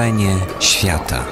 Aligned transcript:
Wrzenie 0.00 0.36
świata. 0.60 1.24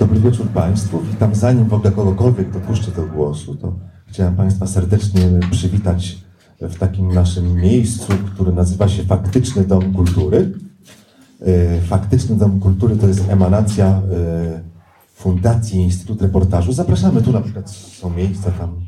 Dobry 0.00 0.20
wieczór 0.20 0.46
Państwu. 0.46 1.00
Witam. 1.00 1.34
Zanim 1.34 1.64
w 1.64 1.74
ogóle 1.74 1.92
kogokolwiek 1.92 2.50
dopuszczę 2.50 2.90
do 2.90 3.02
głosu, 3.06 3.54
to 3.54 3.72
chciałem 4.06 4.36
Państwa 4.36 4.66
serdecznie 4.66 5.22
przywitać 5.50 6.18
w 6.60 6.78
takim 6.78 7.14
naszym 7.14 7.54
miejscu, 7.54 8.12
które 8.34 8.52
nazywa 8.52 8.88
się 8.88 9.02
Faktyczny 9.02 9.64
Dom 9.64 9.94
Kultury. 9.94 10.52
E, 11.46 11.80
Faktyczny 11.80 12.36
Dom 12.36 12.60
Kultury 12.60 12.96
to 12.96 13.08
jest 13.08 13.30
emanacja 13.30 13.86
e, 13.86 14.02
Fundacji 15.14 15.80
Instytut 15.80 16.22
Reportażu. 16.22 16.72
Zapraszamy 16.72 17.22
tu 17.22 17.32
na 17.32 17.40
przykład 17.40 17.70
są 17.70 18.10
miejsca 18.10 18.50
tam, 18.50 18.80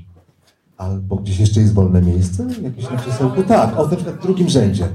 albo 0.77 1.17
gdzieś 1.17 1.41
jeszcze 1.41 1.61
jest 1.61 1.75
wolne 1.75 2.03
miejsce, 2.03 2.47
jakieś 2.63 2.91
na 2.91 2.97
krzesełku. 2.97 3.43
Tak, 3.43 3.79
o 3.79 3.83
na 3.87 3.97
przykład 3.97 4.17
w 4.17 4.23
drugim 4.23 4.49
rzędzie. 4.49 4.89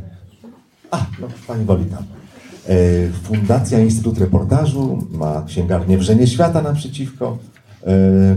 A, 0.91 1.05
no 1.21 1.27
Pani 1.47 1.65
woli 1.65 1.85
tam. 1.85 2.03
E, 2.67 2.75
Fundacja 3.23 3.79
Instytut 3.79 4.17
Reportażu 4.17 5.07
ma 5.11 5.43
księgarnię 5.47 5.97
Wrzenie 5.97 6.27
Świata 6.27 6.61
naprzeciwko. 6.61 7.37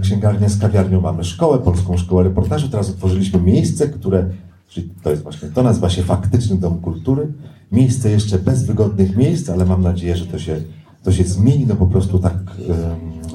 Księgarnię 0.02 0.48
z 0.48 0.58
kawiarnią 0.58 1.00
mamy 1.00 1.24
szkołę, 1.24 1.58
Polską 1.58 1.96
Szkołę 1.96 2.24
Reportażu. 2.24 2.68
Teraz 2.68 2.90
otworzyliśmy 2.90 3.40
miejsce, 3.40 3.88
które, 3.88 4.28
czyli 4.68 4.90
to 5.02 5.10
jest 5.10 5.22
właśnie, 5.22 5.48
to 5.48 5.62
nazywa 5.62 5.90
się 5.90 6.02
Faktyczny 6.02 6.56
Dom 6.56 6.80
Kultury. 6.80 7.28
Miejsce 7.72 8.10
jeszcze 8.10 8.38
bez 8.38 8.64
wygodnych 8.64 9.16
miejsc, 9.16 9.50
ale 9.50 9.64
mam 9.64 9.82
nadzieję, 9.82 10.16
że 10.16 10.26
to 10.26 10.38
się, 10.38 10.60
to 11.02 11.12
się 11.12 11.24
zmieni. 11.24 11.66
No 11.66 11.76
po 11.76 11.86
prostu 11.86 12.18
tak 12.18 12.34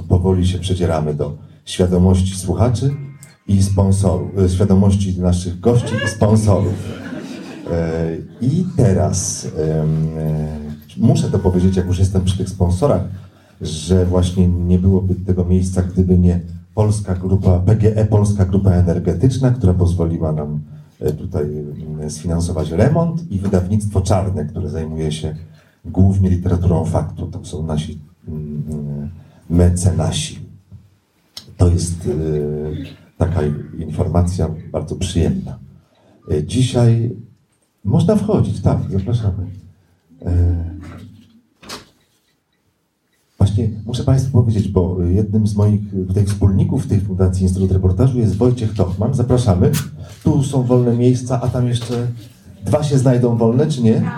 powoli 0.07 0.47
się 0.47 0.59
przedzieramy 0.59 1.13
do 1.13 1.37
świadomości 1.65 2.35
słuchaczy 2.35 2.91
i 3.47 3.63
sponsorów, 3.63 4.37
e, 4.37 4.49
świadomości 4.49 5.19
naszych 5.21 5.59
gości 5.59 5.93
i 6.05 6.09
sponsorów. 6.09 6.73
E, 7.71 8.17
I 8.41 8.65
teraz 8.77 9.47
e, 9.57 9.85
muszę 10.97 11.31
to 11.31 11.39
powiedzieć, 11.39 11.75
jak 11.75 11.87
już 11.87 11.99
jestem 11.99 12.23
przy 12.23 12.37
tych 12.37 12.49
sponsorach, 12.49 13.01
że 13.61 14.05
właśnie 14.05 14.47
nie 14.47 14.79
byłoby 14.79 15.15
tego 15.15 15.45
miejsca, 15.45 15.81
gdyby 15.81 16.17
nie 16.17 16.39
polska 16.75 17.15
grupa, 17.15 17.59
PGE 17.59 18.05
Polska 18.05 18.45
Grupa 18.45 18.71
Energetyczna, 18.71 19.51
która 19.51 19.73
pozwoliła 19.73 20.31
nam 20.31 20.59
tutaj 21.17 21.45
mm, 21.45 22.09
sfinansować 22.09 22.71
remont 22.71 23.31
i 23.31 23.39
wydawnictwo 23.39 24.01
Czarne, 24.01 24.45
które 24.45 24.69
zajmuje 24.69 25.11
się 25.11 25.35
głównie 25.85 26.29
literaturą 26.29 26.85
faktu. 26.85 27.27
To 27.27 27.45
są 27.45 27.63
nasi 27.63 27.99
mecenasi. 29.49 30.39
To 31.57 31.67
jest 31.69 32.07
e, 32.07 32.09
taka 33.17 33.41
informacja 33.77 34.49
bardzo 34.71 34.95
przyjemna. 34.95 35.59
E, 36.31 36.43
Dzisiaj 36.43 37.15
można 37.83 38.15
wchodzić, 38.15 38.61
tak, 38.61 38.79
zapraszamy. 38.91 39.47
Właśnie 43.57 43.79
muszę 43.85 44.03
Państwu 44.03 44.31
powiedzieć, 44.31 44.67
bo 44.67 44.97
jednym 45.01 45.47
z 45.47 45.55
moich 45.55 45.81
tutaj 46.07 46.25
wspólników 46.25 46.87
tej 46.87 47.01
Fundacji 47.01 47.43
Instytut 47.43 47.71
Reportażu 47.71 48.19
jest 48.19 48.35
Wojciech 48.35 48.73
Tochman. 48.73 49.13
Zapraszamy. 49.13 49.71
Tu 50.23 50.43
są 50.43 50.63
wolne 50.63 50.97
miejsca, 50.97 51.41
a 51.41 51.47
tam 51.47 51.67
jeszcze 51.67 52.07
dwa 52.65 52.83
się 52.83 52.97
znajdą 52.97 53.37
wolne, 53.37 53.67
czy 53.67 53.81
nie? 53.81 54.11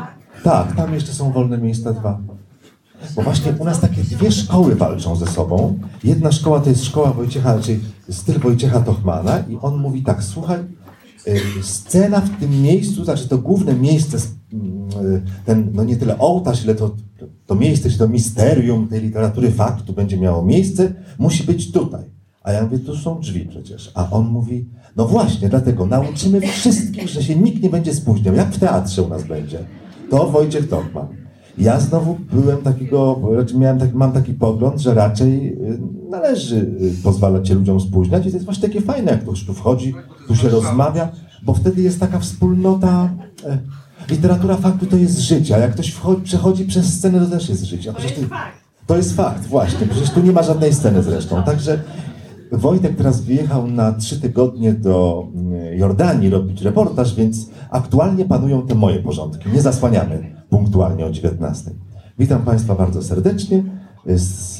Tak, 0.44 0.76
tam 0.76 0.94
jeszcze 0.94 1.14
są 1.14 1.32
wolne 1.32 1.58
miejsca 1.58 1.94
dwa. 1.94 2.20
Bo 3.16 3.22
właśnie 3.22 3.54
u 3.60 3.66
nas 3.66 3.80
takie 3.80 4.04
dwie 4.04 4.32
szkoły 4.32 4.76
walczą 4.76 5.16
ze 5.16 5.28
sobą. 5.28 5.80
Jedna 6.04 6.32
szkoła 6.32 6.60
to 6.60 6.70
jest 6.70 6.86
szkoła 6.86 7.14
Wojciecha, 7.14 7.60
czyli 7.60 7.80
styl 8.10 8.40
Wojciecha 8.40 8.80
Tochmana 8.80 9.40
i 9.40 9.58
on 9.62 9.78
mówi 9.78 10.04
tak, 10.04 10.24
słuchaj, 10.24 10.60
scena 11.62 12.22
w 12.22 12.40
tym 12.40 12.62
miejscu, 12.62 13.06
znaczy 13.06 13.30
to 13.30 13.38
główne 13.38 13.74
miejsce, 13.74 14.18
y, 14.18 14.22
ten, 15.46 15.70
no 15.74 15.84
nie 15.84 15.96
tyle 15.96 16.18
ołtarz, 16.18 16.64
ile 16.64 16.76
to, 16.76 16.96
to 17.46 17.56
miejsce, 17.56 17.90
czy 17.90 17.98
to 17.98 18.08
misterium 18.08 18.88
tej 18.88 19.02
literatury 19.02 19.52
faktu 19.52 19.94
będzie 19.94 20.18
miało 20.18 20.46
miejsce, 20.46 20.94
musi 21.18 21.44
być 21.44 21.72
tutaj. 21.72 22.04
A 22.44 22.52
ja 22.52 22.64
mówię, 22.64 22.80
tu 22.80 22.96
są 22.96 23.20
drzwi 23.20 23.46
przecież. 23.46 23.92
A 23.96 24.10
on 24.10 24.28
mówi, 24.28 24.70
no 24.96 25.08
właśnie, 25.08 25.50
dlatego 25.50 25.86
nauczymy 25.86 26.42
wszystkich, 26.42 27.10
że 27.10 27.24
się 27.24 27.36
nikt 27.36 27.64
nie 27.64 27.70
będzie 27.70 27.94
spóźniał, 27.94 28.36
jak 28.36 28.52
w 28.52 28.60
teatrze 28.60 29.04
u 29.04 29.08
nas 29.08 29.24
będzie. 29.24 29.60
To 30.10 30.30
Wojciech 30.30 30.70
Tochman. 30.70 31.08
Ja 31.58 31.80
znowu 31.80 32.18
byłem 32.34 32.58
takiego, 32.58 33.22
raczej 33.36 33.58
miałem 33.58 33.80
taki, 33.80 33.94
mam 33.94 34.12
taki 34.12 34.34
pogląd, 34.34 34.80
że 34.82 34.94
raczej 34.94 35.54
y, 35.54 35.80
należy 36.10 36.56
y, 36.56 37.04
pozwalać 37.04 37.48
się 37.48 37.54
ludziom 37.54 37.82
spóźniać 37.82 38.26
i 38.26 38.30
to 38.30 38.36
jest 38.36 38.46
właśnie 38.46 38.68
takie 38.68 38.82
fajne, 38.82 39.12
jak 39.12 39.22
ktoś 39.22 39.46
tu 39.46 39.54
wchodzi, 39.54 39.96
tu 40.28 40.36
się 40.36 40.50
rozmawia, 40.50 41.10
bo 41.44 41.54
wtedy 41.54 41.82
jest 41.82 42.00
taka 42.00 42.20
wspólnota. 42.20 43.10
e, 43.46 43.58
Literatura 44.10 44.58
faktu 44.58 44.86
to 44.86 44.98
jest 44.98 45.20
życie, 45.20 45.56
a 45.56 45.58
jak 45.58 45.72
ktoś 45.74 45.90
wchodzi, 45.90 46.22
przechodzi 46.22 46.66
przez 46.66 46.94
scenę, 46.94 47.20
to 47.20 47.26
też 47.26 47.50
jest 47.50 47.64
życie. 47.64 47.90
A 47.90 47.94
przecież 47.94 48.18
to, 48.18 48.36
to 48.88 48.98
jest 48.98 49.16
fakt, 49.16 49.46
właśnie. 49.46 49.88
Przecież 49.88 50.10
tu 50.10 50.22
nie 50.22 50.32
ma 50.32 50.44
żadnej 50.44 50.74
sceny 50.74 51.04
zresztą. 51.04 51.44
Także 51.44 51.80
Wojtek 52.52 52.96
teraz 52.96 53.22
wyjechał 53.22 53.68
na 53.68 53.92
trzy 53.92 54.22
tygodnie 54.22 54.74
do 54.74 55.28
mm, 55.36 55.78
Jordanii 55.78 56.30
robić 56.30 56.62
reportaż, 56.62 57.16
więc 57.16 57.50
aktualnie 57.70 58.26
panują 58.26 58.68
te 58.68 58.76
moje 58.76 59.00
porządki. 59.00 59.50
Nie 59.50 59.62
zasłaniamy 59.62 60.36
punktualnie 60.50 61.06
o 61.06 61.10
19. 61.12 61.72
Witam 62.20 62.42
Państwa 62.42 62.76
bardzo 62.76 63.04
serdecznie. 63.04 63.64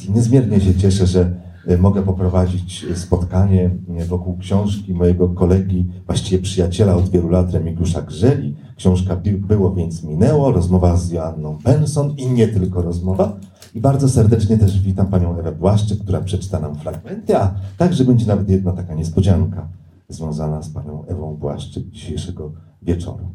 Niezmiernie 0.08 0.60
się 0.60 0.74
cieszę, 0.74 1.06
że 1.06 1.32
y, 1.70 1.78
mogę 1.78 2.02
poprowadzić 2.02 2.86
spotkanie 2.94 3.70
y, 4.00 4.04
wokół 4.04 4.38
książki 4.38 4.94
mojego 4.94 5.28
kolegi, 5.28 5.86
właściwie 6.06 6.42
przyjaciela 6.42 6.94
od 6.94 7.08
wielu 7.08 7.28
lat, 7.28 7.52
Remigiusza 7.52 8.02
Grzeli. 8.02 8.56
Książka 8.76 9.16
Było 9.38 9.74
więc 9.74 10.02
minęło, 10.02 10.52
rozmowa 10.52 10.96
z 10.96 11.10
Joanną 11.10 11.58
Penson 11.64 12.14
i 12.16 12.26
nie 12.26 12.48
tylko 12.48 12.82
rozmowa. 12.82 13.36
I 13.74 13.80
bardzo 13.80 14.08
serdecznie 14.08 14.58
też 14.58 14.80
witam 14.80 15.06
panią 15.06 15.38
Ewę 15.38 15.52
Błaszczyk, 15.52 15.98
która 15.98 16.20
przeczyta 16.20 16.60
nam 16.60 16.74
fragmenty, 16.74 17.36
a 17.36 17.54
także 17.76 18.04
będzie 18.04 18.26
nawet 18.26 18.48
jedna 18.48 18.72
taka 18.72 18.94
niespodzianka 18.94 19.68
związana 20.08 20.62
z 20.62 20.68
panią 20.68 21.04
Ewą 21.06 21.36
Błaszczyk 21.36 21.90
dzisiejszego 21.90 22.52
wieczoru. 22.82 23.34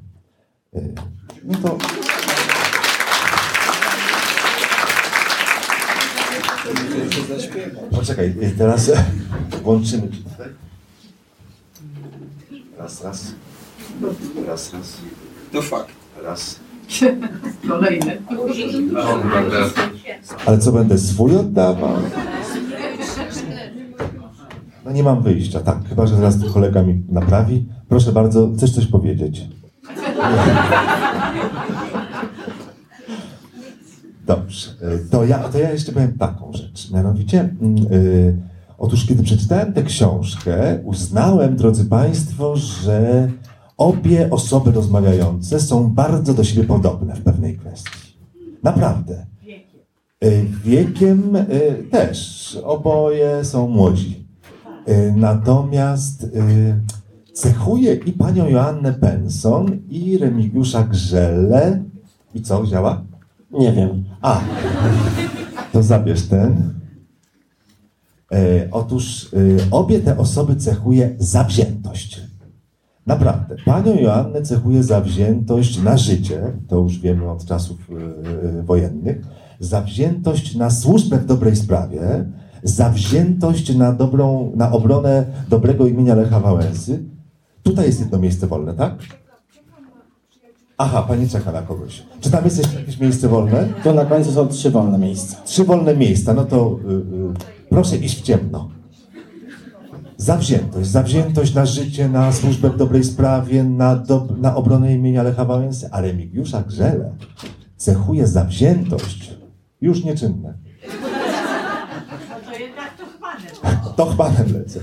No 1.44 1.58
to... 1.64 1.78
Poczekaj, 7.92 8.26
y, 8.44 8.54
teraz 8.58 8.92
włączymy 9.64 10.10
ci 10.10 10.18
tutaj. 10.24 10.48
Raz, 12.78 13.04
raz. 13.04 13.32
Raz, 14.48 14.74
raz. 14.74 14.98
To 15.52 15.62
fakt. 15.62 15.92
Raz. 16.24 16.60
Kolejny. 17.68 18.22
Ale 20.46 20.58
co 20.58 20.72
będę 20.72 20.98
swój 20.98 21.36
oddawał? 21.38 21.98
No 24.86 24.92
nie 24.92 25.04
mam 25.04 25.24
wyjścia, 25.24 25.60
tak. 25.60 25.78
Chyba, 25.90 26.08
że 26.08 26.16
zaraz 26.16 26.36
kolega 26.54 26.84
mi 26.84 27.04
naprawi. 27.10 27.66
Proszę 27.90 28.12
bardzo, 28.12 28.52
chcesz 28.58 28.72
coś 28.76 28.88
powiedzieć? 28.88 29.42
Dobrze. 34.28 34.72
y, 35.06 35.10
To 35.10 35.26
ja, 35.26 35.40
to 35.50 35.60
ja 35.60 35.72
jeszcze 35.72 35.92
powiem 35.92 36.14
taką 36.18 36.54
rzecz. 36.54 36.92
Mianowicie, 36.92 37.40
mm, 37.62 37.76
y, 37.94 38.38
otóż 38.78 39.06
kiedy 39.06 39.24
przeczytałem 39.24 39.74
tę 39.74 39.84
książkę, 39.84 40.80
uznałem, 40.84 41.56
drodzy 41.56 41.86
Państwo, 41.86 42.56
że 42.58 43.32
obie 43.78 44.30
osoby 44.32 44.72
rozmawiające 44.72 45.60
są 45.60 45.94
bardzo 45.94 46.34
do 46.34 46.44
siebie 46.44 46.64
podobne 46.68 47.16
w 47.16 47.22
pewnej 47.22 47.58
kwestii. 47.58 48.18
Naprawdę. 48.64 49.26
Y, 50.24 50.46
Wiekiem 50.64 51.36
y, 51.36 51.84
też. 51.92 52.58
Oboje 52.64 53.46
są 53.46 53.68
młodzi. 53.68 54.26
Natomiast 55.16 56.28
cechuje 57.34 57.94
i 57.94 58.12
panią 58.12 58.50
Joannę 58.50 58.94
Penson, 58.94 59.80
i 59.90 60.18
Remigiusza 60.18 60.84
Grzele. 60.84 61.84
I 62.34 62.42
co, 62.42 62.68
działa? 62.68 63.04
Nie 63.60 63.72
wiem. 63.72 64.04
A, 64.22 64.42
to 65.74 65.84
zabierz 65.84 66.28
ten. 66.28 66.74
E, 68.32 68.68
otóż 68.72 69.34
e, 69.34 69.38
obie 69.72 70.00
te 70.00 70.18
osoby 70.18 70.56
cechuje 70.56 71.16
zawziętość. 71.20 72.22
Naprawdę. 73.06 73.56
Panią 73.66 73.96
Joannę 73.96 74.42
cechuje 74.42 74.84
zawziętość 74.84 75.84
na 75.84 75.98
życie, 75.98 76.42
to 76.68 76.78
już 76.78 77.00
wiemy 77.00 77.32
od 77.32 77.46
czasów 77.46 77.78
e, 77.90 78.60
e, 78.60 78.64
wojennych, 78.64 79.22
zawziętość 79.60 80.56
na 80.56 80.70
służbę 80.70 81.18
w 81.18 81.26
dobrej 81.26 81.56
sprawie, 81.56 82.26
zawziętość 82.64 83.76
na 83.76 83.92
dobrą, 83.92 84.52
na 84.56 84.72
obronę 84.72 85.26
dobrego 85.50 85.88
imienia 85.88 86.16
Lecha 86.16 86.40
Wałęsy. 86.40 87.04
Tutaj 87.64 87.86
jest 87.86 88.00
jedno 88.00 88.20
miejsce 88.20 88.48
wolne, 88.48 88.74
tak? 88.74 88.96
Aha, 90.78 91.02
pani 91.08 91.30
czeka 91.30 91.52
na 91.52 91.62
kogoś. 91.62 92.04
Czy 92.22 92.32
tam 92.32 92.46
jest 92.46 92.58
jeszcze 92.58 92.80
jakieś 92.80 93.00
miejsce 93.00 93.28
wolne? 93.28 93.68
Tu 93.84 93.94
na 93.94 94.06
końcu 94.06 94.32
są 94.32 94.48
trzy 94.48 94.72
wolne 94.72 94.98
miejsca. 94.98 95.38
Trzy 95.46 95.64
wolne 95.64 95.96
miejsca, 95.96 96.34
no 96.34 96.46
to 96.46 96.80
y, 96.90 96.94
y, 96.94 97.70
proszę 97.70 97.98
iść 97.98 98.20
w 98.20 98.22
ciemno. 98.22 98.70
Zawziętość, 100.18 100.90
zawziętość 100.90 101.54
na 101.54 101.66
życie, 101.66 102.10
na 102.10 102.32
służbę 102.32 102.70
w 102.70 102.78
dobrej 102.78 103.04
sprawie, 103.04 103.64
na, 103.64 103.96
do, 103.96 104.28
na 104.38 104.56
obronę 104.56 104.94
imienia 104.94 105.24
Lecha 105.24 105.46
Wałęsy, 105.46 105.90
ale 105.92 106.08
Remigiusza 106.08 106.62
Grzele 106.62 107.16
cechuje 107.78 108.28
zawziętość 108.28 109.34
już 109.82 110.04
nieczynne. 110.04 110.54
No 112.30 112.52
to 112.52 112.60
jednak 112.60 112.98
to 112.98 113.06
chwane. 113.06 113.85
To 113.96 114.06
chwanem 114.06 114.54
lecę. 114.54 114.80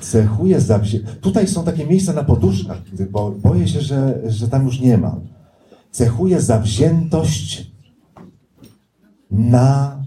Cechuje 0.00 0.60
zawziętość. 0.60 1.18
Tutaj 1.20 1.48
są 1.48 1.64
takie 1.64 1.86
miejsca 1.86 2.12
na 2.12 2.24
poduszkach, 2.24 2.78
bo 3.10 3.30
boję 3.30 3.68
się, 3.68 3.80
że, 3.80 4.20
że 4.26 4.48
tam 4.48 4.64
już 4.64 4.80
nie 4.80 4.98
ma. 4.98 5.20
Cechuje 5.90 6.40
zawziętość 6.40 7.72
na 9.30 10.02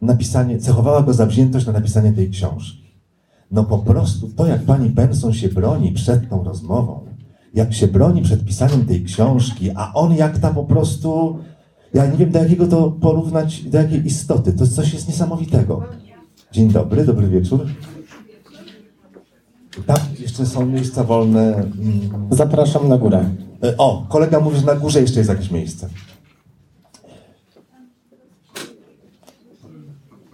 napisanie, 0.00 0.58
cechowała 0.58 1.02
go 1.02 1.12
zawziętość 1.12 1.66
na 1.66 1.72
napisanie 1.72 2.12
tej 2.12 2.30
książki. 2.30 2.88
No 3.50 3.64
po 3.64 3.78
prostu 3.78 4.28
to, 4.28 4.46
jak 4.46 4.62
pani 4.62 4.90
Benson 4.90 5.32
się 5.32 5.48
broni 5.48 5.92
przed 5.92 6.28
tą 6.30 6.44
rozmową, 6.44 7.00
jak 7.54 7.74
się 7.74 7.88
broni 7.88 8.22
przed 8.22 8.44
pisaniem 8.44 8.86
tej 8.86 9.04
książki, 9.04 9.70
a 9.74 9.92
on 9.94 10.14
jak 10.14 10.38
ta 10.38 10.50
po 10.50 10.64
prostu, 10.64 11.38
ja 11.94 12.06
nie 12.06 12.16
wiem 12.16 12.30
do 12.30 12.38
jakiego 12.38 12.66
to 12.66 12.90
porównać, 12.90 13.62
do 13.62 13.78
jakiej 13.78 14.06
istoty, 14.06 14.52
to 14.52 14.66
coś 14.66 14.92
jest 14.92 15.08
niesamowitego. 15.08 15.82
Dzień 16.52 16.68
dobry, 16.72 17.04
dobry 17.04 17.28
wieczór. 17.28 17.66
Tam 19.86 19.96
jeszcze 20.18 20.46
są 20.46 20.66
miejsca 20.66 21.04
wolne. 21.04 21.54
mm, 21.54 21.70
Zapraszam 22.30 22.88
na 22.88 22.98
górę. 22.98 23.24
E, 23.64 23.76
O, 23.76 24.06
kolega 24.08 24.40
mówi, 24.40 24.58
że 24.60 24.66
na 24.66 24.74
górze 24.74 25.00
jeszcze 25.00 25.20
jest 25.20 25.30
jakieś 25.30 25.50
miejsce. 25.50 25.88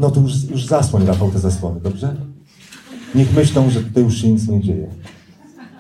No 0.00 0.10
to 0.10 0.20
już, 0.20 0.44
już 0.50 0.66
zasłoń, 0.66 1.06
Rafał, 1.06 1.30
te 1.30 1.38
zasłony, 1.38 1.80
dobrze? 1.80 2.16
Niech 3.14 3.34
myślą, 3.36 3.70
że 3.70 3.80
tutaj 3.82 4.02
już 4.02 4.16
się 4.18 4.28
nic 4.28 4.48
nie 4.48 4.60
dzieje. 4.60 4.86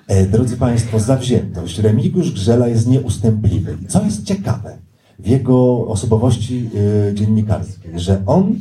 E, 0.08 0.26
drodzy 0.26 0.56
Państwo, 0.56 1.00
zawziętość. 1.00 1.78
Remigiusz 1.78 2.32
Grzela 2.32 2.68
jest 2.68 2.86
nieustępliwy. 2.88 3.76
I 3.82 3.86
co 3.86 4.02
jest 4.04 4.24
ciekawe 4.24 4.78
w 5.18 5.26
jego 5.26 5.86
osobowości 5.86 6.70
e, 7.10 7.14
dziennikarskiej, 7.14 8.00
że 8.00 8.22
on 8.26 8.54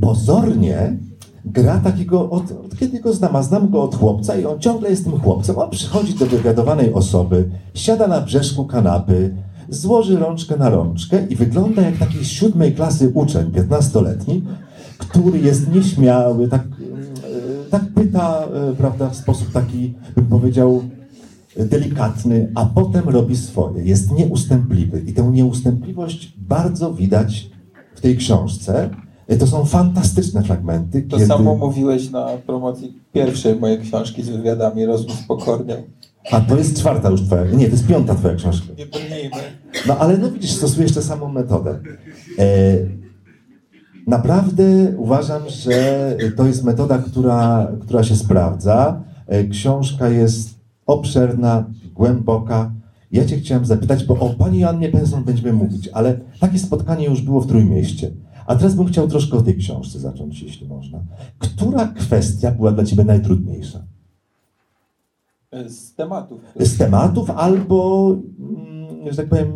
pozornie 0.00 0.96
gra 1.44 1.78
takiego, 1.78 2.30
od, 2.30 2.42
od 2.50 2.78
kiedy 2.78 3.00
go 3.00 3.12
znam, 3.12 3.36
a 3.36 3.42
znam 3.42 3.70
go 3.70 3.82
od 3.82 3.94
chłopca 3.94 4.36
i 4.36 4.44
on 4.44 4.58
ciągle 4.58 4.90
jest 4.90 5.04
tym 5.04 5.20
chłopcem. 5.20 5.58
On 5.58 5.70
przychodzi 5.70 6.14
do 6.14 6.26
wywiadowanej 6.26 6.92
osoby, 6.92 7.50
siada 7.74 8.08
na 8.08 8.20
brzeszku 8.20 8.64
kanapy, 8.64 9.34
złoży 9.68 10.18
rączkę 10.18 10.56
na 10.56 10.70
rączkę 10.70 11.26
i 11.26 11.36
wygląda 11.36 11.82
jak 11.82 11.98
taki 11.98 12.24
siódmej 12.24 12.74
klasy 12.74 13.10
uczeń, 13.14 13.50
15-letni, 13.50 14.44
który 14.98 15.38
jest 15.38 15.72
nieśmiały, 15.72 16.48
tak, 16.48 16.62
e, 16.62 17.70
tak 17.70 17.82
pyta, 17.94 18.44
e, 18.44 18.74
prawda, 18.74 19.10
w 19.10 19.16
sposób 19.16 19.52
taki, 19.52 19.94
bym 20.16 20.26
powiedział, 20.26 20.82
delikatny, 21.56 22.52
a 22.54 22.66
potem 22.66 23.08
robi 23.08 23.36
swoje. 23.36 23.84
Jest 23.84 24.12
nieustępliwy 24.12 25.00
i 25.00 25.12
tę 25.12 25.22
nieustępliwość 25.22 26.34
bardzo 26.38 26.94
widać 26.94 27.50
w 27.94 28.00
tej 28.00 28.16
książce. 28.16 28.90
E, 29.30 29.36
To 29.36 29.46
są 29.46 29.64
fantastyczne 29.64 30.42
fragmenty. 30.42 31.02
To 31.02 31.20
samo 31.20 31.56
mówiłeś 31.56 32.10
na 32.10 32.26
promocji 32.46 32.94
pierwszej 33.12 33.56
mojej 33.56 33.78
książki 33.78 34.22
z 34.22 34.28
wywiadami 34.28 34.86
Rozmów 34.86 35.16
z 35.16 35.22
Pokornią. 35.22 35.74
A 36.32 36.40
to 36.40 36.56
jest 36.56 36.78
czwarta 36.78 37.10
już 37.10 37.22
twoja, 37.22 37.44
nie, 37.44 37.66
to 37.66 37.72
jest 37.72 37.86
piąta 37.86 38.14
twoja 38.14 38.34
książka. 38.34 38.66
Nie 38.78 38.86
brnijmy. 38.86 39.36
No 39.88 39.96
ale 39.98 40.18
no 40.18 40.30
widzisz, 40.30 40.52
stosujesz 40.52 40.94
tę 40.94 41.02
samą 41.02 41.28
metodę. 41.32 41.78
E, 42.38 42.44
naprawdę 44.06 44.64
uważam, 44.96 45.42
że 45.48 46.16
to 46.36 46.46
jest 46.46 46.64
metoda, 46.64 46.98
która, 46.98 47.72
która 47.80 48.02
się 48.02 48.16
sprawdza. 48.16 49.02
E, 49.26 49.44
książka 49.44 50.08
jest 50.08 50.50
obszerna, 50.86 51.64
głęboka. 51.94 52.70
Ja 53.12 53.24
cię 53.24 53.36
chciałem 53.36 53.64
zapytać, 53.66 54.04
bo 54.04 54.14
o 54.14 54.30
pani 54.30 54.64
Annie 54.64 54.88
Benson 54.88 55.24
będziemy 55.24 55.52
mówić, 55.52 55.88
ale 55.92 56.18
takie 56.40 56.58
spotkanie 56.58 57.06
już 57.06 57.20
było 57.22 57.40
w 57.40 57.46
Trójmieście. 57.46 58.10
A 58.50 58.56
teraz 58.56 58.74
bym 58.74 58.86
chciał 58.86 59.08
troszkę 59.08 59.36
o 59.36 59.42
tej 59.42 59.56
książce 59.56 59.98
zacząć, 59.98 60.42
jeśli 60.42 60.68
można. 60.68 61.00
Która 61.38 61.86
kwestia 61.88 62.50
była 62.50 62.72
dla 62.72 62.84
ciebie 62.84 63.04
najtrudniejsza? 63.04 63.82
Z 65.66 65.94
tematów. 65.94 66.40
Z 66.60 66.78
tematów 66.78 67.30
albo, 67.30 68.10
mm, 68.38 69.10
że 69.10 69.16
tak 69.16 69.28
powiem, 69.28 69.52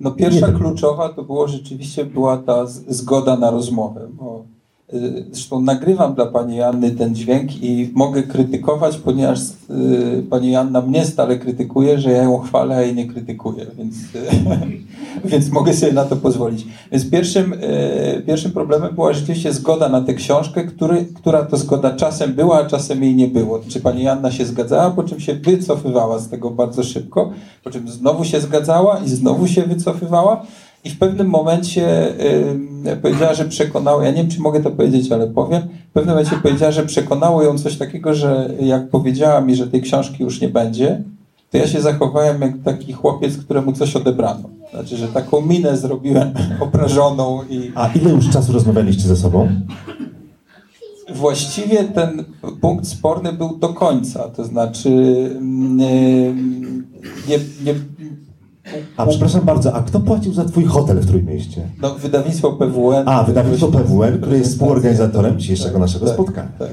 No 0.00 0.10
pierwsza 0.10 0.52
kluczowa 0.52 1.08
to 1.08 1.22
było 1.22 1.48
rzeczywiście 1.48 2.04
była 2.04 2.38
ta 2.38 2.66
zgoda 2.88 3.36
na 3.36 3.50
rozmowę. 3.50 4.08
Bo, 4.12 4.44
zresztą 5.30 5.60
nagrywam 5.60 6.14
dla 6.14 6.26
pani 6.26 6.62
Anny 6.62 6.90
ten 6.90 7.14
dźwięk 7.14 7.62
i 7.62 7.90
mogę 7.94 8.22
krytykować, 8.22 8.96
ponieważ 8.96 9.40
y, 9.40 10.24
pani 10.30 10.56
Anna 10.56 10.80
mnie 10.80 11.04
stale 11.04 11.38
krytykuje, 11.38 11.98
że 11.98 12.10
ja 12.10 12.22
ją 12.22 12.38
chwalę, 12.38 12.76
a 12.76 12.82
jej 12.82 12.94
nie 12.94 13.06
krytykuję, 13.06 13.66
więc, 13.78 13.94
y, 13.96 15.24
więc 15.30 15.50
mogę 15.50 15.74
sobie 15.74 15.92
na 15.92 16.04
to 16.04 16.16
pozwolić. 16.16 16.66
Więc 16.92 17.10
pierwszym, 17.10 17.52
y, 17.52 18.22
pierwszym 18.26 18.52
problemem 18.52 18.94
była 18.94 19.12
rzeczywiście 19.12 19.52
zgoda 19.52 19.88
na 19.88 20.00
tę 20.00 20.14
książkę, 20.14 20.64
który, 20.64 21.06
która 21.14 21.44
to 21.44 21.56
zgoda 21.56 21.96
czasem 21.96 22.34
była, 22.34 22.58
a 22.60 22.66
czasem 22.66 23.02
jej 23.02 23.14
nie 23.14 23.28
było. 23.28 23.60
Czy 23.68 23.80
pani 23.80 24.08
Anna 24.08 24.30
się 24.30 24.46
zgadzała, 24.46 24.90
po 24.90 25.02
czym 25.02 25.20
się 25.20 25.34
wycofywała 25.34 26.18
z 26.18 26.28
tego 26.28 26.50
bardzo 26.50 26.82
szybko, 26.82 27.30
po 27.64 27.70
czym 27.70 27.88
znowu 27.88 28.24
się 28.24 28.40
zgadzała 28.40 28.98
i 28.98 29.08
znowu 29.08 29.46
się 29.46 29.62
wycofywała. 29.62 30.46
I 30.86 30.90
w 30.90 30.98
pewnym 30.98 31.26
momencie 31.26 32.14
powiedziała, 33.02 33.34
że 33.34 33.44
przekonało, 33.44 34.02
ja 34.02 34.10
nie 34.10 34.16
wiem, 34.16 34.28
czy 34.30 34.40
mogę 34.40 34.60
to 34.60 34.70
powiedzieć, 34.70 35.12
ale 35.12 35.26
powiem. 35.26 35.62
W 35.90 35.92
pewnym 35.92 36.14
momencie 36.14 36.36
powiedziała, 36.42 36.72
że 36.72 36.86
przekonało 36.86 37.42
ją 37.42 37.58
coś 37.58 37.76
takiego, 37.76 38.14
że 38.14 38.50
jak 38.60 38.88
powiedziała 38.88 39.40
mi, 39.40 39.56
że 39.56 39.66
tej 39.66 39.82
książki 39.82 40.22
już 40.22 40.40
nie 40.40 40.48
będzie, 40.48 41.02
to 41.50 41.58
ja 41.58 41.66
się 41.66 41.80
zachowałem 41.80 42.40
jak 42.40 42.52
taki 42.64 42.92
chłopiec, 42.92 43.36
któremu 43.36 43.72
coś 43.72 43.96
odebrano. 43.96 44.48
Znaczy, 44.70 44.96
że 44.96 45.08
taką 45.08 45.40
minę 45.40 45.76
zrobiłem 45.76 46.32
obrażoną 46.60 47.40
i 47.50 47.72
A 47.74 47.88
ile 47.88 48.10
już 48.10 48.30
czasu 48.30 48.52
rozmawialiście 48.52 49.08
ze 49.08 49.16
sobą? 49.16 49.48
właściwie 51.14 51.84
ten 51.84 52.24
punkt 52.60 52.88
sporny 52.88 53.32
był 53.32 53.56
do 53.56 53.68
końca. 53.68 54.28
To 54.28 54.44
znaczy, 54.44 54.90
nie, 57.28 57.38
nie, 57.64 57.74
A 58.96 59.06
przepraszam 59.06 59.40
bardzo, 59.40 59.74
a 59.74 59.82
kto 59.82 60.00
płacił 60.00 60.32
za 60.32 60.44
twój 60.44 60.64
hotel 60.64 61.00
w 61.00 61.06
Trójmieście? 61.06 61.62
no, 61.82 61.94
wydawnictwo 61.94 62.52
PWN. 62.52 63.08
A, 63.08 63.24
wydawnictwo 63.24 63.68
PWN, 63.68 64.20
które 64.20 64.38
jest 64.38 64.50
współorganizatorem 64.50 65.38
dzisiejszego 65.38 65.78
naszego 65.78 66.06
tak, 66.06 66.14
spotkania. 66.14 66.48
Tak. 66.58 66.70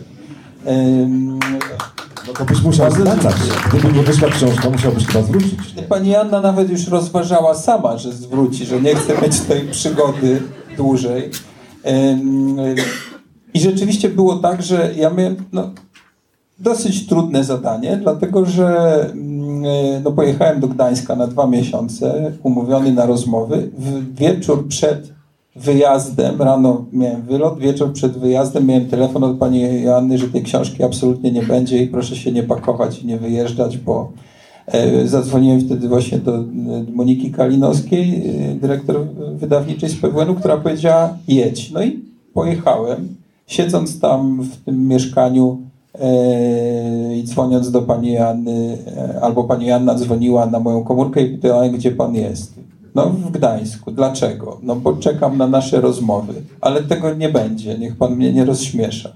Ym, 0.68 1.40
No 2.28 2.34
to 2.34 2.46
byś 2.46 2.62
musiał 2.62 2.92
zwracać. 2.92 3.36
Gdyby 3.70 3.94
nie 3.94 4.04
wyszła 4.04 4.30
książka, 4.30 4.70
musiałbyś 4.70 5.06
chyba 5.08 5.22
zwrócić. 5.24 5.60
Pani 5.90 6.16
Anna 6.16 6.42
nawet 6.42 6.70
już 6.70 6.88
rozważała 6.88 7.56
sama, 7.56 7.98
że 7.98 8.12
zwróci, 8.12 8.66
że 8.66 8.82
nie 8.82 8.96
chce 8.96 9.22
mieć 9.22 9.40
tej 9.40 9.62
przygody 9.62 10.42
dłużej. 10.78 11.30
I 13.54 13.60
rzeczywiście 13.60 14.10
było 14.10 14.36
tak, 14.36 14.62
że 14.62 14.94
ja 14.96 15.10
miałem 15.10 15.36
no, 15.54 15.70
dosyć 16.60 17.08
trudne 17.08 17.44
zadanie, 17.44 17.98
dlatego 17.98 18.46
że 18.46 19.10
no, 20.04 20.12
pojechałem 20.12 20.60
do 20.60 20.68
Gdańska 20.68 21.16
na 21.16 21.28
dwa 21.28 21.48
miesiące, 21.48 22.32
umówiony 22.44 22.92
na 22.92 23.06
rozmowy. 23.06 23.70
W 23.78 24.16
wieczór 24.16 24.68
przed 24.68 25.14
wyjazdem, 25.56 26.42
rano 26.42 26.86
miałem 26.94 27.22
wylot, 27.22 27.60
wieczór 27.60 27.94
przed 27.94 28.18
wyjazdem 28.18 28.66
miałem 28.66 28.86
telefon 28.86 29.24
od 29.24 29.38
pani 29.38 29.82
Joanny, 29.82 30.18
że 30.18 30.28
tej 30.28 30.44
książki 30.44 30.84
absolutnie 30.84 31.32
nie 31.32 31.44
będzie 31.44 31.84
i 31.84 31.88
proszę 31.88 32.16
się 32.16 32.32
nie 32.32 32.44
pakować 32.44 33.00
i 33.00 33.08
nie 33.08 33.18
wyjeżdżać, 33.18 33.78
bo 33.78 34.12
e, 34.68 35.08
zadzwoniłem 35.08 35.62
wtedy 35.62 35.88
właśnie 35.88 36.18
do 36.18 36.36
e, 36.36 36.44
Moniki 36.94 37.32
Kalinowskiej, 37.32 38.24
e, 38.52 38.56
dyrektor 38.56 39.08
wydawniczej 39.36 39.90
z 39.90 39.96
PWN-u, 39.96 40.36
która 40.36 40.58
powiedziała 40.58 41.18
jedź. 41.28 41.72
No 41.72 41.84
i 41.84 42.00
pojechałem. 42.34 43.16
Siedząc 43.48 44.00
tam 44.00 44.42
w 44.42 44.58
tym 44.58 44.88
mieszkaniu 44.88 45.58
i 47.16 47.24
dzwoniąc 47.24 47.72
do 47.72 47.82
pani 47.82 48.18
Anny, 48.18 48.78
e, 48.98 49.22
albo 49.22 49.44
pani 49.44 49.72
Anna 49.72 49.96
dzwoniła 49.96 50.46
na 50.46 50.60
moją 50.60 50.84
komórkę 50.84 51.22
i 51.22 51.38
pytała, 51.38 51.70
gdzie 51.70 51.92
pan 51.92 52.16
jest. 52.16 52.54
No 52.96 53.10
w 53.10 53.32
Gdańsku. 53.32 53.92
Dlaczego? 53.92 54.58
No 54.64 54.76
bo 54.76 54.94
czekam 54.94 55.38
na 55.38 55.48
nasze 55.48 55.82
rozmowy. 55.82 56.34
Ale 56.62 56.84
tego 56.84 57.14
nie 57.14 57.30
będzie. 57.30 57.78
Niech 57.78 57.96
pan 57.96 58.16
mnie 58.16 58.34
nie 58.34 58.46
rozśmiesza. 58.46 59.10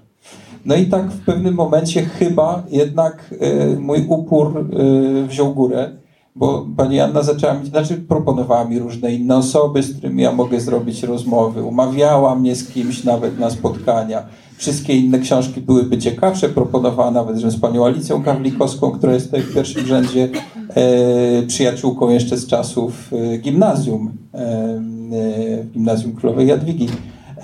No 0.65 0.75
i 0.75 0.86
tak 0.86 1.12
w 1.12 1.25
pewnym 1.25 1.55
momencie 1.55 2.05
chyba 2.05 2.63
jednak 2.69 3.36
e, 3.39 3.67
mój 3.79 4.05
upór 4.07 4.57
e, 4.57 5.27
wziął 5.27 5.53
górę, 5.53 5.89
bo 6.38 6.67
pani 6.77 7.00
Anna 7.00 7.24
zaczęła 7.24 7.53
mi, 7.53 7.65
znaczy 7.65 7.96
proponowała 7.98 8.65
mi 8.65 8.79
różne 8.79 9.13
inne 9.13 9.38
osoby, 9.38 9.84
z 9.84 9.98
którymi 9.98 10.24
ja 10.24 10.32
mogę 10.32 10.60
zrobić 10.62 11.03
rozmowy, 11.03 11.63
umawiała 11.63 12.36
mnie 12.36 12.56
z 12.56 12.67
kimś 12.67 13.03
nawet 13.03 13.39
na 13.39 13.50
spotkania. 13.50 14.25
Wszystkie 14.58 14.98
inne 14.98 15.20
książki 15.20 15.62
byłyby 15.62 15.98
ciekawsze, 15.98 16.50
proponowała 16.50 17.12
nawet, 17.12 17.38
że 17.38 17.51
z 17.51 17.60
panią 17.60 17.86
Alicją 17.86 18.22
Gawlikowską, 18.22 18.91
która 18.91 19.13
jest 19.13 19.25
tutaj 19.25 19.41
w 19.41 19.53
pierwszym 19.53 19.86
rzędzie 19.86 20.29
e, 20.70 21.44
przyjaciółką 21.44 22.10
jeszcze 22.10 22.38
z 22.38 22.48
czasów 22.48 23.12
e, 23.13 23.38
gimnazjum, 23.38 24.12
e, 24.34 24.38
e, 24.39 25.63
gimnazjum 25.74 26.15
Królowej 26.15 26.48
Jadwigi. 26.48 26.88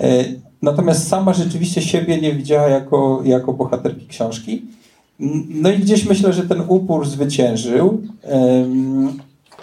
E, 0.00 0.24
natomiast 0.62 1.08
sama 1.08 1.32
rzeczywiście 1.32 1.82
siebie 1.82 2.20
nie 2.20 2.32
widziała 2.32 2.68
jako, 2.68 3.20
jako 3.24 3.52
bohaterki 3.52 4.06
książki. 4.06 4.62
No 5.48 5.70
i 5.70 5.78
gdzieś 5.78 6.04
myślę, 6.04 6.32
że 6.32 6.42
ten 6.42 6.62
upór 6.68 7.06
zwyciężył, 7.06 8.02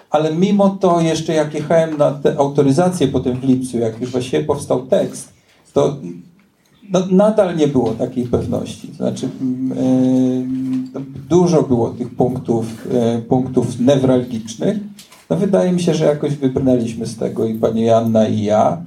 ale 0.09 0.35
mimo 0.35 0.69
to 0.69 1.01
jeszcze 1.01 1.33
jak 1.33 1.53
jechałem 1.53 1.97
na 1.97 2.11
tę 2.11 2.35
autoryzację 2.37 3.07
potem 3.07 3.39
w 3.39 3.43
lipcu, 3.43 3.77
jak 3.77 4.01
już 4.01 4.11
właściwie 4.11 4.43
powstał 4.43 4.87
tekst, 4.87 5.33
to 5.73 5.97
no, 6.91 6.99
nadal 7.11 7.57
nie 7.57 7.67
było 7.67 7.91
takiej 7.91 8.25
pewności. 8.25 8.87
To 8.87 8.93
Znaczy, 8.93 9.29
dużo 11.29 11.63
było 11.63 11.89
tych 11.89 12.15
punktów, 12.15 12.87
e, 12.91 13.21
punktów 13.21 13.79
newralgicznych. 13.79 14.77
No 15.29 15.35
wydaje 15.35 15.71
mi 15.71 15.81
się, 15.81 15.93
że 15.93 16.05
jakoś 16.05 16.35
wybrnęliśmy 16.35 17.05
z 17.05 17.17
tego 17.17 17.45
i 17.45 17.53
pani 17.53 17.81
Janna 17.81 18.27
i 18.27 18.43
ja. 18.43 18.83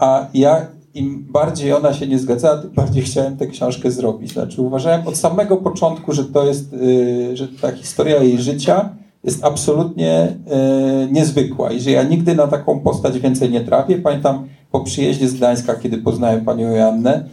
A 0.00 0.26
ja 0.34 0.66
im 0.94 1.26
bardziej 1.32 1.72
ona 1.72 1.94
się 1.94 2.06
nie 2.06 2.18
zgadzała, 2.18 2.58
tym 2.58 2.70
bardziej 2.70 3.02
chciałem 3.02 3.36
tę 3.36 3.46
książkę 3.46 3.90
zrobić. 3.90 4.32
Znaczy 4.32 4.62
uważałem 4.62 5.06
od 5.08 5.16
samego 5.16 5.56
początku, 5.56 6.12
że 6.12 6.24
to 6.24 6.46
jest, 6.46 6.72
y, 6.72 7.36
że 7.36 7.48
ta 7.48 7.72
historia 7.72 8.22
jej 8.22 8.38
życia 8.38 8.88
jest 9.24 9.44
absolutnie 9.44 10.28
y, 11.08 11.12
niezwykła 11.12 11.72
i 11.72 11.80
że 11.80 11.90
ja 11.90 12.02
nigdy 12.02 12.34
na 12.34 12.46
taką 12.46 12.80
postać 12.80 13.18
więcej 13.18 13.50
nie 13.50 13.60
trafię. 13.60 13.96
Pamiętam 13.98 14.46
po 14.72 14.80
przyjeździe 14.80 15.28
z 15.28 15.34
Gdańska, 15.34 15.74
kiedy 15.74 15.98
poznałem 15.98 16.44
panią 16.44 16.70
Joannę, 16.74 17.24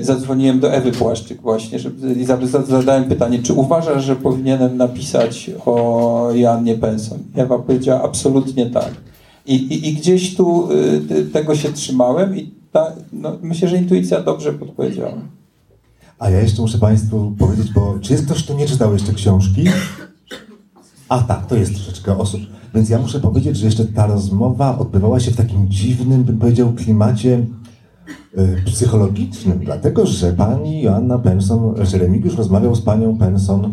y, 0.00 0.04
zadzwoniłem 0.04 0.60
do 0.60 0.72
Ewy 0.72 0.92
Płaszczyk 0.92 1.42
właśnie 1.42 1.78
żeby, 1.78 2.12
i 2.14 2.24
za- 2.24 2.46
za- 2.46 2.62
zadałem 2.62 3.04
pytanie, 3.04 3.38
czy 3.42 3.52
uważasz, 3.52 4.04
że 4.04 4.16
powinienem 4.16 4.76
napisać 4.76 5.50
o 5.66 6.28
Joannie 6.34 6.74
Penson? 6.74 7.18
Ewa 7.36 7.58
powiedziała 7.58 8.02
absolutnie 8.02 8.66
tak. 8.66 8.90
I, 9.46 9.54
i, 9.54 9.88
i 9.88 9.92
gdzieś 9.92 10.36
tu 10.36 10.68
tego 11.32 11.54
się 11.54 11.72
trzymałem 11.72 12.36
i 12.36 12.59
ta, 12.72 12.92
no, 13.12 13.38
myślę, 13.42 13.68
że 13.68 13.76
intuicja 13.76 14.20
dobrze 14.20 14.52
podpowiedziała. 14.52 15.14
A 16.18 16.30
ja 16.30 16.40
jeszcze 16.40 16.62
muszę 16.62 16.78
Państwu 16.78 17.34
powiedzieć, 17.38 17.72
bo 17.72 17.98
czy 18.00 18.12
jest 18.12 18.24
ktoś, 18.24 18.44
kto 18.44 18.54
nie 18.54 18.66
czytał 18.66 18.92
jeszcze 18.92 19.12
książki? 19.12 19.64
A 21.08 21.18
tak, 21.18 21.46
to 21.46 21.56
jest 21.56 21.74
troszeczkę 21.74 22.18
osób. 22.18 22.40
Więc 22.74 22.88
ja 22.88 22.98
muszę 22.98 23.20
powiedzieć, 23.20 23.56
że 23.56 23.66
jeszcze 23.66 23.84
ta 23.84 24.06
rozmowa 24.06 24.78
odbywała 24.78 25.20
się 25.20 25.30
w 25.30 25.36
takim 25.36 25.68
dziwnym, 25.68 26.24
bym 26.24 26.38
powiedział, 26.38 26.72
klimacie 26.72 27.46
y, 28.38 28.62
psychologicznym, 28.66 29.58
dlatego 29.58 30.06
że 30.06 30.32
pani 30.32 30.82
Joanna 30.82 31.18
Penson, 31.18 31.74
że 31.86 31.98
Remigiusz 31.98 32.36
rozmawiał 32.36 32.74
z 32.74 32.82
panią 32.82 33.18
Penson 33.18 33.64
y, 33.64 33.70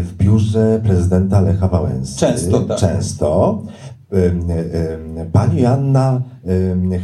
w 0.00 0.16
biurze 0.16 0.80
prezydenta 0.84 1.40
Lecha 1.40 1.68
Wałęsy. 1.68 2.18
Często, 2.18 2.60
tak. 2.60 2.78
Często. 2.78 3.62
Ym, 4.14 4.50
ym, 4.50 5.30
Pani 5.32 5.62
Joanna 5.62 6.22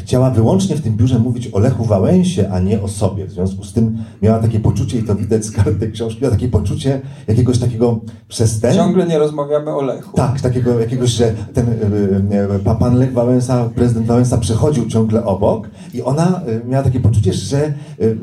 chciała 0.00 0.30
wyłącznie 0.30 0.76
w 0.76 0.80
tym 0.80 0.96
biurze 0.96 1.18
mówić 1.18 1.48
o 1.52 1.58
Lechu 1.58 1.84
Wałęsie, 1.84 2.50
a 2.50 2.60
nie 2.60 2.82
o 2.82 2.88
sobie. 2.88 3.26
W 3.26 3.30
związku 3.30 3.64
z 3.64 3.72
tym 3.72 3.98
miała 4.22 4.38
takie 4.38 4.60
poczucie, 4.60 4.98
i 4.98 5.02
to 5.02 5.14
widać 5.14 5.44
z 5.44 5.50
kart 5.50 5.78
tej 5.80 5.92
książki, 5.92 6.22
miała 6.22 6.34
takie 6.34 6.48
poczucie 6.48 7.00
jakiegoś 7.28 7.58
takiego 7.58 8.00
przestępu. 8.28 8.76
Ciągle 8.76 9.06
nie 9.06 9.18
rozmawiamy 9.18 9.70
o 9.74 9.82
Lechu. 9.82 10.16
Tak, 10.16 10.40
takiego 10.40 10.80
jakiegoś, 10.80 11.10
że 11.10 11.32
ten 11.54 11.68
y, 11.68 11.72
y, 11.72 12.56
y, 12.56 12.58
pa- 12.64 12.74
pan 12.74 12.96
Lech 12.96 13.12
Wałęsa, 13.12 13.68
prezydent 13.74 14.06
Wałęsa 14.06 14.38
przechodził 14.38 14.86
ciągle 14.86 15.24
obok 15.24 15.68
i 15.94 16.02
ona 16.02 16.40
y, 16.48 16.68
miała 16.68 16.84
takie 16.84 17.00
poczucie, 17.00 17.32
że 17.32 17.64
y, 17.66 18.04
y, 18.04 18.16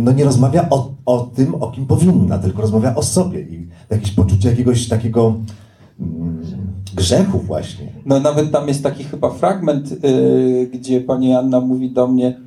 no 0.00 0.12
nie 0.12 0.24
rozmawia 0.24 0.66
o, 0.70 0.90
o 1.06 1.30
tym, 1.34 1.54
o 1.54 1.70
kim 1.70 1.86
powinna, 1.86 2.38
tylko 2.38 2.62
rozmawia 2.62 2.94
o 2.94 3.02
sobie 3.02 3.40
i 3.40 3.68
jakieś 3.90 4.10
poczucie 4.10 4.50
jakiegoś 4.50 4.88
takiego 4.88 5.34
grzechu 6.96 7.38
właśnie. 7.38 7.86
No 8.06 8.20
nawet 8.20 8.52
tam 8.52 8.68
jest 8.68 8.82
taki 8.82 9.04
chyba 9.04 9.30
fragment, 9.30 9.92
y, 9.92 10.70
gdzie 10.72 11.00
pani 11.00 11.34
Anna 11.34 11.60
mówi 11.60 11.90
do 11.90 12.06
mnie, 12.06 12.40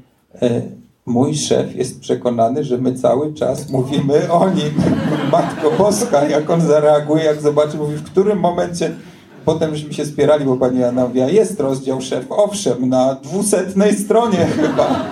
y, 0.44 0.62
mój 1.06 1.36
szef 1.36 1.76
jest 1.76 2.00
przekonany, 2.00 2.64
że 2.64 2.78
my 2.78 2.94
cały 2.94 3.34
czas 3.34 3.70
mówimy 3.70 4.32
o 4.32 4.50
nim. 4.50 4.74
Matko 5.32 5.72
Boska, 5.78 6.30
jak 6.30 6.50
on 6.50 6.62
zareaguje, 6.62 7.24
jak 7.24 7.42
zobaczy, 7.42 7.78
mówi 7.78 7.96
w 7.96 8.04
którym 8.04 8.40
momencie 8.40 8.92
Potem 9.46 9.76
żeśmy 9.76 9.94
się 9.94 10.06
spierali, 10.06 10.46
bo 10.46 10.58
pani 10.58 10.84
Anna 10.84 11.08
mówi, 11.08 11.22
a 11.22 11.30
jest 11.30 11.60
rozdział 11.60 12.02
szef, 12.02 12.26
owszem, 12.30 12.90
na 12.90 13.16
dwusetnej 13.16 13.96
stronie 13.96 14.38
chyba. 14.62 15.06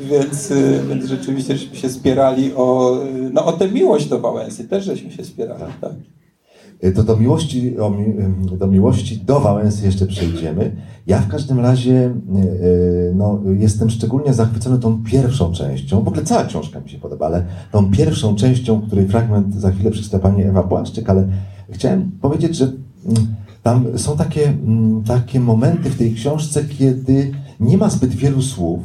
Więc, 0.00 0.50
y, 0.50 0.80
więc 0.88 1.04
rzeczywiście 1.04 1.56
żeśmy 1.56 1.76
się 1.76 1.90
spierali 1.90 2.52
o, 2.56 2.98
y, 3.04 3.30
no, 3.32 3.46
o 3.46 3.52
tę 3.52 3.68
miłość 3.68 4.06
do 4.06 4.20
Wałęsy. 4.20 4.68
Też 4.68 4.84
żeśmy 4.84 5.10
się 5.10 5.24
spierali, 5.24 5.72
tak. 5.80 5.92
Y, 6.84 6.92
To 6.92 7.02
do 7.02 7.16
miłości, 7.16 7.74
y, 8.54 8.56
do 8.56 8.66
miłości 8.66 9.18
do 9.18 9.40
Wałęsy 9.40 9.86
jeszcze 9.86 10.06
przejdziemy. 10.06 10.76
Ja 11.06 11.18
w 11.18 11.28
każdym 11.28 11.60
razie 11.60 12.14
y, 12.62 13.12
no, 13.14 13.40
jestem 13.58 13.90
szczególnie 13.90 14.34
zachwycony 14.34 14.78
tą 14.78 15.02
pierwszą 15.04 15.52
częścią. 15.52 16.02
W 16.02 16.08
ogóle 16.08 16.24
cała 16.24 16.44
książka 16.44 16.80
mi 16.80 16.90
się 16.90 16.98
podoba, 16.98 17.26
ale 17.26 17.44
tą 17.72 17.90
pierwszą 17.90 18.36
częścią, 18.36 18.80
której 18.80 19.08
fragment 19.08 19.54
za 19.54 19.70
chwilę 19.70 19.90
przeczyta 19.90 20.18
pani 20.18 20.42
Ewa 20.42 20.62
Płaszczyk, 20.62 21.10
ale 21.10 21.28
chciałem 21.70 22.10
powiedzieć, 22.20 22.56
że 22.56 22.64
mm, 22.64 23.26
tam 23.62 23.98
są 23.98 24.16
takie, 24.16 24.48
mm, 24.48 25.04
takie 25.04 25.40
momenty 25.40 25.90
w 25.90 25.98
tej 25.98 26.14
książce, 26.14 26.64
kiedy 26.64 27.32
nie 27.60 27.78
ma 27.78 27.90
zbyt 27.90 28.14
wielu 28.14 28.42
słów, 28.42 28.80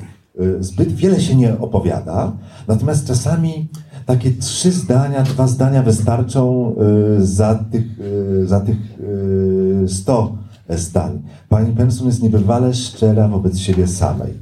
zbyt 0.59 0.91
wiele 0.91 1.21
się 1.21 1.35
nie 1.35 1.59
opowiada, 1.59 2.31
natomiast 2.67 3.07
czasami 3.07 3.69
takie 4.05 4.31
trzy 4.31 4.71
zdania, 4.71 5.23
dwa 5.23 5.47
zdania 5.47 5.83
wystarczą 5.83 6.75
y, 7.19 7.25
za 7.25 7.55
tych, 7.55 7.99
y, 7.99 8.47
za 8.47 8.59
tych 8.59 8.77
y, 8.99 9.89
100 9.89 10.35
zdań. 10.69 11.21
Pani 11.49 11.75
Penson 11.75 12.07
jest 12.07 12.23
niebywale 12.23 12.73
szczera 12.73 13.27
wobec 13.27 13.59
siebie 13.59 13.87
samej. 13.87 14.33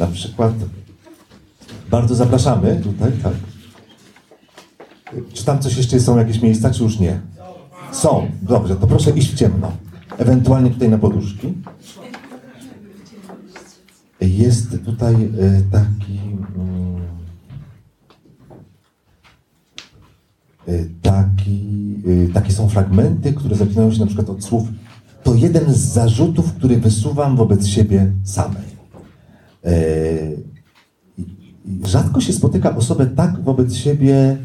Na 0.00 0.06
przykład 0.06 0.52
bardzo 1.90 2.14
zapraszamy 2.14 2.80
tutaj, 2.82 3.12
tak. 3.22 3.32
Czy 5.32 5.44
tam 5.44 5.58
coś 5.58 5.76
jeszcze 5.76 6.00
są 6.00 6.18
jakieś 6.18 6.42
miejsca, 6.42 6.70
czy 6.70 6.82
już 6.82 6.98
nie? 6.98 7.20
Są. 7.92 8.26
Dobrze, 8.42 8.76
to 8.76 8.86
proszę 8.86 9.10
iść 9.10 9.32
w 9.32 9.34
ciemno. 9.34 9.72
Ewentualnie 10.18 10.70
tutaj 10.70 10.88
na 10.88 10.98
poduszki. 10.98 11.54
Jest 14.20 14.84
tutaj 14.84 15.14
y, 15.14 15.62
taki... 15.72 16.18
mm, 16.56 16.96
y, 16.96 17.08
taki, 21.02 21.96
y, 22.06 22.30
takie 22.34 22.52
są 22.52 22.68
fragmenty, 22.68 23.32
które 23.32 23.56
zaczynają 23.56 23.92
się 23.92 24.00
na 24.00 24.06
przykład 24.06 24.30
od 24.30 24.44
słów 24.44 24.68
to 25.22 25.34
jeden 25.34 25.74
z 25.74 25.78
zarzutów, 25.78 26.52
który 26.52 26.76
wysuwam 26.76 27.36
wobec 27.36 27.66
siebie 27.66 28.12
samej. 28.24 28.68
Y, 29.66 30.42
Rzadko 31.84 32.20
się 32.20 32.32
spotyka 32.32 32.76
osobę 32.76 33.06
tak 33.06 33.40
wobec 33.40 33.74
siebie 33.74 34.36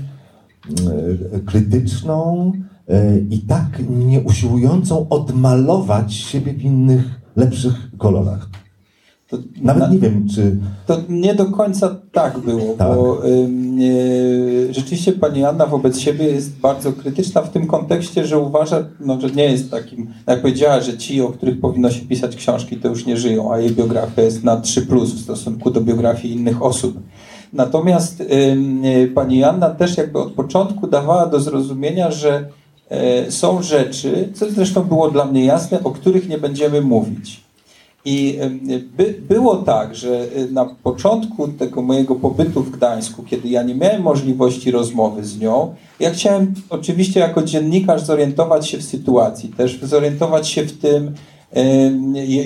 y, 1.36 1.40
krytyczną 1.46 2.52
y, 2.90 3.26
i 3.30 3.40
tak 3.40 3.82
nieusiłującą 3.90 5.10
odmalować 5.10 6.14
siebie 6.14 6.54
w 6.54 6.62
innych, 6.62 7.22
lepszych 7.36 7.92
kolorach. 7.98 8.50
To 9.34 9.38
Nawet 9.62 9.84
na- 9.84 9.90
nie 9.90 10.00
wiem, 10.00 10.28
czy 10.36 10.56
To 10.88 10.98
nie 11.10 11.36
do 11.36 11.46
końca 11.46 11.96
tak 12.12 12.40
było, 12.40 12.74
Tak. 12.78 12.88
bo 12.88 13.26
e, 13.26 13.30
rzeczywiście 14.74 15.12
pani 15.12 15.44
Anna 15.46 15.66
wobec 15.66 16.00
siebie 16.00 16.26
jest 16.26 16.60
bardzo 16.60 16.92
krytyczna 16.94 17.42
w 17.42 17.50
tym 17.50 17.68
kontekście, 17.68 18.26
że 18.26 18.40
uważa, 18.40 18.86
no, 19.00 19.22
że 19.22 19.30
nie 19.30 19.44
jest 19.44 19.72
takim, 19.72 20.08
jak 20.28 20.42
powiedziała, 20.42 20.82
że 20.82 20.98
ci, 20.98 21.22
o 21.22 21.30
których 21.30 21.60
powinno 21.60 21.92
się 21.92 22.06
pisać 22.06 22.36
książki, 22.36 22.78
to 22.78 22.88
już 22.88 23.06
nie 23.06 23.18
żyją, 23.18 23.54
a 23.54 23.60
jej 23.60 23.72
biografia 23.72 24.22
jest 24.22 24.44
na 24.44 24.62
3 24.62 24.82
plus 24.82 25.14
w 25.14 25.20
stosunku 25.22 25.72
do 25.72 25.82
biografii 25.82 26.34
innych 26.36 26.64
osób. 26.64 27.00
Natomiast 27.54 28.22
e, 28.22 29.08
pani 29.08 29.44
Anna 29.44 29.70
też 29.70 29.98
jakby 29.98 30.20
od 30.20 30.32
początku 30.34 30.88
dawała 30.88 31.26
do 31.26 31.40
zrozumienia, 31.40 32.12
że 32.12 32.46
e, 32.90 33.32
są 33.32 33.62
rzeczy, 33.62 34.30
co 34.34 34.52
zresztą 34.52 34.84
było 34.84 35.12
dla 35.12 35.26
mnie 35.26 35.46
jasne, 35.46 35.84
o 35.84 35.92
których 35.92 36.30
nie 36.30 36.38
będziemy 36.38 36.82
mówić. 36.82 37.44
I 38.06 38.40
by, 38.98 39.16
było 39.30 39.56
tak, 39.56 39.96
że 39.96 40.28
y, 40.38 40.52
na 40.52 40.66
początku 40.66 41.48
tego 41.48 41.82
mojego 41.82 42.16
pobytu 42.16 42.64
w 42.64 42.72
Gdańsku, 42.72 43.24
kiedy 43.24 43.50
ja 43.50 43.64
nie 43.64 43.76
miałem 43.76 44.02
możliwości 44.02 44.72
rozmowy 44.72 45.26
z 45.26 45.40
nią, 45.40 45.76
ja 46.00 46.12
chciałem 46.12 46.54
oczywiście 46.70 47.20
jako 47.20 47.44
dziennikarz 47.44 48.02
zorientować 48.02 48.70
się 48.70 48.78
w 48.78 48.84
sytuacji, 48.84 49.50
też 49.50 49.80
zorientować 49.82 50.48
się 50.48 50.64
w 50.64 50.78
tym, 50.78 51.16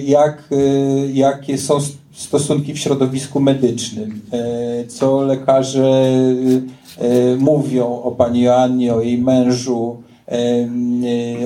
jak, 0.06 0.44
y, 0.52 1.12
jakie 1.14 1.58
są 1.58 1.80
stosunki 2.18 2.74
w 2.74 2.80
środowisku 2.80 3.40
medycznym, 3.40 4.22
e, 4.34 4.88
co 4.88 5.22
lekarze 5.22 6.12
e, 6.98 7.36
mówią 7.36 7.86
o 7.86 8.12
pani 8.12 8.42
Joannie, 8.42 8.94
o 8.94 9.02
jej 9.02 9.18
mężu, 9.18 9.98
e, 10.04 10.07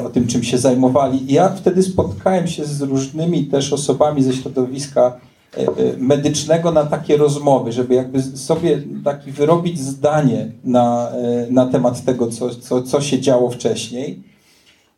o 0.06 0.10
tym, 0.10 0.28
czym 0.28 0.44
się 0.44 0.58
zajmowali. 0.58 1.32
I 1.32 1.34
ja 1.34 1.50
wtedy 1.50 1.84
spotkałem 1.84 2.48
się 2.48 2.66
z 2.66 2.82
różnymi 2.82 3.46
też 3.46 3.74
osobami 3.74 4.24
ze 4.24 4.34
środowiska 4.34 5.20
e, 5.58 5.62
e, 5.62 5.68
medycznego 5.98 6.72
na 6.72 6.86
takie 6.86 7.18
rozmowy, 7.18 7.72
żeby 7.72 7.96
jakby 7.96 8.22
sobie 8.22 8.82
taki 9.04 9.32
wyrobić 9.32 9.80
zdanie 9.80 10.52
na, 10.64 11.12
e, 11.12 11.48
na 11.52 11.66
temat 11.66 12.06
tego, 12.06 12.28
co, 12.28 12.50
co, 12.50 12.84
co 12.84 13.02
się 13.02 13.20
działo 13.20 13.50
wcześniej. 13.50 14.24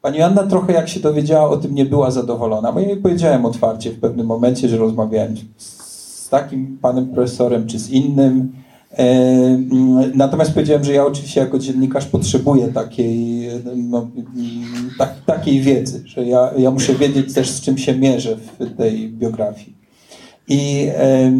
Pani 0.01 0.21
Anna 0.21 0.43
trochę 0.43 0.73
jak 0.73 0.89
się 0.89 0.99
dowiedziała 0.99 1.49
o 1.49 1.57
tym 1.57 1.75
nie 1.75 1.85
była 1.85 2.11
zadowolona, 2.11 2.71
bo 2.71 2.79
ja 2.79 2.87
jej 2.87 2.97
powiedziałem 2.97 3.45
otwarcie 3.45 3.91
w 3.91 3.99
pewnym 3.99 4.27
momencie, 4.27 4.69
że 4.69 4.77
rozmawiałem 4.77 5.35
z 5.57 6.29
takim 6.29 6.77
panem 6.81 7.07
profesorem 7.07 7.67
czy 7.67 7.79
z 7.79 7.89
innym. 7.89 8.51
Natomiast 10.15 10.53
powiedziałem, 10.53 10.83
że 10.83 10.93
ja 10.93 11.05
oczywiście 11.05 11.39
jako 11.39 11.59
dziennikarz 11.59 12.05
potrzebuję 12.05 12.67
takiej, 12.67 13.49
no, 13.75 14.07
tak, 14.97 15.13
takiej 15.25 15.61
wiedzy, 15.61 16.03
że 16.05 16.25
ja, 16.25 16.51
ja 16.57 16.71
muszę 16.71 16.93
wiedzieć 16.93 17.33
też 17.33 17.49
z 17.49 17.61
czym 17.61 17.77
się 17.77 17.95
mierzę 17.95 18.37
w 18.59 18.77
tej 18.77 19.09
biografii. 19.09 19.75
I, 20.47 20.87
e, 20.97 21.31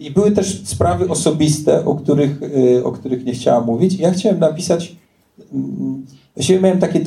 I 0.00 0.10
były 0.14 0.30
też 0.30 0.62
sprawy 0.64 1.08
osobiste, 1.08 1.84
o 1.84 1.94
których, 1.94 2.40
e, 2.76 2.84
o 2.84 2.92
których 2.92 3.24
nie 3.24 3.32
chciałam 3.32 3.66
mówić. 3.66 3.94
Ja 3.94 4.10
chciałem 4.10 4.38
napisać 4.38 4.96
mm, 5.52 6.06
Właściwie 6.38 6.60
miałem 6.60 6.78
takie 6.78 7.00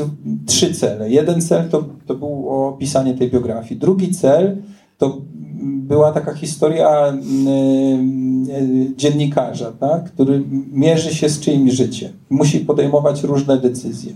trzy 0.46 0.74
cele. 0.74 1.10
Jeden 1.10 1.42
cel 1.42 1.70
to, 1.70 1.86
to 2.06 2.16
był 2.16 2.50
opisanie 2.50 3.14
tej 3.14 3.30
biografii. 3.30 3.80
Drugi 3.80 4.12
cel 4.12 4.58
to 4.98 5.22
była 5.64 6.12
taka 6.12 6.34
historia 6.34 7.08
mm, 7.08 7.48
e, 8.50 8.96
dziennikarza, 8.98 9.72
tak, 9.80 10.04
który 10.04 10.44
mierzy 10.72 11.16
się 11.16 11.30
z 11.30 11.40
czyimś 11.40 11.74
życiem. 11.74 12.12
Musi 12.30 12.60
podejmować 12.60 13.24
różne 13.24 13.58
decyzje. 13.58 14.14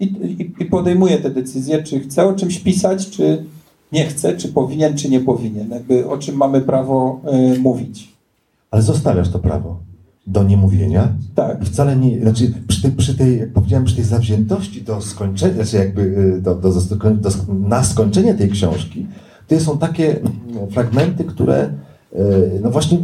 I, 0.00 0.04
i, 0.04 0.62
I 0.62 0.64
podejmuje 0.64 1.18
te 1.18 1.30
decyzje, 1.30 1.82
czy 1.82 2.00
chce 2.00 2.26
o 2.26 2.32
czymś 2.32 2.58
pisać, 2.58 3.10
czy 3.10 3.44
nie 3.92 4.06
chce, 4.06 4.36
czy 4.36 4.48
powinien, 4.48 4.96
czy 4.96 5.08
nie 5.08 5.20
powinien. 5.20 5.70
Jakby 5.70 6.08
o 6.08 6.18
czym 6.18 6.36
mamy 6.36 6.60
prawo 6.60 7.20
e, 7.24 7.58
mówić. 7.58 8.08
Ale 8.70 8.82
zostawiasz 8.82 9.28
to 9.28 9.38
prawo 9.38 9.76
do 10.26 10.42
niemówienia. 10.44 11.08
Tak. 11.34 11.64
Wcale 11.64 11.96
nie, 11.96 12.20
znaczy 12.20 12.52
przy 12.68 12.82
tej, 12.82 12.92
przy 12.92 13.14
tej, 13.14 13.38
jak 13.38 13.52
powiedziałem, 13.52 13.84
przy 13.84 13.96
tej 13.96 14.04
zawziętości 14.04 14.82
do 14.82 15.00
skończenia, 15.00 15.54
znaczy 15.54 15.76
jakby 15.76 16.02
y, 16.02 16.40
do, 16.42 16.54
do, 16.54 16.72
do, 16.72 16.96
do, 17.10 17.30
na 17.68 17.84
skończenie 17.84 18.34
tej 18.34 18.50
książki, 18.50 19.06
to 19.46 19.60
są 19.60 19.78
takie 19.78 20.20
mm, 20.20 20.70
fragmenty, 20.70 21.24
które 21.24 21.70
y, 22.14 22.60
no 22.62 22.70
właśnie 22.70 22.98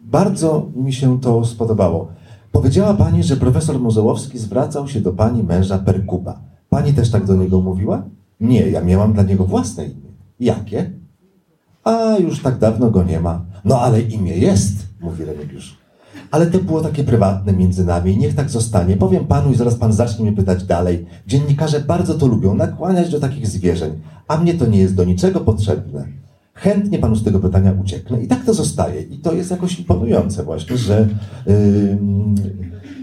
bardzo 0.00 0.70
mi 0.76 0.92
się 0.92 1.20
to 1.20 1.44
spodobało. 1.44 2.08
Powiedziała 2.52 2.94
Pani, 2.94 3.22
że 3.22 3.36
profesor 3.36 3.80
Muzełowski 3.80 4.38
zwracał 4.38 4.88
się 4.88 5.00
do 5.00 5.12
Pani 5.12 5.42
męża 5.42 5.78
Perkuba. 5.78 6.40
Pani 6.68 6.94
też 6.94 7.10
tak 7.10 7.24
do 7.24 7.34
niego 7.34 7.60
mówiła? 7.60 8.02
Nie, 8.40 8.70
ja 8.70 8.80
miałam 8.80 9.12
dla 9.12 9.22
niego 9.22 9.44
własne 9.44 9.84
imię. 9.84 10.10
Jakie? 10.40 10.90
A 11.84 12.16
już 12.18 12.42
tak 12.42 12.58
dawno 12.58 12.90
go 12.90 13.04
nie 13.04 13.20
ma. 13.20 13.44
No 13.64 13.80
ale 13.80 14.00
imię 14.00 14.36
jest, 14.36 14.86
mówi 15.00 15.24
Remigiusz. 15.24 15.85
Ale 16.36 16.46
to 16.46 16.58
było 16.58 16.80
takie 16.80 17.04
prywatne 17.04 17.52
między 17.52 17.84
nami 17.84 18.16
niech 18.16 18.34
tak 18.34 18.50
zostanie. 18.50 18.96
Powiem 18.96 19.26
panu 19.26 19.52
i 19.52 19.56
zaraz 19.56 19.74
pan 19.74 19.92
zacznie 19.92 20.24
mnie 20.24 20.36
pytać 20.36 20.64
dalej. 20.64 21.06
Dziennikarze 21.26 21.80
bardzo 21.80 22.14
to 22.14 22.26
lubią, 22.26 22.54
nakłaniać 22.54 23.10
do 23.10 23.20
takich 23.20 23.46
zwierzeń, 23.46 23.92
a 24.28 24.36
mnie 24.36 24.54
to 24.54 24.66
nie 24.66 24.78
jest 24.78 24.94
do 24.94 25.04
niczego 25.04 25.40
potrzebne. 25.40 26.06
Chętnie 26.54 26.98
panu 26.98 27.16
z 27.16 27.24
tego 27.24 27.38
pytania 27.38 27.74
ucieknę 27.84 28.22
i 28.22 28.26
tak 28.26 28.44
to 28.44 28.54
zostaje. 28.54 29.02
I 29.02 29.18
to 29.18 29.32
jest 29.32 29.50
jakoś 29.50 29.78
imponujące 29.78 30.42
właśnie, 30.42 30.76
że 30.76 31.08
yy, 31.46 31.98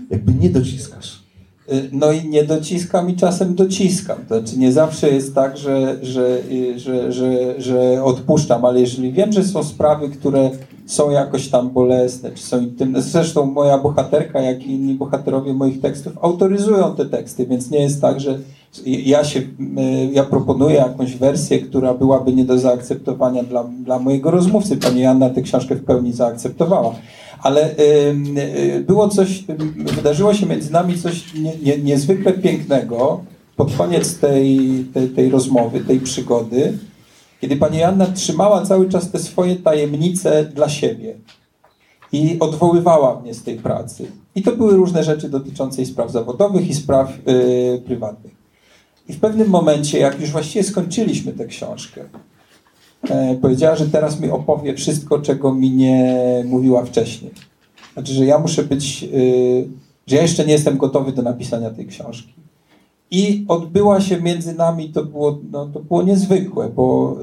jakby 0.09 0.33
nie 0.33 0.49
dociskasz. 0.49 1.23
Y, 1.71 1.89
No 1.91 2.11
i 2.11 2.29
nie 2.29 2.43
dociskam 2.43 3.09
i 3.09 3.15
czasem 3.15 3.55
dociskam. 3.55 4.17
To 4.29 4.39
znaczy 4.39 4.59
nie 4.59 4.71
zawsze 4.71 5.09
jest 5.09 5.35
tak, 5.35 5.57
że, 5.57 5.97
że, 6.01 6.39
y, 6.51 6.79
że, 6.79 7.11
że, 7.11 7.61
że 7.61 8.03
odpuszczam, 8.03 8.65
ale 8.65 8.79
jeżeli 8.79 9.11
wiem, 9.11 9.31
że 9.31 9.43
są 9.43 9.63
sprawy, 9.63 10.09
które 10.09 10.51
są 10.85 11.09
jakoś 11.09 11.47
tam 11.47 11.69
bolesne, 11.69 12.31
czy 12.31 12.43
są 12.43 12.59
intymne. 12.59 13.01
Zresztą 13.01 13.45
moja 13.45 13.77
bohaterka, 13.77 14.41
jak 14.41 14.63
i 14.63 14.71
inni 14.71 14.93
bohaterowie 14.93 15.53
moich 15.53 15.81
tekstów 15.81 16.13
autoryzują 16.21 16.95
te 16.95 17.05
teksty, 17.05 17.45
więc 17.45 17.71
nie 17.71 17.79
jest 17.79 18.01
tak, 18.01 18.19
że 18.19 18.39
ja 18.85 19.23
się, 19.23 19.39
y, 19.39 19.45
ja 20.11 20.23
proponuję 20.23 20.75
jakąś 20.75 21.15
wersję, 21.15 21.59
która 21.59 21.93
byłaby 21.93 22.33
nie 22.33 22.45
do 22.45 22.57
zaakceptowania 22.57 23.43
dla, 23.43 23.63
dla 23.63 23.99
mojego 23.99 24.31
rozmówcy. 24.31 24.77
Pani 24.77 25.01
Janna 25.01 25.29
tę 25.29 25.41
książkę 25.41 25.75
w 25.75 25.83
pełni 25.83 26.13
zaakceptowała. 26.13 26.95
Ale 27.41 27.71
y, 27.71 28.83
było 28.87 29.09
coś, 29.09 29.43
wydarzyło 29.75 30.33
się 30.33 30.45
między 30.45 30.71
nami 30.71 30.97
coś 30.99 31.33
nie, 31.33 31.51
nie, 31.63 31.77
niezwykle 31.77 32.33
pięknego 32.33 33.21
pod 33.55 33.75
koniec 33.75 34.17
tej, 34.17 34.59
tej, 34.93 35.09
tej 35.09 35.29
rozmowy, 35.29 35.79
tej 35.79 35.99
przygody, 35.99 36.77
kiedy 37.43 37.55
pani 37.57 37.77
Janna 37.77 38.05
trzymała 38.05 38.65
cały 38.65 38.89
czas 38.89 39.11
te 39.11 39.19
swoje 39.19 39.55
tajemnice 39.55 40.45
dla 40.45 40.69
siebie 40.69 41.15
i 42.11 42.39
odwoływała 42.39 43.19
mnie 43.21 43.33
z 43.33 43.43
tej 43.43 43.57
pracy. 43.57 44.11
I 44.35 44.41
to 44.41 44.51
były 44.55 44.75
różne 44.75 45.03
rzeczy 45.03 45.29
dotyczące 45.29 45.81
i 45.81 45.85
spraw 45.85 46.11
zawodowych, 46.11 46.69
i 46.69 46.73
spraw 46.73 47.13
y, 47.27 47.81
prywatnych. 47.85 48.33
I 49.09 49.13
w 49.13 49.19
pewnym 49.19 49.49
momencie, 49.49 49.99
jak 49.99 50.21
już 50.21 50.31
właściwie 50.31 50.63
skończyliśmy 50.63 51.33
tę 51.33 51.45
książkę, 51.45 52.01
e, 53.09 53.35
powiedziała, 53.41 53.75
że 53.75 53.85
teraz 53.85 54.19
mi 54.19 54.29
opowie 54.29 54.75
wszystko, 54.75 55.19
czego 55.19 55.53
mi 55.53 55.71
nie 55.71 56.17
mówiła 56.45 56.85
wcześniej. 56.85 57.31
Znaczy, 57.93 58.13
że 58.13 58.25
ja 58.25 58.39
muszę 58.39 58.63
być, 58.63 59.03
y, 59.13 59.67
że 60.07 60.15
ja 60.15 60.21
jeszcze 60.21 60.45
nie 60.45 60.53
jestem 60.53 60.77
gotowy 60.77 61.11
do 61.11 61.21
napisania 61.21 61.69
tej 61.69 61.87
książki. 61.87 62.33
I 63.15 63.45
odbyła 63.47 64.01
się 64.01 64.21
między 64.21 64.55
nami, 64.55 64.89
to 64.89 65.05
było, 65.05 65.39
no, 65.51 65.65
to 65.65 65.79
było 65.79 66.03
niezwykłe, 66.03 66.69
bo 66.75 67.17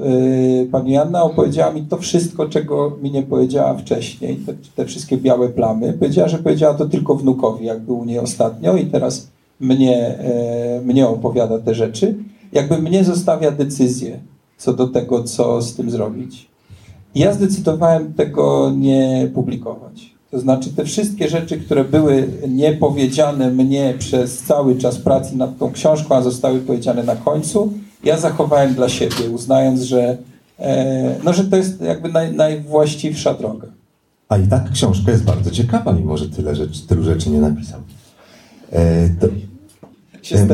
y, 0.63 0.67
pani 0.71 0.91
Janna 0.91 1.23
opowiedziała 1.23 1.73
mi 1.73 1.81
to 1.81 1.97
wszystko, 1.97 2.49
czego 2.49 2.97
mi 3.01 3.11
nie 3.11 3.23
powiedziała 3.23 3.73
wcześniej, 3.73 4.35
te, 4.35 4.53
te 4.75 4.85
wszystkie 4.85 5.17
białe 5.17 5.49
plamy. 5.49 5.93
Powiedziała, 5.93 6.27
że 6.27 6.37
powiedziała 6.37 6.73
to 6.73 6.85
tylko 6.85 7.15
wnukowi, 7.15 7.65
jak 7.65 7.81
był 7.81 7.99
u 7.99 8.05
niej 8.05 8.19
ostatnio 8.19 8.77
i 8.77 8.85
teraz 8.85 9.27
mnie, 9.59 10.19
e, 10.19 10.81
mnie 10.85 11.07
opowiada 11.07 11.59
te 11.59 11.75
rzeczy. 11.75 12.15
Jakby 12.51 12.77
mnie 12.77 13.03
zostawia 13.03 13.51
decyzję 13.51 14.19
co 14.57 14.73
do 14.73 14.87
tego, 14.87 15.23
co 15.23 15.61
z 15.61 15.75
tym 15.75 15.91
zrobić. 15.91 16.47
I 17.15 17.19
ja 17.19 17.33
zdecydowałem 17.33 18.13
tego 18.13 18.71
nie 18.77 19.31
publikować. 19.33 20.10
To 20.31 20.39
znaczy 20.39 20.69
te 20.69 20.85
wszystkie 20.85 21.29
rzeczy, 21.29 21.57
które 21.57 21.83
były 21.83 22.27
niepowiedziane 22.47 23.51
mnie 23.51 23.93
przez 23.99 24.37
cały 24.37 24.75
czas 24.75 24.97
pracy 24.97 25.37
nad 25.37 25.57
tą 25.57 25.71
książką, 25.71 26.15
a 26.15 26.21
zostały 26.21 26.59
powiedziane 26.59 27.03
na 27.03 27.15
końcu, 27.15 27.73
ja 28.03 28.17
zachowałem 28.17 28.73
dla 28.73 28.89
siebie, 28.89 29.29
uznając, 29.33 29.81
że, 29.81 30.17
e, 30.59 31.15
no, 31.23 31.33
że 31.33 31.43
to 31.43 31.57
jest 31.57 31.81
jakby 31.81 32.09
naj, 32.09 32.35
najwłaściwsza 32.35 33.33
droga. 33.33 33.67
A 34.29 34.37
i 34.37 34.47
tak 34.47 34.71
książka 34.71 35.11
jest 35.11 35.23
bardzo 35.23 35.51
ciekawa, 35.51 35.93
mimo 35.93 36.17
że 36.17 36.29
tyle 36.29 36.55
rzeczy, 36.55 36.87
tylu 36.87 37.03
rzeczy 37.03 37.29
nie 37.29 37.39
napisał. 37.39 37.79
E, 38.71 39.09
to, 39.09 39.27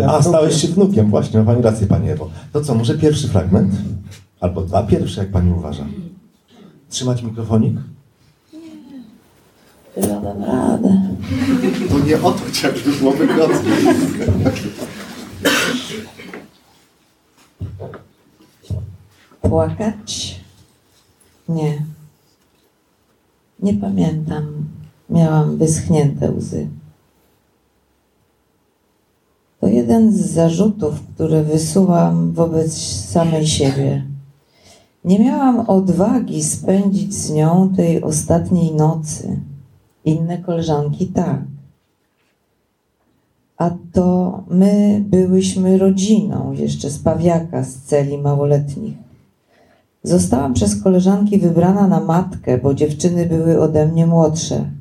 a, 0.07 0.21
stałeś 0.21 0.61
się 0.61 0.67
wnukiem, 0.67 1.09
właśnie, 1.09 1.39
ma 1.39 1.45
Pani 1.45 1.61
rację, 1.61 1.87
Pani 1.87 2.09
Ewo. 2.09 2.29
To 2.53 2.61
co, 2.61 2.75
może 2.75 2.97
pierwszy 2.97 3.27
fragment? 3.27 3.73
Albo 4.39 4.61
dwa 4.61 4.83
pierwsze, 4.83 5.21
jak 5.21 5.31
Pani 5.31 5.51
uważa. 5.51 5.85
Trzymać 6.89 7.23
mikrofonik? 7.23 7.73
Ja 10.01 10.19
dam 10.19 10.43
radę. 10.43 11.15
To 11.89 11.99
nie 11.99 12.21
o 12.21 12.31
to 12.31 12.39
chciałem, 12.47 12.77
żeby 12.77 12.97
było 12.97 13.11
wygodnie. 13.11 13.71
Płakać? 19.41 20.41
Nie. 21.49 21.85
Nie 23.59 23.73
pamiętam. 23.73 24.65
Miałam 25.09 25.57
wyschnięte 25.57 26.31
łzy. 26.31 26.67
To 29.61 29.67
jeden 29.67 30.13
z 30.13 30.31
zarzutów, 30.31 30.95
które 31.15 31.43
wysuwam 31.43 32.31
wobec 32.31 32.77
samej 33.09 33.47
siebie. 33.47 34.05
Nie 35.05 35.19
miałam 35.19 35.59
odwagi 35.59 36.43
spędzić 36.43 37.13
z 37.13 37.31
nią 37.31 37.73
tej 37.75 38.03
ostatniej 38.03 38.75
nocy. 38.75 39.39
Inne 40.07 40.37
koleżanki 40.37 41.07
tak. 41.07 41.41
A 43.57 43.71
to 43.93 44.43
my 44.49 45.03
byłyśmy 45.05 45.77
rodziną 45.77 46.51
jeszcze 46.51 46.89
z 46.89 46.99
Pawiaka, 46.99 47.63
z 47.63 47.75
celi 47.75 48.17
małoletnich. 48.17 48.93
Zostałam 50.03 50.53
przez 50.53 50.83
koleżanki 50.83 51.39
wybrana 51.39 51.87
na 51.87 51.99
matkę, 51.99 52.57
bo 52.57 52.73
dziewczyny 52.73 53.25
były 53.25 53.61
ode 53.61 53.87
mnie 53.87 54.07
młodsze. 54.07 54.71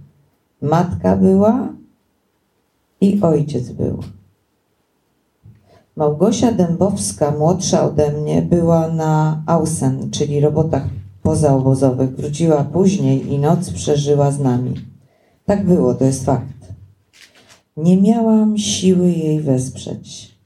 Matka 0.62 1.17
była 1.17 1.69
i 3.01 3.21
ojciec 3.21 3.69
był. 3.69 3.99
Małgosia 5.97 6.53
Dębowska, 6.53 7.31
młodsza 7.31 7.83
ode 7.83 8.12
mnie, 8.12 8.43
była 8.43 8.89
na 8.89 9.43
Ausen, 9.47 10.11
czyli 10.11 10.41
robotach 10.41 10.85
pozaobozowych. 11.23 12.17
Wróciła 12.17 12.65
później 12.65 13.33
i 13.33 13.39
noc 13.39 13.71
przeżyła 13.71 14.31
z 14.31 14.41
nami. 14.41 14.96
Tak 15.47 15.67
było, 15.67 15.95
to 15.95 16.05
jest 16.05 16.25
fakt. 16.25 16.73
Nie 17.77 17.97
miałam 18.03 18.59
siły 18.59 19.11
jej 19.11 19.41
wesprzeć. 19.41 20.37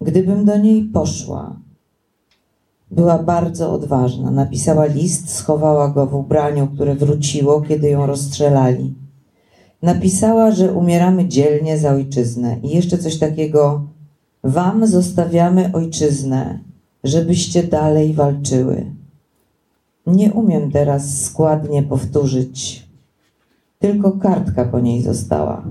Gdybym 0.00 0.44
do 0.44 0.58
niej 0.58 0.84
poszła, 0.84 1.56
była 2.90 3.18
bardzo 3.18 3.72
odważna. 3.72 4.30
Napisała 4.30 4.86
list, 4.86 5.30
schowała 5.30 5.88
go 5.88 6.06
w 6.06 6.14
ubraniu, 6.14 6.66
które 6.66 6.94
wróciło, 6.94 7.60
kiedy 7.60 7.88
ją 7.88 8.06
rozstrzelali. 8.06 8.94
Napisała, 9.82 10.50
że 10.50 10.72
umieramy 10.72 11.28
dzielnie 11.28 11.78
za 11.78 11.90
ojczyznę 11.90 12.56
i 12.62 12.68
jeszcze 12.68 12.98
coś 12.98 13.18
takiego. 13.18 13.86
Wam 14.44 14.86
zostawiamy 14.86 15.70
ojczyznę, 15.72 16.58
żebyście 17.04 17.62
dalej 17.62 18.14
walczyły. 18.14 18.86
Nie 20.06 20.32
umiem 20.32 20.70
teraz 20.70 21.22
składnie 21.22 21.82
powtórzyć. 21.82 22.83
Tylko 23.78 24.12
kartka 24.12 24.64
po 24.64 24.80
niej 24.80 25.02
została. 25.02 25.64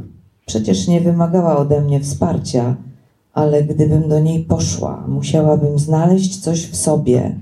Przecież 0.46 0.88
nie 0.88 1.02
wymagała 1.02 1.58
ode 1.58 1.82
mnie 1.82 2.00
wsparcia, 2.00 2.76
ale 3.34 3.64
gdybym 3.64 4.10
do 4.10 4.20
niej 4.20 4.44
poszła, 4.44 5.06
musiałabym 5.08 5.80
znaleźć 5.80 6.40
coś 6.40 6.68
w 6.68 6.76
sobie, 6.76 7.40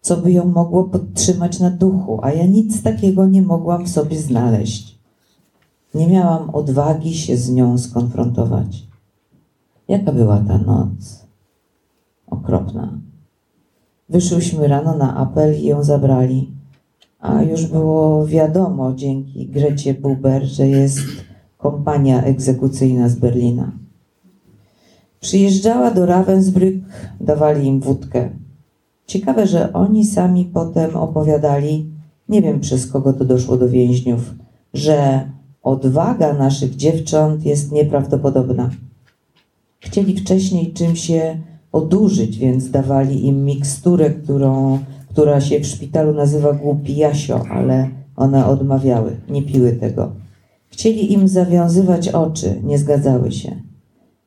co 0.00 0.16
by 0.16 0.32
ją 0.32 0.44
mogło 0.44 0.84
podtrzymać 0.84 1.60
na 1.60 1.70
duchu, 1.70 2.20
a 2.22 2.32
ja 2.32 2.46
nic 2.46 2.82
takiego 2.82 3.26
nie 3.26 3.42
mogłam 3.42 3.84
w 3.84 3.90
sobie 3.90 4.18
znaleźć. 4.18 4.98
Nie 5.94 6.08
miałam 6.08 6.50
odwagi 6.50 7.14
się 7.14 7.36
z 7.36 7.50
nią 7.50 7.78
skonfrontować. 7.78 8.86
Jaka 9.88 10.12
była 10.12 10.38
ta 10.38 10.58
noc? 10.58 11.26
Okropna. 12.26 12.98
Wyszłyśmy 14.08 14.68
rano 14.68 14.96
na 14.96 15.16
apel 15.16 15.60
i 15.60 15.64
ją 15.64 15.82
zabrali, 15.82 16.55
a 17.18 17.42
już 17.42 17.66
było 17.66 18.26
wiadomo 18.26 18.94
dzięki 18.94 19.46
Grecie 19.46 19.94
Buber, 19.94 20.44
że 20.44 20.68
jest 20.68 21.00
kompania 21.56 22.22
egzekucyjna 22.22 23.08
z 23.08 23.14
Berlina. 23.14 23.72
Przyjeżdżała 25.20 25.90
do 25.90 26.06
Ravensbrück, 26.06 26.80
dawali 27.20 27.66
im 27.66 27.80
wódkę. 27.80 28.30
Ciekawe, 29.06 29.46
że 29.46 29.72
oni 29.72 30.06
sami 30.06 30.44
potem 30.44 30.96
opowiadali, 30.96 31.90
nie 32.28 32.42
wiem 32.42 32.60
przez 32.60 32.86
kogo 32.86 33.12
to 33.12 33.24
doszło 33.24 33.56
do 33.56 33.68
więźniów, 33.68 34.34
że 34.74 35.30
odwaga 35.62 36.32
naszych 36.32 36.76
dziewcząt 36.76 37.44
jest 37.44 37.72
nieprawdopodobna. 37.72 38.70
Chcieli 39.80 40.16
wcześniej 40.16 40.72
czym 40.72 40.96
się 40.96 41.38
odurzyć, 41.72 42.38
więc 42.38 42.70
dawali 42.70 43.26
im 43.26 43.44
miksturę, 43.44 44.10
którą, 44.10 44.78
która 45.16 45.40
się 45.40 45.60
w 45.60 45.66
szpitalu 45.66 46.14
nazywa 46.14 46.52
głupi 46.52 46.96
Jasio, 46.96 47.44
ale 47.50 47.88
one 48.16 48.46
odmawiały, 48.46 49.16
nie 49.28 49.42
piły 49.42 49.72
tego. 49.72 50.12
Chcieli 50.68 51.12
im 51.12 51.28
zawiązywać 51.28 52.08
oczy, 52.08 52.60
nie 52.64 52.78
zgadzały 52.78 53.32
się. 53.32 53.56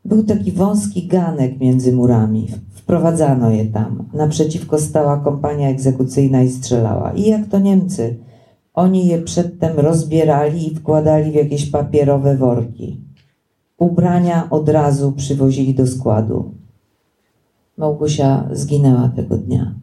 Był 0.05 0.23
taki 0.23 0.51
wąski 0.51 1.07
ganek 1.07 1.59
między 1.59 1.93
murami. 1.93 2.47
Wprowadzano 2.73 3.49
je 3.49 3.65
tam. 3.65 4.09
Naprzeciwko 4.13 4.79
stała 4.79 5.17
kompania 5.17 5.69
egzekucyjna 5.69 6.43
i 6.43 6.49
strzelała. 6.49 7.11
I 7.11 7.29
jak 7.29 7.47
to 7.47 7.59
Niemcy. 7.59 8.15
Oni 8.73 9.07
je 9.07 9.21
przedtem 9.21 9.79
rozbierali 9.79 10.67
i 10.71 10.75
wkładali 10.75 11.31
w 11.31 11.35
jakieś 11.35 11.69
papierowe 11.69 12.37
worki. 12.37 13.01
Ubrania 13.77 14.49
od 14.49 14.69
razu 14.69 15.11
przywozili 15.11 15.73
do 15.73 15.87
składu. 15.87 16.51
Małgosia 17.77 18.49
zginęła 18.51 19.09
tego 19.15 19.37
dnia. 19.37 19.75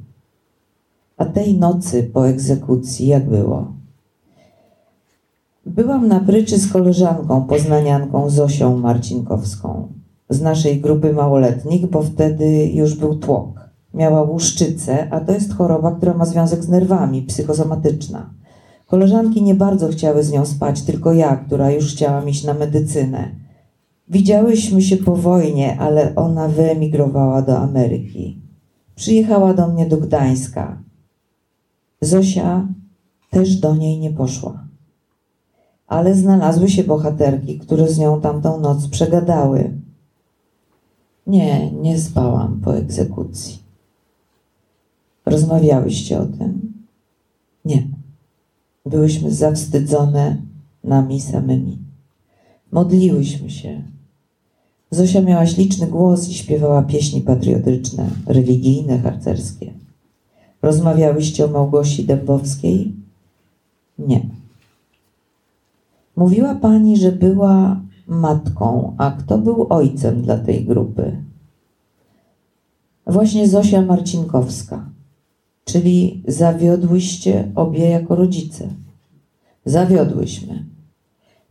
A 1.16 1.24
tej 1.24 1.58
nocy 1.58 2.02
po 2.02 2.28
egzekucji 2.28 3.06
jak 3.06 3.28
było? 3.28 3.72
Byłam 5.66 6.08
na 6.08 6.20
pryczy 6.20 6.58
z 6.58 6.72
koleżanką, 6.72 7.44
poznanianką 7.44 8.30
Zosią 8.30 8.76
Marcinkowską 8.76 9.88
z 10.30 10.40
naszej 10.40 10.80
grupy 10.80 11.12
małoletnich, 11.12 11.86
bo 11.86 12.02
wtedy 12.02 12.66
już 12.66 12.94
był 12.94 13.14
tłok. 13.14 13.70
Miała 13.94 14.22
łuszczycę, 14.22 15.08
a 15.10 15.20
to 15.20 15.32
jest 15.32 15.54
choroba, 15.54 15.92
która 15.92 16.14
ma 16.14 16.24
związek 16.24 16.64
z 16.64 16.68
nerwami, 16.68 17.22
psychosomatyczna. 17.22 18.30
Koleżanki 18.86 19.42
nie 19.42 19.54
bardzo 19.54 19.88
chciały 19.88 20.22
z 20.22 20.32
nią 20.32 20.46
spać, 20.46 20.82
tylko 20.82 21.12
ja, 21.12 21.36
która 21.36 21.70
już 21.70 21.92
chciałam 21.92 22.28
iść 22.28 22.44
na 22.44 22.54
medycynę. 22.54 23.30
Widziałyśmy 24.08 24.82
się 24.82 24.96
po 24.96 25.16
wojnie, 25.16 25.76
ale 25.80 26.14
ona 26.14 26.48
wyemigrowała 26.48 27.42
do 27.42 27.58
Ameryki. 27.58 28.40
Przyjechała 28.94 29.54
do 29.54 29.68
mnie 29.68 29.86
do 29.86 29.96
Gdańska. 29.96 30.85
Zosia 32.00 32.68
też 33.30 33.56
do 33.56 33.76
niej 33.76 33.98
nie 33.98 34.10
poszła. 34.10 34.66
Ale 35.86 36.14
znalazły 36.14 36.68
się 36.68 36.84
bohaterki, 36.84 37.58
które 37.58 37.88
z 37.88 37.98
nią 37.98 38.20
tamtą 38.20 38.60
noc 38.60 38.88
przegadały. 38.88 39.72
Nie, 41.26 41.72
nie 41.72 41.98
spałam 41.98 42.60
po 42.60 42.76
egzekucji. 42.76 43.58
Rozmawiałyście 45.26 46.20
o 46.20 46.26
tym? 46.26 46.72
Nie. 47.64 47.88
Byłyśmy 48.86 49.30
zawstydzone 49.30 50.36
nami 50.84 51.20
samymi. 51.20 51.78
Modliłyśmy 52.72 53.50
się. 53.50 53.82
Zosia 54.90 55.22
miała 55.22 55.46
śliczny 55.46 55.86
głos 55.86 56.28
i 56.28 56.34
śpiewała 56.34 56.82
pieśni 56.82 57.20
patriotyczne, 57.20 58.10
religijne, 58.26 58.98
harcerskie. 58.98 59.85
Rozmawiałyście 60.66 61.44
o 61.44 61.48
Małgosi 61.48 62.04
Dębowskiej? 62.04 62.92
Nie. 63.98 64.20
Mówiła 66.16 66.54
pani, 66.54 66.96
że 66.96 67.12
była 67.12 67.80
matką, 68.06 68.94
a 68.98 69.10
kto 69.10 69.38
był 69.38 69.66
ojcem 69.70 70.22
dla 70.22 70.38
tej 70.38 70.64
grupy? 70.64 71.22
Właśnie 73.06 73.48
Zosia 73.48 73.82
Marcinkowska, 73.82 74.90
czyli 75.64 76.22
zawiodłyście 76.28 77.52
obie 77.54 77.90
jako 77.90 78.14
rodzice. 78.14 78.68
Zawiodłyśmy. 79.64 80.64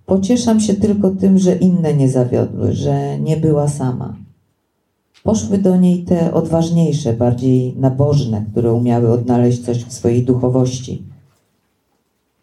Pocieszam 0.06 0.60
się 0.60 0.74
tylko 0.74 1.12
tym, 1.12 1.38
że 1.38 1.56
inne 1.56 1.94
nie 1.94 2.10
zawiodły, 2.10 2.74
że 2.74 3.20
nie 3.20 3.38
była 3.38 3.68
sama. 3.68 4.25
Poszły 5.26 5.58
do 5.58 5.78
niej 5.78 6.04
te 6.04 6.34
odważniejsze, 6.34 7.14
bardziej 7.14 7.76
nabożne, 7.78 8.46
które 8.52 8.74
umiały 8.74 9.12
odnaleźć 9.12 9.66
coś 9.66 9.84
w 9.84 9.94
swojej 9.94 10.24
duchowości. 10.24 11.04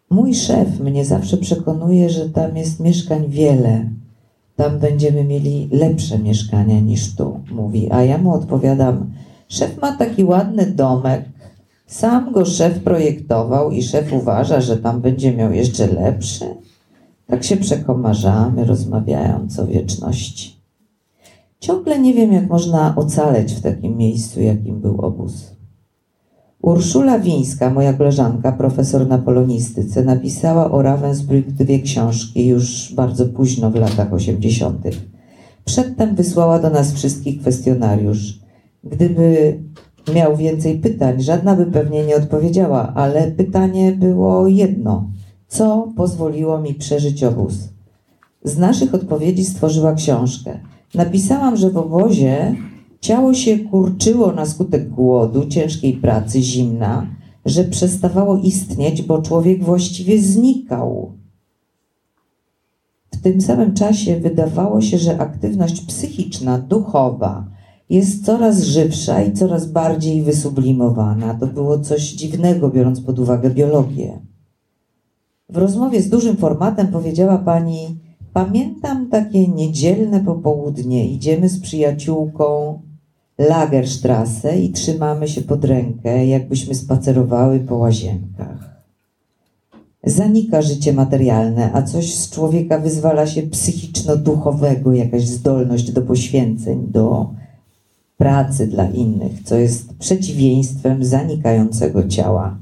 Mój 0.09 0.35
szef 0.35 0.79
mnie 0.79 1.05
zawsze 1.05 1.37
przekonuje, 1.37 2.09
że 2.09 2.29
tam 2.29 2.57
jest 2.57 2.79
mieszkań 2.79 3.27
wiele. 3.29 3.89
Tam 4.55 4.79
będziemy 4.79 5.23
mieli 5.23 5.69
lepsze 5.71 6.19
mieszkania 6.19 6.79
niż 6.79 7.15
tu, 7.15 7.39
mówi. 7.51 7.91
A 7.91 8.03
ja 8.03 8.17
mu 8.17 8.33
odpowiadam, 8.33 9.11
szef 9.47 9.81
ma 9.81 9.97
taki 9.97 10.23
ładny 10.23 10.65
domek, 10.65 11.25
sam 11.87 12.31
go 12.31 12.45
szef 12.45 12.79
projektował 12.79 13.71
i 13.71 13.83
szef 13.83 14.13
uważa, 14.13 14.61
że 14.61 14.77
tam 14.77 15.01
będzie 15.01 15.33
miał 15.33 15.53
jeszcze 15.53 15.87
lepszy. 15.87 16.45
Tak 17.27 17.43
się 17.43 17.57
przekomarzamy, 17.57 18.65
rozmawiając 18.65 19.59
o 19.59 19.67
wieczności. 19.67 20.62
Ciągle 21.63 21.99
nie 21.99 22.13
wiem, 22.13 22.33
jak 22.33 22.49
można 22.49 22.95
ocaleć 22.95 23.53
w 23.53 23.61
takim 23.61 23.97
miejscu, 23.97 24.41
jakim 24.41 24.81
był 24.81 25.01
obóz. 25.01 25.55
Urszula 26.61 27.19
Wińska, 27.19 27.69
moja 27.69 27.93
koleżanka, 27.93 28.51
profesor 28.51 29.07
na 29.07 29.17
polonistyce, 29.17 30.03
napisała 30.03 30.71
o 30.71 30.81
Ravensbrück 30.81 31.51
dwie 31.51 31.79
książki 31.79 32.47
już 32.47 32.93
bardzo 32.95 33.25
późno 33.25 33.71
w 33.71 33.75
latach 33.75 34.13
80. 34.13 34.87
Przedtem 35.65 36.15
wysłała 36.15 36.59
do 36.59 36.69
nas 36.69 36.93
wszystkich 36.93 37.41
kwestionariusz. 37.41 38.39
Gdyby 38.83 39.59
miał 40.15 40.37
więcej 40.37 40.79
pytań, 40.79 41.21
żadna 41.21 41.55
by 41.55 41.65
pewnie 41.65 42.05
nie 42.05 42.15
odpowiedziała, 42.15 42.93
ale 42.93 43.31
pytanie 43.31 43.91
było 43.91 44.47
jedno. 44.47 45.09
Co 45.47 45.91
pozwoliło 45.95 46.61
mi 46.61 46.73
przeżyć 46.73 47.23
obóz? 47.23 47.53
Z 48.43 48.57
naszych 48.57 48.93
odpowiedzi 48.93 49.45
stworzyła 49.45 49.93
książkę. 49.93 50.59
Napisałam, 50.95 51.57
że 51.57 51.69
w 51.69 51.77
obozie 51.77 52.55
ciało 53.01 53.33
się 53.33 53.59
kurczyło 53.59 54.31
na 54.31 54.45
skutek 54.45 54.89
głodu, 54.89 55.45
ciężkiej 55.45 55.93
pracy, 55.93 56.41
zimna, 56.41 57.07
że 57.45 57.63
przestawało 57.63 58.37
istnieć, 58.37 59.01
bo 59.01 59.21
człowiek 59.21 59.63
właściwie 59.63 60.21
znikał. 60.21 61.11
W 63.11 63.21
tym 63.21 63.41
samym 63.41 63.73
czasie 63.73 64.19
wydawało 64.19 64.81
się, 64.81 64.97
że 64.97 65.17
aktywność 65.17 65.81
psychiczna, 65.81 66.57
duchowa 66.57 67.45
jest 67.89 68.25
coraz 68.25 68.63
żywsza 68.63 69.21
i 69.21 69.33
coraz 69.33 69.65
bardziej 69.65 70.21
wysublimowana. 70.21 71.33
To 71.33 71.47
było 71.47 71.79
coś 71.79 72.11
dziwnego, 72.11 72.69
biorąc 72.69 73.01
pod 73.01 73.19
uwagę 73.19 73.49
biologię. 73.49 74.19
W 75.49 75.57
rozmowie 75.57 76.01
z 76.01 76.09
dużym 76.09 76.37
formatem 76.37 76.87
powiedziała 76.87 77.37
pani: 77.37 77.99
Pamiętam 78.33 79.09
takie 79.09 79.47
niedzielne 79.47 80.19
popołudnie. 80.19 81.07
Idziemy 81.07 81.49
z 81.49 81.59
przyjaciółką 81.59 82.79
Lagerstrasse 83.37 84.59
i 84.59 84.71
trzymamy 84.71 85.27
się 85.27 85.41
pod 85.41 85.65
rękę, 85.65 86.27
jakbyśmy 86.27 86.75
spacerowały 86.75 87.59
po 87.59 87.75
łazienkach. 87.75 88.73
Zanika 90.03 90.61
życie 90.61 90.93
materialne, 90.93 91.73
a 91.73 91.81
coś 91.81 92.15
z 92.15 92.29
człowieka 92.29 92.79
wyzwala 92.79 93.27
się 93.27 93.41
psychiczno-duchowego, 93.41 94.93
jakaś 94.93 95.27
zdolność 95.27 95.91
do 95.91 96.01
poświęceń, 96.01 96.87
do 96.87 97.29
pracy 98.17 98.67
dla 98.67 98.89
innych, 98.89 99.43
co 99.43 99.55
jest 99.55 99.93
przeciwieństwem 99.93 101.05
zanikającego 101.05 102.07
ciała. 102.07 102.57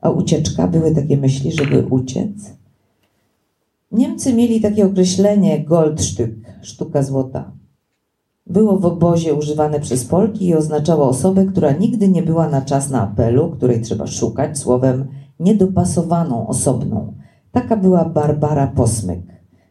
A 0.00 0.10
ucieczka 0.10 0.68
były 0.68 0.94
takie 0.94 1.16
myśli, 1.16 1.52
żeby 1.52 1.86
uciec? 1.90 2.56
Niemcy 3.92 4.32
mieli 4.32 4.60
takie 4.60 4.86
określenie 4.86 5.64
Goldstück, 5.64 6.34
sztuka 6.62 7.02
złota. 7.02 7.52
Było 8.46 8.78
w 8.78 8.86
obozie 8.86 9.34
używane 9.34 9.80
przez 9.80 10.04
Polki 10.04 10.46
i 10.46 10.54
oznaczało 10.54 11.08
osobę, 11.08 11.46
która 11.46 11.72
nigdy 11.72 12.08
nie 12.08 12.22
była 12.22 12.48
na 12.48 12.62
czas 12.62 12.90
na 12.90 13.02
apelu, 13.02 13.50
której 13.50 13.82
trzeba 13.82 14.06
szukać, 14.06 14.58
słowem 14.58 15.04
niedopasowaną, 15.40 16.46
osobną. 16.46 17.14
Taka 17.52 17.76
była 17.76 18.04
Barbara 18.04 18.66
Posmyk. 18.66 19.22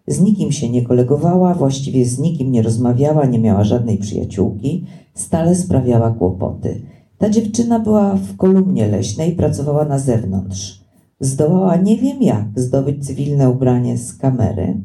Z 0.08 0.21
nikim 0.21 0.51
się 0.51 0.69
nie 0.69 0.86
kolegowała, 0.86 1.54
właściwie 1.54 2.06
z 2.06 2.19
nikim 2.19 2.51
nie 2.51 2.62
rozmawiała, 2.62 3.25
nie 3.25 3.39
miała 3.39 3.63
żadnej 3.63 3.97
przyjaciółki, 3.97 4.86
stale 5.13 5.56
sprawiała 5.56 6.12
kłopoty. 6.12 6.82
Ta 7.17 7.30
dziewczyna 7.30 7.80
była 7.80 8.15
w 8.15 8.38
kolumnie 8.38 8.88
leśnej, 8.88 9.36
pracowała 9.36 9.86
na 9.86 9.99
zewnątrz. 9.99 10.85
Zdołała 11.19 11.75
nie 11.75 11.97
wiem 11.97 12.21
jak 12.21 12.45
zdobyć 12.56 13.06
cywilne 13.06 13.49
ubranie 13.49 13.97
z 13.97 14.13
kamery 14.17 14.78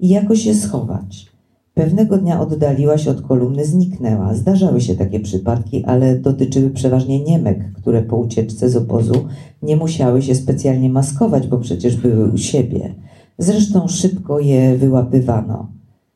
i 0.00 0.08
jakoś 0.08 0.46
je 0.46 0.54
schować. 0.54 1.30
Pewnego 1.74 2.18
dnia 2.18 2.40
oddaliła 2.40 2.98
się 2.98 3.10
od 3.10 3.22
kolumny, 3.22 3.64
zniknęła. 3.64 4.34
Zdarzały 4.34 4.80
się 4.80 4.94
takie 4.94 5.20
przypadki, 5.20 5.84
ale 5.84 6.18
dotyczyły 6.18 6.70
przeważnie 6.70 7.24
Niemek, 7.24 7.72
które 7.72 8.02
po 8.02 8.16
ucieczce 8.16 8.68
z 8.68 8.76
obozu 8.76 9.14
nie 9.62 9.76
musiały 9.76 10.22
się 10.22 10.34
specjalnie 10.34 10.90
maskować, 10.90 11.46
bo 11.46 11.58
przecież 11.58 11.96
były 11.96 12.32
u 12.32 12.38
siebie. 12.38 12.94
Zresztą 13.38 13.88
szybko 13.88 14.40
je 14.40 14.76
wyłapywano. 14.76 15.68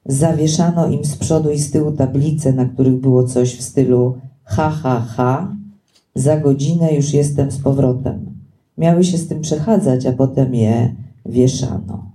Zawieszano 0.07 0.89
im 0.89 1.05
z 1.05 1.17
przodu 1.17 1.51
i 1.51 1.59
z 1.59 1.71
tyłu 1.71 1.93
tablice, 1.93 2.53
na 2.53 2.65
których 2.65 3.01
było 3.01 3.25
coś 3.25 3.57
w 3.57 3.63
stylu 3.63 4.15
ha, 4.45 4.71
ha, 4.71 5.01
ha, 5.01 5.57
za 6.15 6.37
godzinę 6.37 6.95
już 6.95 7.15
jestem 7.15 7.51
z 7.51 7.59
powrotem. 7.59 8.34
Miały 8.79 9.05
się 9.05 9.19
z 9.19 9.29
tym 9.29 9.41
przechadzać, 9.41 10.07
a 10.07 10.13
potem 10.13 10.55
je 10.55 10.95
wieszano. 11.27 12.11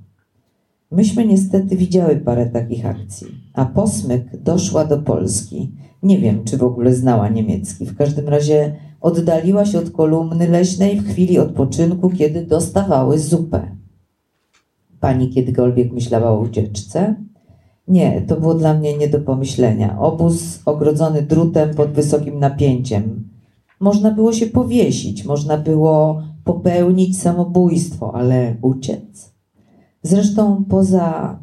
Myśmy 0.91 1.25
niestety 1.25 1.75
widziały 1.75 2.15
parę 2.15 2.45
takich 2.45 2.85
akcji, 2.85 3.27
a 3.53 3.65
posmyk 3.65 4.41
doszła 4.43 4.85
do 4.85 4.97
Polski. 4.97 5.71
Nie 6.03 6.17
wiem, 6.17 6.43
czy 6.43 6.57
w 6.57 6.63
ogóle 6.63 6.93
znała 6.93 7.29
niemiecki. 7.29 7.85
W 7.85 7.97
każdym 7.97 8.27
razie 8.29 8.75
oddaliła 9.01 9.65
się 9.65 9.79
od 9.79 9.89
kolumny 9.89 10.47
leśnej 10.47 10.99
w 10.99 11.09
chwili 11.09 11.39
odpoczynku, 11.39 12.09
kiedy 12.09 12.45
dostawały 12.45 13.19
zupę. 13.19 13.75
Pani 14.99 15.29
kiedykolwiek 15.29 15.91
myślała 15.91 16.29
o 16.29 16.39
ucieczce? 16.39 17.15
Nie, 17.87 18.21
to 18.21 18.39
było 18.39 18.53
dla 18.53 18.73
mnie 18.73 18.97
nie 18.97 19.07
do 19.07 19.19
pomyślenia. 19.19 19.99
Obóz 19.99 20.61
ogrodzony 20.65 21.21
drutem 21.21 21.73
pod 21.75 21.91
wysokim 21.91 22.39
napięciem. 22.39 23.29
Można 23.79 24.11
było 24.11 24.33
się 24.33 24.47
powiesić, 24.47 25.25
można 25.25 25.57
było 25.57 26.21
popełnić 26.49 27.21
samobójstwo, 27.21 28.15
ale 28.15 28.55
uciec? 28.61 29.33
Zresztą 30.03 30.65
poza 30.69 31.39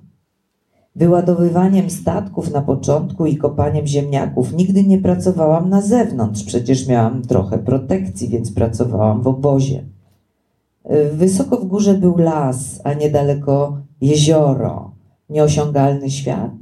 wyładowywaniem 0.96 1.90
statków 1.90 2.52
na 2.52 2.62
początku 2.62 3.26
i 3.26 3.36
kopaniem 3.36 3.86
ziemniaków 3.86 4.52
nigdy 4.52 4.84
nie 4.84 4.98
pracowałam 4.98 5.68
na 5.68 5.82
zewnątrz. 5.82 6.44
Przecież 6.44 6.88
miałam 6.88 7.22
trochę 7.22 7.58
protekcji, 7.58 8.28
więc 8.28 8.52
pracowałam 8.52 9.22
w 9.22 9.26
obozie. 9.26 9.84
Wysoko 11.12 11.56
w 11.56 11.64
górze 11.64 11.94
był 11.94 12.16
las, 12.16 12.80
a 12.84 12.92
niedaleko 12.92 13.78
jezioro, 14.00 14.90
nieosiągalny 15.30 16.10
świat. 16.10 16.52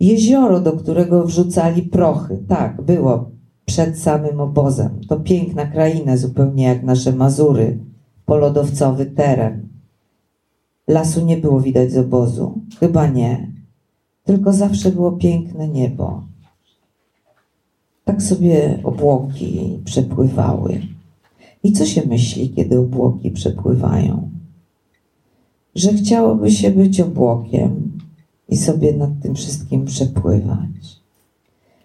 Jezioro, 0.00 0.60
do 0.60 0.72
którego 0.72 1.24
wrzucali 1.24 1.82
prochy. 1.82 2.44
Tak, 2.48 2.82
było 2.82 3.31
przed 3.72 3.98
samym 3.98 4.40
obozem. 4.40 5.00
To 5.08 5.20
piękna 5.20 5.66
kraina, 5.66 6.16
zupełnie 6.16 6.64
jak 6.64 6.82
nasze 6.82 7.12
Mazury, 7.12 7.78
polodowcowy 8.26 9.06
teren. 9.06 9.68
Lasu 10.88 11.24
nie 11.24 11.36
było 11.36 11.60
widać 11.60 11.92
z 11.92 11.98
obozu. 11.98 12.60
Chyba 12.80 13.06
nie. 13.06 13.52
Tylko 14.24 14.52
zawsze 14.52 14.92
było 14.92 15.12
piękne 15.12 15.68
niebo. 15.68 16.22
Tak 18.04 18.22
sobie 18.22 18.80
obłoki 18.84 19.80
przepływały. 19.84 20.82
I 21.62 21.72
co 21.72 21.86
się 21.86 22.06
myśli, 22.06 22.50
kiedy 22.50 22.78
obłoki 22.78 23.30
przepływają? 23.30 24.30
Że 25.74 25.92
chciałoby 25.92 26.50
się 26.50 26.70
być 26.70 27.00
obłokiem 27.00 27.98
i 28.48 28.56
sobie 28.56 28.92
nad 28.92 29.10
tym 29.22 29.34
wszystkim 29.34 29.84
przepływać. 29.84 31.01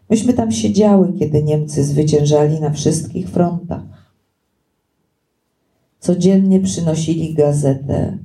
Myśmy 0.10 0.34
tam 0.34 0.52
siedziały, 0.52 1.14
kiedy 1.20 1.44
Niemcy 1.44 1.84
zwyciężali 1.84 2.60
na 2.60 2.70
wszystkich 2.70 3.30
frontach. 3.30 3.84
Codziennie 6.00 6.60
przynosili 6.60 7.34
gazetę 7.34 8.18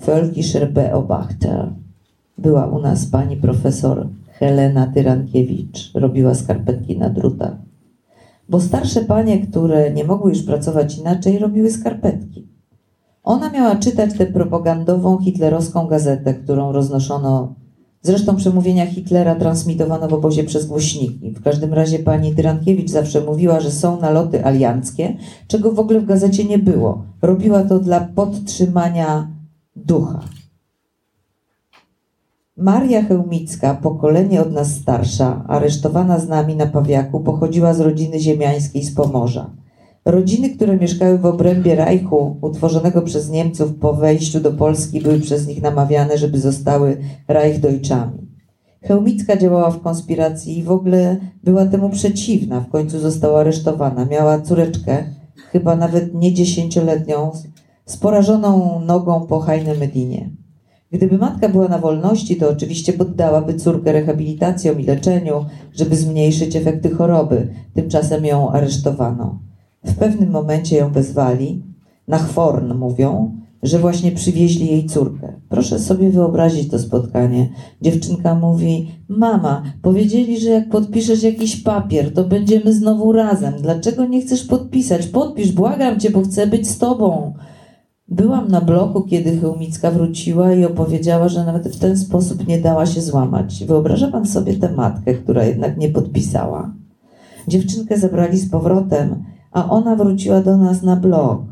Völkischer 0.00 0.72
Beobachter. 0.72 1.72
Była 2.38 2.66
u 2.66 2.80
nas 2.80 3.06
pani 3.06 3.36
profesor 3.36 4.08
Helena 4.32 4.86
Tyrankiewicz. 4.86 5.90
Robiła 5.94 6.34
skarpetki 6.34 6.98
na 6.98 7.10
drutach. 7.10 7.56
Bo 8.48 8.60
starsze 8.60 9.04
panie, 9.04 9.46
które 9.46 9.90
nie 9.90 10.04
mogły 10.04 10.30
już 10.30 10.42
pracować 10.42 10.98
inaczej, 10.98 11.38
robiły 11.38 11.70
skarpetki. 11.70 12.48
Ona 13.24 13.50
miała 13.50 13.76
czytać 13.76 14.18
tę 14.18 14.26
propagandową 14.26 15.18
hitlerowską 15.18 15.86
gazetę, 15.86 16.34
którą 16.34 16.72
roznoszono 16.72 17.54
Zresztą 18.02 18.36
przemówienia 18.36 18.86
Hitlera 18.86 19.34
transmitowano 19.34 20.08
w 20.08 20.14
obozie 20.14 20.44
przez 20.44 20.66
głośniki. 20.66 21.30
W 21.30 21.42
każdym 21.42 21.74
razie 21.74 21.98
pani 21.98 22.34
Tyrankiewicz 22.34 22.90
zawsze 22.90 23.20
mówiła, 23.20 23.60
że 23.60 23.70
są 23.70 24.00
naloty 24.00 24.44
alianckie, 24.44 25.16
czego 25.48 25.72
w 25.72 25.78
ogóle 25.78 26.00
w 26.00 26.06
gazecie 26.06 26.44
nie 26.44 26.58
było. 26.58 27.04
Robiła 27.22 27.62
to 27.62 27.78
dla 27.78 28.00
podtrzymania 28.00 29.28
ducha. 29.76 30.20
Maria 32.56 33.02
Chełmicka, 33.02 33.74
pokolenie 33.74 34.42
od 34.42 34.52
nas 34.52 34.74
starsza, 34.74 35.44
aresztowana 35.48 36.18
z 36.18 36.28
nami 36.28 36.56
na 36.56 36.66
Pawiaku, 36.66 37.20
pochodziła 37.20 37.74
z 37.74 37.80
rodziny 37.80 38.20
ziemiańskiej 38.20 38.82
z 38.82 38.94
Pomorza. 38.94 39.50
Rodziny, 40.04 40.50
które 40.50 40.76
mieszkały 40.76 41.18
w 41.18 41.26
obrębie 41.26 41.74
Reichu, 41.74 42.36
utworzonego 42.40 43.02
przez 43.02 43.30
Niemców 43.30 43.74
po 43.74 43.94
wejściu 43.94 44.40
do 44.40 44.52
Polski, 44.52 45.00
były 45.00 45.20
przez 45.20 45.46
nich 45.46 45.62
namawiane, 45.62 46.18
żeby 46.18 46.40
zostały 46.40 46.96
Reichdeutschtami. 47.28 48.30
Chełmicka 48.82 49.36
działała 49.36 49.70
w 49.70 49.80
konspiracji 49.80 50.58
i 50.58 50.62
w 50.62 50.70
ogóle 50.70 51.16
była 51.44 51.66
temu 51.66 51.90
przeciwna. 51.90 52.60
W 52.60 52.68
końcu 52.68 52.98
została 52.98 53.40
aresztowana. 53.40 54.04
Miała 54.04 54.40
córeczkę, 54.40 55.04
chyba 55.52 55.76
nawet 55.76 56.14
nie 56.14 56.34
dziesięcioletnią, 56.34 57.32
z 57.86 57.96
porażoną 57.96 58.80
nogą 58.80 59.26
po 59.26 59.40
Hajne 59.40 59.74
Medinie. 59.74 60.30
Gdyby 60.92 61.18
matka 61.18 61.48
była 61.48 61.68
na 61.68 61.78
wolności, 61.78 62.36
to 62.36 62.50
oczywiście 62.50 62.92
poddałaby 62.92 63.54
córkę 63.54 63.92
rehabilitacjom 63.92 64.80
i 64.80 64.84
leczeniu, 64.84 65.44
żeby 65.74 65.96
zmniejszyć 65.96 66.56
efekty 66.56 66.90
choroby. 66.90 67.48
Tymczasem 67.74 68.24
ją 68.24 68.50
aresztowano. 68.50 69.49
W 69.84 69.94
pewnym 69.94 70.30
momencie 70.30 70.76
ją 70.76 70.92
wezwali. 70.92 71.62
Na 72.08 72.18
chworn 72.18 72.74
mówią, 72.74 73.40
że 73.62 73.78
właśnie 73.78 74.12
przywieźli 74.12 74.66
jej 74.66 74.86
córkę. 74.86 75.32
Proszę 75.48 75.78
sobie 75.78 76.10
wyobrazić 76.10 76.70
to 76.70 76.78
spotkanie. 76.78 77.48
Dziewczynka 77.82 78.34
mówi: 78.34 78.90
Mama, 79.08 79.62
powiedzieli, 79.82 80.40
że 80.40 80.50
jak 80.50 80.68
podpiszesz 80.68 81.22
jakiś 81.22 81.56
papier, 81.56 82.14
to 82.14 82.24
będziemy 82.24 82.72
znowu 82.72 83.12
razem. 83.12 83.54
Dlaczego 83.62 84.06
nie 84.06 84.20
chcesz 84.20 84.44
podpisać? 84.44 85.06
Podpisz, 85.06 85.52
błagam 85.52 86.00
cię, 86.00 86.10
bo 86.10 86.22
chcę 86.22 86.46
być 86.46 86.68
z 86.68 86.78
tobą. 86.78 87.34
Byłam 88.08 88.48
na 88.48 88.60
bloku, 88.60 89.02
kiedy 89.02 89.38
Chełmicka 89.40 89.90
wróciła 89.90 90.52
i 90.52 90.64
opowiedziała, 90.64 91.28
że 91.28 91.44
nawet 91.44 91.68
w 91.68 91.78
ten 91.78 91.98
sposób 91.98 92.46
nie 92.46 92.58
dała 92.58 92.86
się 92.86 93.00
złamać. 93.00 93.64
Wyobraża 93.64 94.10
pan 94.10 94.26
sobie 94.26 94.54
tę 94.54 94.72
matkę, 94.72 95.14
która 95.14 95.44
jednak 95.44 95.76
nie 95.76 95.88
podpisała. 95.88 96.74
Dziewczynkę 97.48 97.98
zabrali 97.98 98.38
z 98.38 98.50
powrotem, 98.50 99.24
a 99.50 99.70
ona 99.70 99.96
wróciła 99.96 100.40
do 100.40 100.56
nas 100.56 100.82
na 100.82 100.96
blok. 100.96 101.42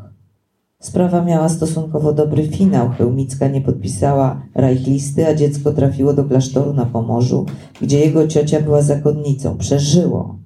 Sprawa 0.79 1.23
miała 1.23 1.49
stosunkowo 1.49 2.13
dobry 2.13 2.47
finał. 2.47 2.89
Chełmicka 2.89 3.47
nie 3.47 3.61
podpisała 3.61 4.41
rajchlisty, 4.55 5.27
a 5.27 5.35
dziecko 5.35 5.71
trafiło 5.71 6.13
do 6.13 6.23
klasztoru 6.23 6.73
na 6.73 6.85
Pomorzu, 6.85 7.45
gdzie 7.81 7.99
jego 7.99 8.27
ciocia 8.27 8.61
była 8.61 8.81
zakonnicą. 8.81 9.57
Przeżyło. 9.57 10.39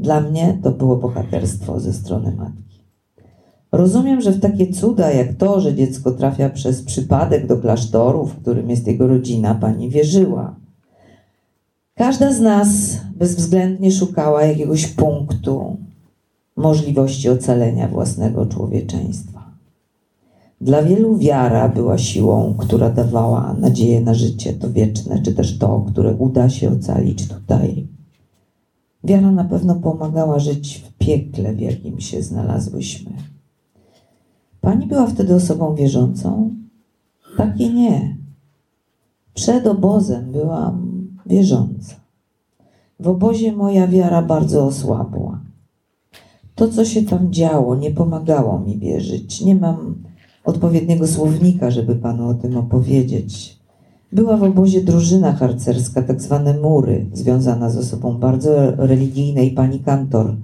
Dla 0.00 0.20
mnie 0.20 0.58
to 0.62 0.70
było 0.70 0.96
bohaterstwo 0.96 1.80
ze 1.80 1.92
strony 1.92 2.36
matki. 2.38 2.84
Rozumiem, 3.72 4.20
że 4.20 4.32
w 4.32 4.40
takie 4.40 4.72
cuda 4.72 5.10
jak 5.10 5.34
to, 5.34 5.60
że 5.60 5.74
dziecko 5.74 6.10
trafia 6.10 6.50
przez 6.50 6.82
przypadek 6.82 7.46
do 7.46 7.56
klasztoru, 7.56 8.26
w 8.26 8.36
którym 8.36 8.70
jest 8.70 8.86
jego 8.86 9.06
rodzina, 9.06 9.54
pani 9.54 9.90
wierzyła. 9.90 10.56
Każda 11.94 12.32
z 12.32 12.40
nas 12.40 13.00
bezwzględnie 13.16 13.92
szukała 13.92 14.42
jakiegoś 14.42 14.86
punktu 14.86 15.76
możliwości 16.56 17.28
ocalenia 17.28 17.88
własnego 17.88 18.46
człowieczeństwa. 18.46 19.36
Dla 20.60 20.82
wielu 20.82 21.16
wiara 21.16 21.68
była 21.68 21.98
siłą, 21.98 22.54
która 22.58 22.90
dawała 22.90 23.56
nadzieję 23.60 24.00
na 24.00 24.14
życie, 24.14 24.52
to 24.52 24.72
wieczne, 24.72 25.22
czy 25.22 25.34
też 25.34 25.58
to, 25.58 25.84
które 25.88 26.14
uda 26.14 26.48
się 26.48 26.72
ocalić 26.72 27.28
tutaj. 27.28 27.86
Wiara 29.04 29.30
na 29.30 29.44
pewno 29.44 29.74
pomagała 29.74 30.38
żyć 30.38 30.78
w 30.78 30.98
piekle, 30.98 31.52
w 31.52 31.60
jakim 31.60 32.00
się 32.00 32.22
znalazłyśmy. 32.22 33.10
Pani 34.60 34.86
była 34.86 35.06
wtedy 35.06 35.34
osobą 35.34 35.74
wierzącą? 35.74 36.50
Tak 37.36 37.60
i 37.60 37.74
nie. 37.74 38.16
Przed 39.34 39.66
obozem 39.66 40.32
byłam 40.32 41.06
wierząca. 41.26 41.94
W 43.00 43.08
obozie 43.08 43.52
moja 43.52 43.86
wiara 43.86 44.22
bardzo 44.22 44.66
osłabła. 44.66 45.45
To, 46.56 46.68
co 46.68 46.84
się 46.84 47.02
tam 47.02 47.32
działo, 47.32 47.76
nie 47.76 47.90
pomagało 47.90 48.58
mi 48.58 48.78
wierzyć. 48.78 49.40
Nie 49.40 49.54
mam 49.54 49.94
odpowiedniego 50.44 51.06
słownika, 51.06 51.70
żeby 51.70 51.96
panu 51.96 52.28
o 52.28 52.34
tym 52.34 52.56
opowiedzieć. 52.56 53.58
Była 54.12 54.36
w 54.36 54.42
obozie 54.42 54.80
drużyna 54.80 55.32
harcerska, 55.32 56.02
tak 56.02 56.22
zwane 56.22 56.60
mury, 56.60 57.06
związana 57.12 57.70
z 57.70 57.76
osobą 57.76 58.18
bardzo 58.18 58.70
religijnej, 58.76 59.50
pani 59.50 59.80
kantor. 59.80 60.36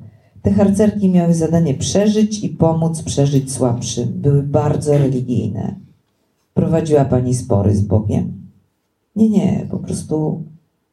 Te 0.42 0.52
harcerki 0.52 1.08
miały 1.08 1.34
zadanie 1.34 1.74
przeżyć 1.74 2.44
i 2.44 2.48
pomóc 2.48 3.02
przeżyć 3.02 3.52
słabszym. 3.52 4.08
Były 4.08 4.42
bardzo 4.42 4.98
religijne. 4.98 5.74
Prowadziła 6.54 7.04
pani 7.04 7.34
spory 7.34 7.76
z 7.76 7.82
Bogiem? 7.82 8.32
Nie, 9.16 9.30
nie, 9.30 9.66
po 9.70 9.78
prostu 9.78 10.42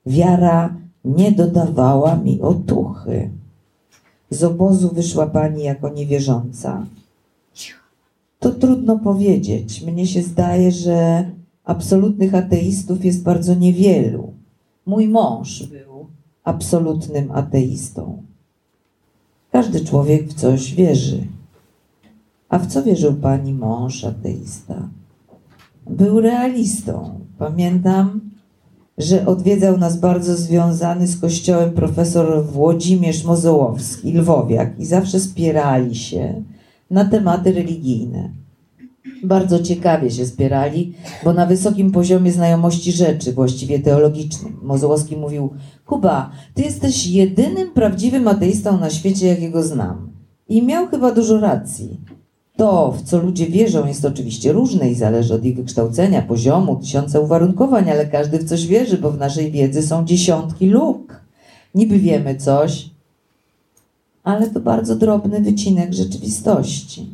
wiara 0.06 0.76
nie 1.06 1.32
dodawała 1.32 2.16
mi 2.16 2.42
otuchy. 2.42 3.39
Z 4.30 4.44
obozu 4.44 4.90
wyszła 4.94 5.28
pani 5.28 5.64
jako 5.64 5.90
niewierząca. 5.90 6.86
To 8.40 8.52
trudno 8.52 9.00
powiedzieć. 9.00 9.82
Mnie 9.82 10.08
się 10.08 10.24
zdaje, 10.24 10.72
że 10.72 11.30
absolutnych 11.64 12.36
ateistów 12.36 13.06
jest 13.06 13.24
bardzo 13.24 13.56
niewielu. 13.56 14.34
Mój 14.86 15.08
mąż 15.08 15.64
był 15.64 16.08
absolutnym 16.44 17.32
ateistą. 17.32 18.24
Każdy 19.52 19.86
człowiek 19.86 20.28
w 20.28 20.34
coś 20.34 20.74
wierzy. 20.74 21.28
A 22.50 22.60
w 22.60 22.68
co 22.68 22.84
wierzył 22.84 23.14
pani 23.14 23.54
mąż 23.54 24.04
ateista? 24.04 24.90
Był 25.90 26.20
realistą. 26.20 27.20
Pamiętam, 27.38 28.29
że 29.00 29.26
odwiedzał 29.26 29.78
nas 29.78 29.98
bardzo 29.98 30.36
związany 30.36 31.08
z 31.08 31.20
kościołem 31.20 31.72
profesor 31.72 32.46
Włodzimierz 32.46 33.24
Mozołowski, 33.24 34.14
lwowiak, 34.14 34.80
i 34.80 34.86
zawsze 34.86 35.20
spierali 35.20 35.96
się 35.96 36.44
na 36.92 37.06
tematy 37.06 37.52
religijne. 37.52 38.30
Bardzo 39.24 39.60
ciekawie 39.60 40.12
się 40.12 40.26
spierali, 40.26 40.94
bo 41.24 41.34
na 41.34 41.46
wysokim 41.46 41.92
poziomie 41.92 42.32
znajomości 42.32 42.92
rzeczy, 42.92 43.34
właściwie 43.34 43.80
teologicznym. 43.80 44.60
Mozołowski 44.62 45.18
mówił: 45.18 45.50
Kuba, 45.86 46.32
ty 46.54 46.62
jesteś 46.62 47.08
jedynym 47.08 47.72
prawdziwym 47.72 48.28
ateistą 48.28 48.80
na 48.80 48.90
świecie, 48.90 49.28
jakiego 49.28 49.64
znam. 49.64 50.12
I 50.50 50.64
miał 50.64 50.88
chyba 50.88 51.12
dużo 51.12 51.40
racji. 51.40 52.00
To, 52.60 52.92
w 52.92 53.02
co 53.02 53.18
ludzie 53.18 53.48
wierzą, 53.48 53.88
jest 53.88 54.06
oczywiście 54.06 54.52
różne 54.52 54.90
i 54.90 54.96
zależy 54.96 55.34
od 55.34 55.46
ich 55.46 55.56
wykształcenia, 55.56 56.22
poziomu, 56.22 56.76
tysiąca 56.76 57.20
uwarunkowań, 57.20 57.90
ale 57.90 58.06
każdy 58.06 58.40
w 58.40 58.50
coś 58.50 58.68
wierzy, 58.68 58.98
bo 58.98 59.12
w 59.12 59.18
naszej 59.18 59.52
wiedzy 59.52 59.82
są 59.82 60.06
dziesiątki 60.06 60.70
luk. 60.70 61.22
Niby 61.76 62.00
wiemy 62.00 62.36
coś, 62.36 62.90
ale 64.24 64.50
to 64.50 64.60
bardzo 64.60 64.96
drobny 64.96 65.42
wycinek 65.42 65.94
rzeczywistości. 65.94 67.08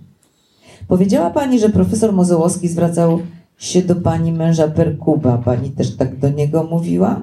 Powiedziała 0.88 1.30
pani, 1.30 1.60
że 1.60 1.70
profesor 1.70 2.14
Mozołowski 2.14 2.68
zwracał 2.68 3.20
się 3.58 3.82
do 3.82 3.96
pani 3.96 4.32
męża 4.32 4.68
Perkuba. 4.68 5.38
Pani 5.38 5.70
też 5.70 5.96
tak 5.96 6.20
do 6.20 6.30
niego 6.30 6.64
mówiła? 6.64 7.22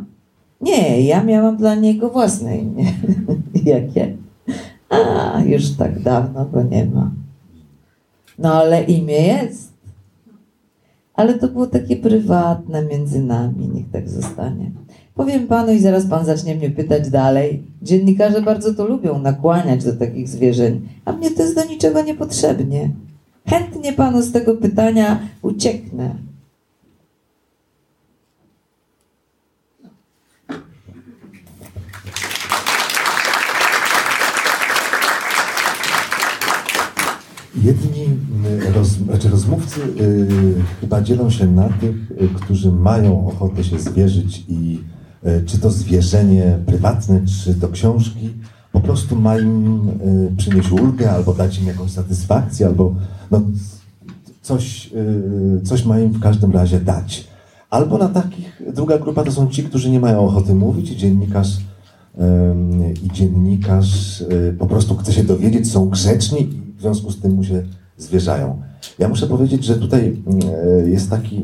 Nie, 0.60 1.00
ja 1.00 1.24
miałam 1.24 1.56
dla 1.56 1.74
niego 1.74 2.10
własne 2.10 2.58
imię. 2.58 2.84
Jakie? 3.64 4.16
A, 4.88 5.40
już 5.46 5.70
tak 5.70 6.02
dawno 6.02 6.46
go 6.46 6.62
nie 6.62 6.84
ma. 6.84 7.10
No 8.38 8.54
ale 8.54 8.82
imię 8.82 9.26
jest. 9.26 9.72
Ale 11.14 11.34
to 11.34 11.48
było 11.48 11.66
takie 11.66 11.96
prywatne 11.96 12.84
między 12.84 13.22
nami, 13.22 13.68
niech 13.68 13.90
tak 13.90 14.08
zostanie. 14.08 14.70
Powiem 15.14 15.46
panu 15.46 15.72
i 15.72 15.78
zaraz 15.78 16.06
pan 16.06 16.24
zacznie 16.24 16.54
mnie 16.54 16.70
pytać 16.70 17.10
dalej. 17.10 17.62
Dziennikarze 17.82 18.42
bardzo 18.42 18.74
to 18.74 18.86
lubią, 18.86 19.18
nakłaniać 19.18 19.84
do 19.84 19.96
takich 19.96 20.28
zwierzeń, 20.28 20.88
a 21.04 21.12
mnie 21.12 21.30
to 21.30 21.42
jest 21.42 21.54
do 21.54 21.64
niczego 21.64 22.02
niepotrzebnie. 22.02 22.90
Chętnie 23.48 23.92
panu 23.92 24.22
z 24.22 24.32
tego 24.32 24.54
pytania 24.54 25.20
ucieknę. 25.42 26.14
Jedni 37.64 38.01
roz, 38.72 38.88
znaczy 38.88 39.28
rozmówcy 39.28 39.80
y, 40.00 40.28
chyba 40.80 41.02
dzielą 41.02 41.30
się 41.30 41.46
na 41.46 41.68
tych, 41.68 42.10
y, 42.10 42.28
którzy 42.34 42.72
mają 42.72 43.26
ochotę 43.26 43.64
się 43.64 43.78
zwierzyć 43.78 44.44
i 44.48 44.80
y, 45.26 45.42
czy 45.46 45.58
to 45.58 45.70
zwierzenie 45.70 46.58
prywatne, 46.66 47.20
czy 47.26 47.54
to 47.54 47.68
książki, 47.68 48.30
po 48.72 48.80
prostu 48.80 49.16
ma 49.16 49.38
im 49.38 49.88
y, 49.88 50.36
przynieść 50.36 50.70
ulgę, 50.70 51.10
albo 51.10 51.34
dać 51.34 51.58
im 51.58 51.66
jakąś 51.66 51.90
satysfakcję, 51.90 52.66
albo 52.66 52.94
no, 53.30 53.42
coś, 54.42 54.92
y, 54.92 55.60
coś 55.64 55.84
ma 55.84 56.00
im 56.00 56.12
w 56.12 56.20
każdym 56.20 56.52
razie 56.52 56.80
dać. 56.80 57.26
Albo 57.70 57.98
na 57.98 58.08
takich, 58.08 58.62
druga 58.74 58.98
grupa 58.98 59.24
to 59.24 59.32
są 59.32 59.48
ci, 59.48 59.64
którzy 59.64 59.90
nie 59.90 60.00
mają 60.00 60.20
ochoty 60.20 60.54
mówić 60.54 60.90
i 60.90 60.96
dziennikarz 60.96 61.58
ym, 62.20 62.94
i 62.94 63.10
dziennikarz 63.12 64.20
y, 64.20 64.56
po 64.58 64.66
prostu 64.66 64.96
chce 64.96 65.12
się 65.12 65.24
dowiedzieć, 65.24 65.72
są 65.72 65.88
grzeczni 65.88 66.42
i 66.42 66.74
w 66.78 66.80
związku 66.80 67.10
z 67.10 67.20
tym 67.20 67.32
mu 67.32 67.44
się 67.44 67.62
zwierzają. 68.02 68.62
Ja 68.98 69.08
muszę 69.08 69.26
powiedzieć, 69.26 69.64
że 69.64 69.76
tutaj 69.76 70.22
y, 70.84 70.90
jest 70.90 71.10
taki, 71.10 71.38
y, 71.38 71.42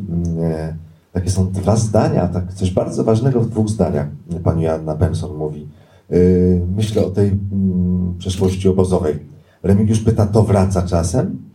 takie 1.12 1.30
są 1.30 1.50
dwa 1.52 1.76
zdania, 1.76 2.28
tak, 2.28 2.54
coś 2.54 2.70
bardzo 2.70 3.04
ważnego 3.04 3.40
w 3.40 3.50
dwóch 3.50 3.68
zdaniach 3.68 4.06
pani 4.44 4.62
Joanna 4.62 4.94
Benson 4.94 5.36
mówi. 5.36 5.68
Y, 6.12 6.60
Myślę 6.76 7.06
o 7.06 7.10
tej 7.10 7.28
mm, 7.28 8.14
przeszłości 8.18 8.68
obozowej. 8.68 9.18
Remigiusz 9.62 10.00
pyta, 10.00 10.26
to 10.26 10.42
wraca 10.42 10.82
czasem? 10.82 11.48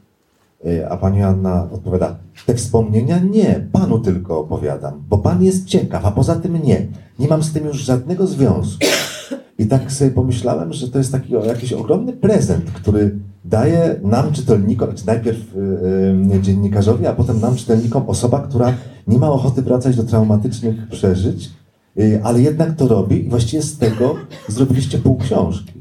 A 0.89 0.97
pani 0.97 1.23
Anna 1.23 1.67
odpowiada, 1.71 2.15
te 2.45 2.55
wspomnienia 2.55 3.19
nie, 3.19 3.67
panu 3.71 3.99
tylko 3.99 4.39
opowiadam, 4.39 5.03
bo 5.09 5.17
pan 5.17 5.43
jest 5.43 5.65
ciekaw, 5.65 6.05
a 6.05 6.11
poza 6.11 6.35
tym 6.35 6.63
nie. 6.63 6.87
Nie 7.19 7.27
mam 7.27 7.43
z 7.43 7.53
tym 7.53 7.65
już 7.65 7.77
żadnego 7.77 8.27
związku. 8.27 8.85
I 9.59 9.67
tak 9.67 9.91
sobie 9.91 10.11
pomyślałem, 10.11 10.73
że 10.73 10.89
to 10.89 10.97
jest 10.97 11.11
taki 11.11 11.33
jakiś 11.33 11.73
ogromny 11.73 12.13
prezent, 12.13 12.71
który 12.71 13.19
daje 13.45 13.99
nam 14.03 14.33
czytelnikom, 14.33 14.95
czy 14.95 15.07
najpierw 15.07 15.55
y, 15.55 16.35
y, 16.35 16.41
dziennikarzowi, 16.41 17.07
a 17.07 17.13
potem 17.13 17.39
nam 17.39 17.55
czytelnikom 17.55 18.03
osoba, 18.07 18.39
która 18.39 18.73
nie 19.07 19.17
ma 19.17 19.31
ochoty 19.31 19.61
wracać 19.61 19.95
do 19.95 20.03
traumatycznych 20.03 20.87
przeżyć, 20.87 21.49
y, 21.99 22.21
ale 22.23 22.41
jednak 22.41 22.75
to 22.75 22.87
robi 22.87 23.25
i 23.25 23.29
właściwie 23.29 23.63
z 23.63 23.77
tego 23.77 24.15
zrobiliście 24.47 24.97
pół 24.97 25.17
książki. 25.17 25.73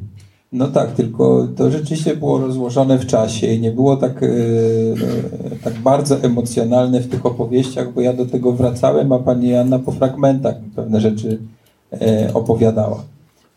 No 0.52 0.68
tak, 0.68 0.92
tylko 0.92 1.48
to 1.56 1.70
rzeczywiście 1.70 2.16
było 2.16 2.38
rozłożone 2.38 2.98
w 2.98 3.06
czasie 3.06 3.46
i 3.46 3.60
nie 3.60 3.70
było 3.70 3.96
tak, 3.96 4.22
e, 4.22 4.26
tak 5.64 5.74
bardzo 5.74 6.22
emocjonalne 6.22 7.00
w 7.00 7.08
tych 7.08 7.26
opowieściach, 7.26 7.92
bo 7.92 8.00
ja 8.00 8.12
do 8.12 8.26
tego 8.26 8.52
wracałem, 8.52 9.12
a 9.12 9.18
pani 9.18 9.48
Joanna 9.48 9.78
po 9.78 9.92
fragmentach 9.92 10.54
pewne 10.76 11.00
rzeczy 11.00 11.38
e, 11.92 12.30
opowiadała. 12.34 13.04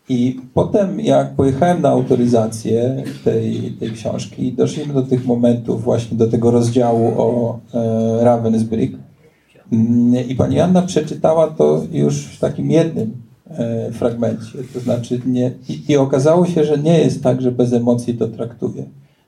I 0.08 0.40
potem, 0.54 1.00
jak 1.00 1.34
pojechałem 1.34 1.82
na 1.82 1.88
autoryzację 1.88 3.04
tej, 3.24 3.72
tej 3.80 3.90
książki, 3.90 4.52
doszliśmy 4.52 4.94
do 4.94 5.02
tych 5.02 5.26
momentów, 5.26 5.82
właśnie 5.82 6.18
do 6.18 6.28
tego 6.28 6.50
rozdziału 6.50 7.12
o 7.16 7.58
e, 7.74 8.24
Ravensbrück. 8.24 8.96
Mm, 9.72 10.28
I 10.28 10.34
pani 10.34 10.60
Anna 10.60 10.82
przeczytała 10.82 11.46
to 11.46 11.82
już 11.92 12.24
w 12.24 12.40
takim 12.40 12.70
jednym 12.70 13.12
e, 13.50 13.92
fragmencie. 13.92 14.58
To 14.74 14.80
znaczy 14.80 15.20
nie, 15.26 15.52
i, 15.68 15.92
i 15.92 15.96
okazało 15.96 16.46
się, 16.46 16.64
że 16.64 16.78
nie 16.78 16.98
jest 16.98 17.22
tak, 17.22 17.42
że 17.42 17.52
bez 17.52 17.72
emocji 17.72 18.14
to 18.14 18.28
traktuje. 18.28 18.84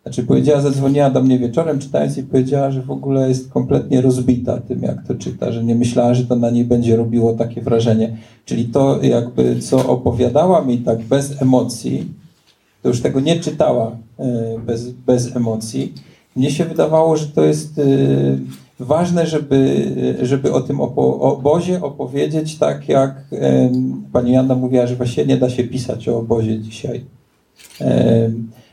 Znaczy 0.08 0.22
powiedziała, 0.22 0.60
zadzwoniła 0.60 1.10
do 1.10 1.22
mnie 1.22 1.38
wieczorem 1.38 1.78
czytając 1.78 2.18
i 2.18 2.22
powiedziała, 2.22 2.70
że 2.70 2.82
w 2.82 2.90
ogóle 2.90 3.28
jest 3.28 3.50
kompletnie 3.50 4.00
rozbita 4.00 4.60
tym, 4.60 4.82
jak 4.82 5.06
to 5.06 5.14
czyta, 5.14 5.52
że 5.52 5.64
nie 5.64 5.74
myślała, 5.74 6.14
że 6.14 6.26
to 6.26 6.36
na 6.36 6.50
niej 6.50 6.64
będzie 6.64 6.96
robiło 6.96 7.32
takie 7.32 7.60
wrażenie. 7.62 8.16
Czyli 8.44 8.64
to 8.64 9.02
jakby, 9.02 9.58
co 9.60 9.88
opowiadała 9.88 10.64
mi 10.64 10.78
tak 10.78 11.02
bez 11.02 11.42
emocji, 11.42 12.06
to 12.82 12.88
już 12.88 13.00
tego 13.00 13.20
nie 13.20 13.40
czytała 13.40 13.96
e, 14.18 14.58
bez, 14.66 14.90
bez 14.90 15.36
emocji. 15.36 15.92
Mnie 16.36 16.50
się 16.50 16.64
wydawało, 16.64 17.16
że 17.16 17.26
to 17.26 17.44
jest 17.44 17.78
e, 17.78 17.82
ważne, 18.80 19.26
żeby, 19.26 19.92
żeby 20.22 20.52
o 20.52 20.60
tym 20.60 20.76
opo- 20.78 21.20
obozie 21.20 21.82
opowiedzieć 21.82 22.58
tak, 22.58 22.88
jak 22.88 23.24
pani 24.12 24.32
Jana 24.32 24.54
mówiła, 24.54 24.86
że 24.86 24.96
właściwie 24.96 25.26
nie 25.26 25.36
da 25.36 25.50
się 25.50 25.64
pisać 25.64 26.08
o 26.08 26.18
obozie 26.18 26.60
dzisiaj. 26.60 27.04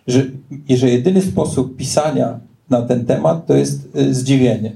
Że, 0.08 0.26
że 0.70 0.90
jedyny 0.90 1.22
sposób 1.22 1.78
pisania 1.78 2.40
na 2.70 2.82
ten 2.82 3.06
temat, 3.06 3.48
to 3.48 3.56
jest 3.56 3.96
y, 3.96 4.14
zdziwienie. 4.14 4.72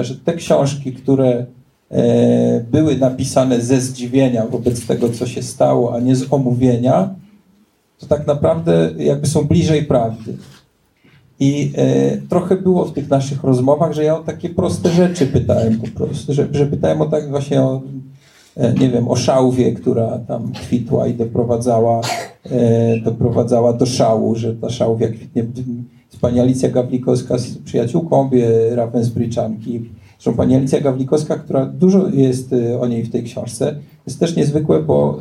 Że 0.00 0.16
te 0.16 0.34
książki, 0.34 0.92
które 0.92 1.46
e, 1.90 2.60
były 2.60 2.98
napisane 2.98 3.60
ze 3.60 3.80
zdziwienia 3.80 4.46
wobec 4.46 4.86
tego, 4.86 5.08
co 5.08 5.26
się 5.26 5.42
stało, 5.42 5.94
a 5.94 6.00
nie 6.00 6.16
z 6.16 6.32
omówienia, 6.32 7.14
to 7.98 8.06
tak 8.06 8.26
naprawdę 8.26 8.90
jakby 8.98 9.26
są 9.26 9.44
bliżej 9.44 9.84
prawdy. 9.84 10.36
I 11.40 11.72
e, 11.76 12.16
trochę 12.16 12.56
było 12.56 12.84
w 12.84 12.92
tych 12.92 13.10
naszych 13.10 13.44
rozmowach, 13.44 13.92
że 13.92 14.04
ja 14.04 14.18
o 14.18 14.22
takie 14.22 14.50
proste 14.50 14.90
rzeczy 14.90 15.26
pytałem 15.26 15.80
po 15.80 15.88
prostu, 15.88 16.34
że, 16.34 16.48
że 16.52 16.66
pytałem 16.66 17.00
o 17.00 17.06
tak 17.06 17.30
właśnie 17.30 17.62
o, 17.62 17.76
e, 17.76 17.80
nie 18.80 18.90
wiem, 18.90 19.08
o 19.08 19.16
szałwie, 19.16 19.72
która 19.72 20.18
tam 20.18 20.52
kwitła 20.52 21.06
i 21.06 21.14
doprowadzała, 21.14 22.00
e, 22.50 23.00
doprowadzała 23.00 23.72
do 23.72 23.86
szału, 23.86 24.34
że 24.34 24.54
ta 24.54 24.70
szałwia 24.70 25.08
kwitnie. 25.08 25.44
Pani 26.20 26.40
Alicja 26.40 26.68
Gawlikowska 26.68 27.38
z 27.38 27.58
przyjaciółką 27.58 28.20
obie 28.20 28.74
Ravensbryczanki. 28.74 29.90
Zresztą 30.18 30.34
pani 30.34 30.54
Alicja 30.54 30.80
Gawlikowska, 30.80 31.36
która 31.36 31.66
dużo 31.66 32.08
jest 32.08 32.52
e, 32.52 32.80
o 32.80 32.86
niej 32.86 33.02
w 33.04 33.10
tej 33.10 33.22
książce, 33.22 33.76
jest 34.06 34.20
też 34.20 34.36
niezwykłe, 34.36 34.82
bo 34.82 35.18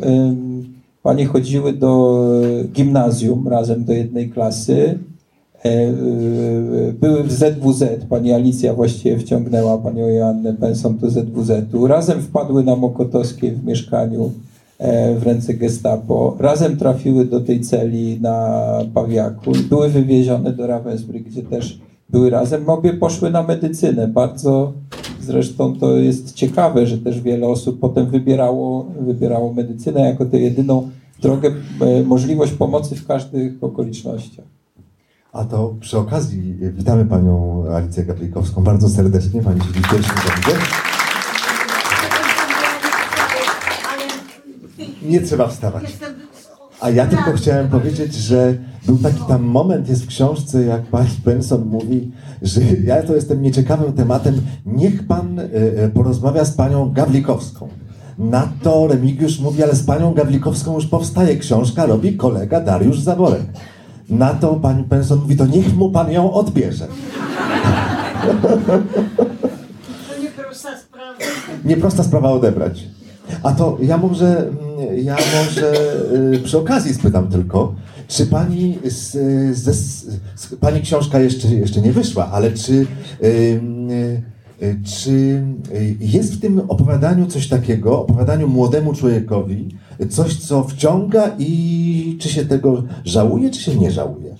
panie 1.03 1.25
chodziły 1.25 1.73
do 1.73 2.23
gimnazjum 2.73 3.47
razem 3.47 3.85
do 3.85 3.93
jednej 3.93 4.29
klasy. 4.29 4.99
E, 5.65 5.69
e, 5.69 5.93
Były 6.93 7.23
w 7.23 7.31
ZWZ, 7.31 7.83
pani 8.09 8.33
Alicja 8.33 8.73
właściwie 8.73 9.17
wciągnęła 9.17 9.77
panią 9.77 10.07
Joannę 10.07 10.53
Penson 10.53 10.97
do 10.97 11.09
ZWZ-u. 11.09 11.87
Razem 11.87 12.21
wpadły 12.21 12.63
na 12.63 12.75
Mokotowskiej 12.75 13.51
w 13.51 13.65
mieszkaniu 13.65 14.31
e, 14.77 15.15
w 15.15 15.23
ręce 15.23 15.53
gestapo. 15.53 16.35
Razem 16.39 16.77
trafiły 16.77 17.25
do 17.25 17.39
tej 17.39 17.61
celi 17.61 18.21
na 18.21 18.59
Pawiaku 18.93 19.51
i 19.51 19.59
były 19.59 19.89
wywiezione 19.89 20.53
do 20.53 20.67
Ravensbrück, 20.67 21.23
gdzie 21.23 21.43
też 21.43 21.79
były 22.09 22.29
razem. 22.29 22.69
Obie 22.69 22.93
poszły 22.93 23.31
na 23.31 23.43
medycynę. 23.43 24.07
Bardzo 24.07 24.73
zresztą 25.21 25.75
to 25.75 25.97
jest 25.97 26.33
ciekawe, 26.33 26.87
że 26.87 26.97
też 26.97 27.21
wiele 27.21 27.47
osób 27.47 27.79
potem 27.79 28.05
wybierało, 28.05 28.85
wybierało 28.99 29.53
medycynę 29.53 30.01
jako 30.01 30.25
tę 30.25 30.39
jedyną 30.39 30.89
drogę, 31.21 31.51
możliwość 32.05 32.51
pomocy 32.51 32.95
w 32.95 33.07
każdych 33.07 33.63
okolicznościach. 33.63 34.62
A 35.33 35.43
to 35.43 35.75
przy 35.79 35.97
okazji 35.97 36.57
y, 36.61 36.71
witamy 36.71 37.05
panią 37.05 37.63
Alicję 37.75 38.03
Gawlikowską 38.03 38.63
bardzo 38.63 38.89
serdecznie. 38.89 39.41
Pani 39.41 39.59
w 39.59 39.73
pierwszym 39.73 40.17
rzędzie. 40.17 40.59
Nie 45.01 45.21
trzeba 45.21 45.47
wstawać. 45.47 45.97
A 46.81 46.89
ja 46.89 47.07
tylko 47.07 47.33
chciałem 47.33 47.69
powiedzieć, 47.69 48.13
że 48.13 48.57
był 48.85 48.97
taki 48.97 49.19
tam 49.27 49.43
moment, 49.43 49.89
jest 49.89 50.03
w 50.03 50.07
książce, 50.07 50.63
jak 50.63 50.81
pani 50.85 51.09
Benson 51.25 51.65
mówi, 51.65 52.11
że 52.41 52.61
ja 52.83 53.03
to 53.03 53.15
jestem 53.15 53.41
nieciekawym 53.41 53.93
tematem, 53.93 54.41
niech 54.65 55.07
pan 55.07 55.39
e, 55.39 55.43
e, 55.43 55.89
porozmawia 55.89 56.45
z 56.45 56.51
panią 56.51 56.91
Gawlikowską. 56.91 57.67
Na 58.17 58.49
to 58.63 58.87
Remigiusz 58.87 59.39
mówi, 59.39 59.63
ale 59.63 59.75
z 59.75 59.83
panią 59.83 60.13
Gawlikowską 60.13 60.75
już 60.75 60.85
powstaje 60.85 61.37
książka, 61.37 61.85
robi 61.85 62.17
kolega 62.17 62.61
Dariusz 62.61 62.99
Zaborek. 62.99 63.43
Na 64.13 64.33
to 64.33 64.55
pani 64.55 64.83
Benson 64.83 65.19
mówi, 65.19 65.37
to 65.37 65.45
niech 65.45 65.75
mu 65.75 65.89
pan 65.89 66.11
ją 66.11 66.33
odbierze. 66.33 66.87
to 70.07 70.21
nieprosta 70.21 70.77
sprawa. 70.77 71.17
Nieprosta 71.65 72.03
sprawa 72.03 72.31
odebrać. 72.31 72.83
A 73.43 73.51
to 73.51 73.77
ja 73.81 73.97
może, 73.97 74.37
mm, 74.37 74.57
ja 75.03 75.15
może 75.15 75.73
y, 76.33 76.39
przy 76.43 76.57
okazji 76.57 76.93
spytam 76.93 77.27
tylko, 77.27 77.75
czy 78.07 78.25
pani, 78.25 78.79
z, 78.85 79.11
ze, 79.57 79.73
z, 79.73 80.19
pani 80.59 80.81
książka 80.81 81.19
jeszcze, 81.19 81.47
jeszcze 81.47 81.81
nie 81.81 81.91
wyszła, 81.91 82.31
ale 82.31 82.51
czy, 82.51 82.73
y, 82.73 82.85
y, 83.23 84.32
czy 84.85 85.09
y, 85.75 85.95
jest 85.99 86.33
w 86.33 86.41
tym 86.41 86.59
opowiadaniu 86.67 87.27
coś 87.27 87.47
takiego, 87.47 88.01
opowiadaniu 88.01 88.47
młodemu 88.47 88.93
człowiekowi, 88.93 89.75
coś 90.09 90.39
co 90.39 90.63
wciąga 90.63 91.31
i 91.39 92.17
czy 92.21 92.29
się 92.29 92.45
tego 92.45 92.83
żałuje, 93.05 93.49
czy 93.49 93.59
się 93.61 93.75
nie 93.75 93.91
żałuje? 93.91 94.35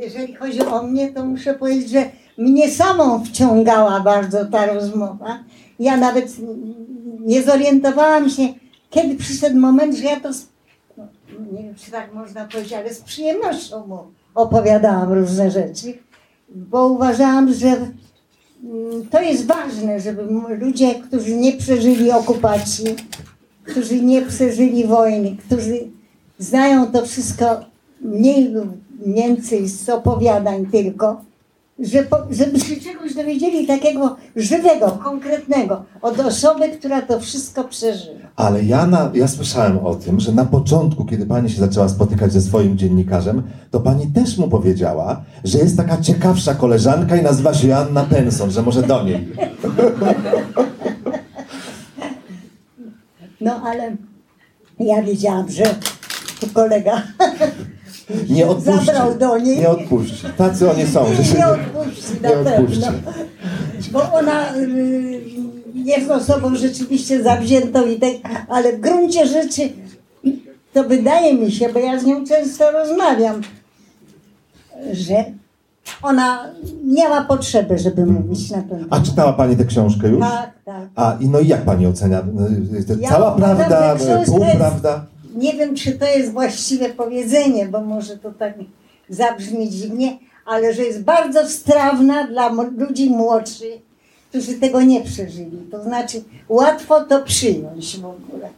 Jeżeli 0.00 0.34
chodzi 0.34 0.60
o 0.60 0.82
mnie, 0.82 1.12
to 1.12 1.24
muszę 1.26 1.54
powiedzieć, 1.54 1.90
że 1.90 2.04
mnie 2.38 2.70
samą 2.70 3.24
wciągała 3.24 4.00
bardzo 4.00 4.44
ta 4.44 4.66
rozmowa. 4.66 5.38
Ja 5.78 5.96
nawet 5.96 6.36
nie 7.20 7.42
zorientowałam 7.42 8.30
się, 8.30 8.42
kiedy 8.90 9.14
przyszedł 9.16 9.56
moment, 9.56 9.96
że 9.96 10.04
ja 10.04 10.20
to, 10.20 10.32
z- 10.32 10.46
no, 10.98 11.04
nie 11.52 11.62
wiem, 11.62 11.74
czy 11.74 11.90
tak 11.90 12.14
można 12.14 12.44
powiedzieć, 12.44 12.72
ale 12.72 12.94
z 12.94 13.00
przyjemnością 13.00 13.86
mu 13.86 13.98
opowiadałam 14.34 15.12
różne 15.12 15.50
rzeczy, 15.50 15.94
bo 16.54 16.88
uważałam, 16.88 17.54
że 17.54 17.76
to 19.10 19.20
jest 19.22 19.46
ważne, 19.46 20.00
żeby 20.00 20.22
ludzie, 20.58 20.94
którzy 20.94 21.36
nie 21.36 21.52
przeżyli 21.52 22.10
okupacji, 22.10 22.86
którzy 23.64 24.00
nie 24.00 24.22
przeżyli 24.22 24.84
wojny, 24.84 25.36
którzy 25.46 25.88
znają 26.38 26.86
to 26.86 27.06
wszystko 27.06 27.44
mniej 28.00 28.48
lub 28.48 28.68
więcej 29.06 29.68
z 29.68 29.88
opowiadań 29.88 30.66
tylko, 30.66 31.24
że 31.78 32.02
po, 32.02 32.16
żeby 32.30 32.60
się 32.60 32.76
czegoś 32.80 33.14
dowiedzieli 33.14 33.66
takiego 33.66 34.16
żywego, 34.36 34.90
konkretnego, 34.90 35.84
od 36.02 36.20
osoby, 36.20 36.68
która 36.68 37.02
to 37.02 37.20
wszystko 37.20 37.64
przeżyła. 37.64 38.18
Ale 38.36 38.64
ja, 38.64 38.86
na, 38.86 39.10
ja 39.14 39.28
słyszałem 39.28 39.78
o 39.78 39.94
tym, 39.94 40.20
że 40.20 40.32
na 40.32 40.44
początku, 40.44 41.04
kiedy 41.04 41.26
pani 41.26 41.50
się 41.50 41.60
zaczęła 41.60 41.88
spotykać 41.88 42.32
ze 42.32 42.40
swoim 42.40 42.78
dziennikarzem, 42.78 43.42
to 43.70 43.80
pani 43.80 44.06
też 44.06 44.38
mu 44.38 44.48
powiedziała, 44.48 45.24
że 45.44 45.58
jest 45.58 45.76
taka 45.76 45.96
ciekawsza 45.96 46.54
koleżanka 46.54 47.16
i 47.16 47.22
nazywa 47.22 47.54
się 47.54 47.68
Joanna 47.68 48.02
Penson, 48.02 48.50
że 48.50 48.62
może 48.62 48.82
do 48.82 49.04
niej. 49.04 49.28
No 53.40 53.62
ale 53.64 53.96
ja 54.80 55.02
wiedziałam, 55.02 55.50
że 55.50 55.64
kolega 56.54 57.02
Nie 58.28 58.46
odpuści. 58.46 58.86
Zabrał 58.86 59.18
do 59.18 59.38
niej. 59.38 59.58
Nie 59.58 59.68
odpuści. 59.68 60.26
Tacy 60.36 60.70
oni 60.70 60.86
są, 60.86 61.14
że 61.14 61.24
się 61.24 61.38
nie 61.38 61.46
odpuści 61.46 62.02
na 62.22 62.28
nie 62.28 62.34
pewno. 62.34 62.56
odpuści. 62.56 62.90
Bo 63.92 64.12
ona 64.12 64.54
y, 64.56 65.20
jest 65.74 66.10
osobą 66.10 66.54
rzeczywiście 66.56 67.22
zawziętą 67.22 67.86
i 67.86 67.96
tak, 68.00 68.10
ale 68.48 68.72
w 68.72 68.80
gruncie 68.80 69.26
rzeczy 69.26 69.62
to 70.72 70.84
wydaje 70.84 71.34
mi 71.34 71.52
się, 71.52 71.68
bo 71.68 71.78
ja 71.78 71.98
z 72.00 72.04
nią 72.04 72.26
często 72.26 72.70
rozmawiam, 72.70 73.40
że 74.92 75.24
ona 76.02 76.44
miała 76.84 77.24
potrzeby, 77.24 77.78
żeby 77.78 78.06
mówić 78.06 78.50
na 78.50 78.62
ten 78.62 78.80
A 78.80 78.84
temat. 78.84 79.02
czytała 79.04 79.32
pani 79.32 79.56
tę 79.56 79.64
książkę 79.64 80.08
już? 80.08 80.20
Tak, 80.20 80.50
tak. 80.64 80.88
A 80.96 81.16
i 81.20 81.28
no 81.28 81.40
i 81.40 81.48
jak 81.48 81.62
pani 81.62 81.86
ocenia? 81.86 82.20
Y, 82.90 82.96
Ja 83.00 83.08
Cała 83.08 83.32
prawda, 83.32 83.96
półprawda? 84.26 85.06
Nie 85.34 85.52
wiem, 85.52 85.74
czy 85.76 85.92
to 85.92 86.06
jest 86.06 86.32
właściwe 86.32 86.88
powiedzenie, 86.88 87.66
bo 87.66 87.80
może 87.80 88.16
to 88.18 88.30
tak 88.30 88.54
zabrzmi 89.08 89.70
dziwnie, 89.70 90.18
ale 90.46 90.74
że 90.74 90.82
jest 90.82 91.02
bardzo 91.02 91.46
wstrawna 91.46 92.26
dla 92.26 92.52
ludzi 92.78 93.10
młodszych, 93.10 93.82
którzy 94.30 94.54
tego 94.54 94.82
nie 94.82 95.00
przeżyli. 95.00 95.58
To 95.70 95.82
znaczy, 95.82 96.22
łatwo 96.48 97.00
to 97.04 97.22
przyjąć 97.22 97.96
w 98.00 98.04
ogóle. 98.04 98.48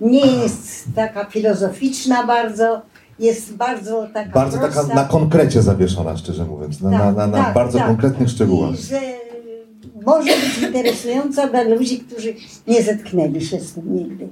Nie 0.00 0.26
jest 0.26 0.84
taka 0.96 1.24
filozoficzna 1.24 2.26
bardzo, 2.26 2.80
jest 3.18 3.52
bardzo 3.56 4.08
taka 4.14 4.30
Bardzo 4.30 4.58
taka 4.58 4.72
prosta. 4.72 4.94
na 4.94 5.04
konkrecie 5.04 5.62
zawieszona, 5.62 6.16
szczerze 6.16 6.44
mówiąc. 6.44 6.80
Na, 6.80 6.90
na, 6.90 7.12
na, 7.12 7.26
na 7.26 7.44
Tak, 7.44 7.54
bardzo 7.54 7.78
tak. 7.78 7.86
konkretnych 7.86 8.28
szczegółach. 8.30 8.74
I 8.74 8.82
że 8.82 9.00
może 10.06 10.30
być 10.36 10.58
interesująca 10.62 11.48
dla 11.48 11.62
ludzi, 11.62 11.98
którzy 11.98 12.34
nie 12.66 12.82
zetknęli 12.82 13.46
się 13.46 13.60
z 13.60 13.72
tym 13.72 13.96
nigdy. 13.96 14.28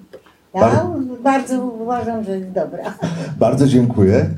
Ja 0.55 0.61
Bar- 0.61 0.87
bardzo 1.23 1.65
uważam, 1.67 2.25
że 2.25 2.39
jest 2.39 2.51
dobra. 2.53 2.95
Bardzo 3.39 3.67
dziękuję. 3.67 4.31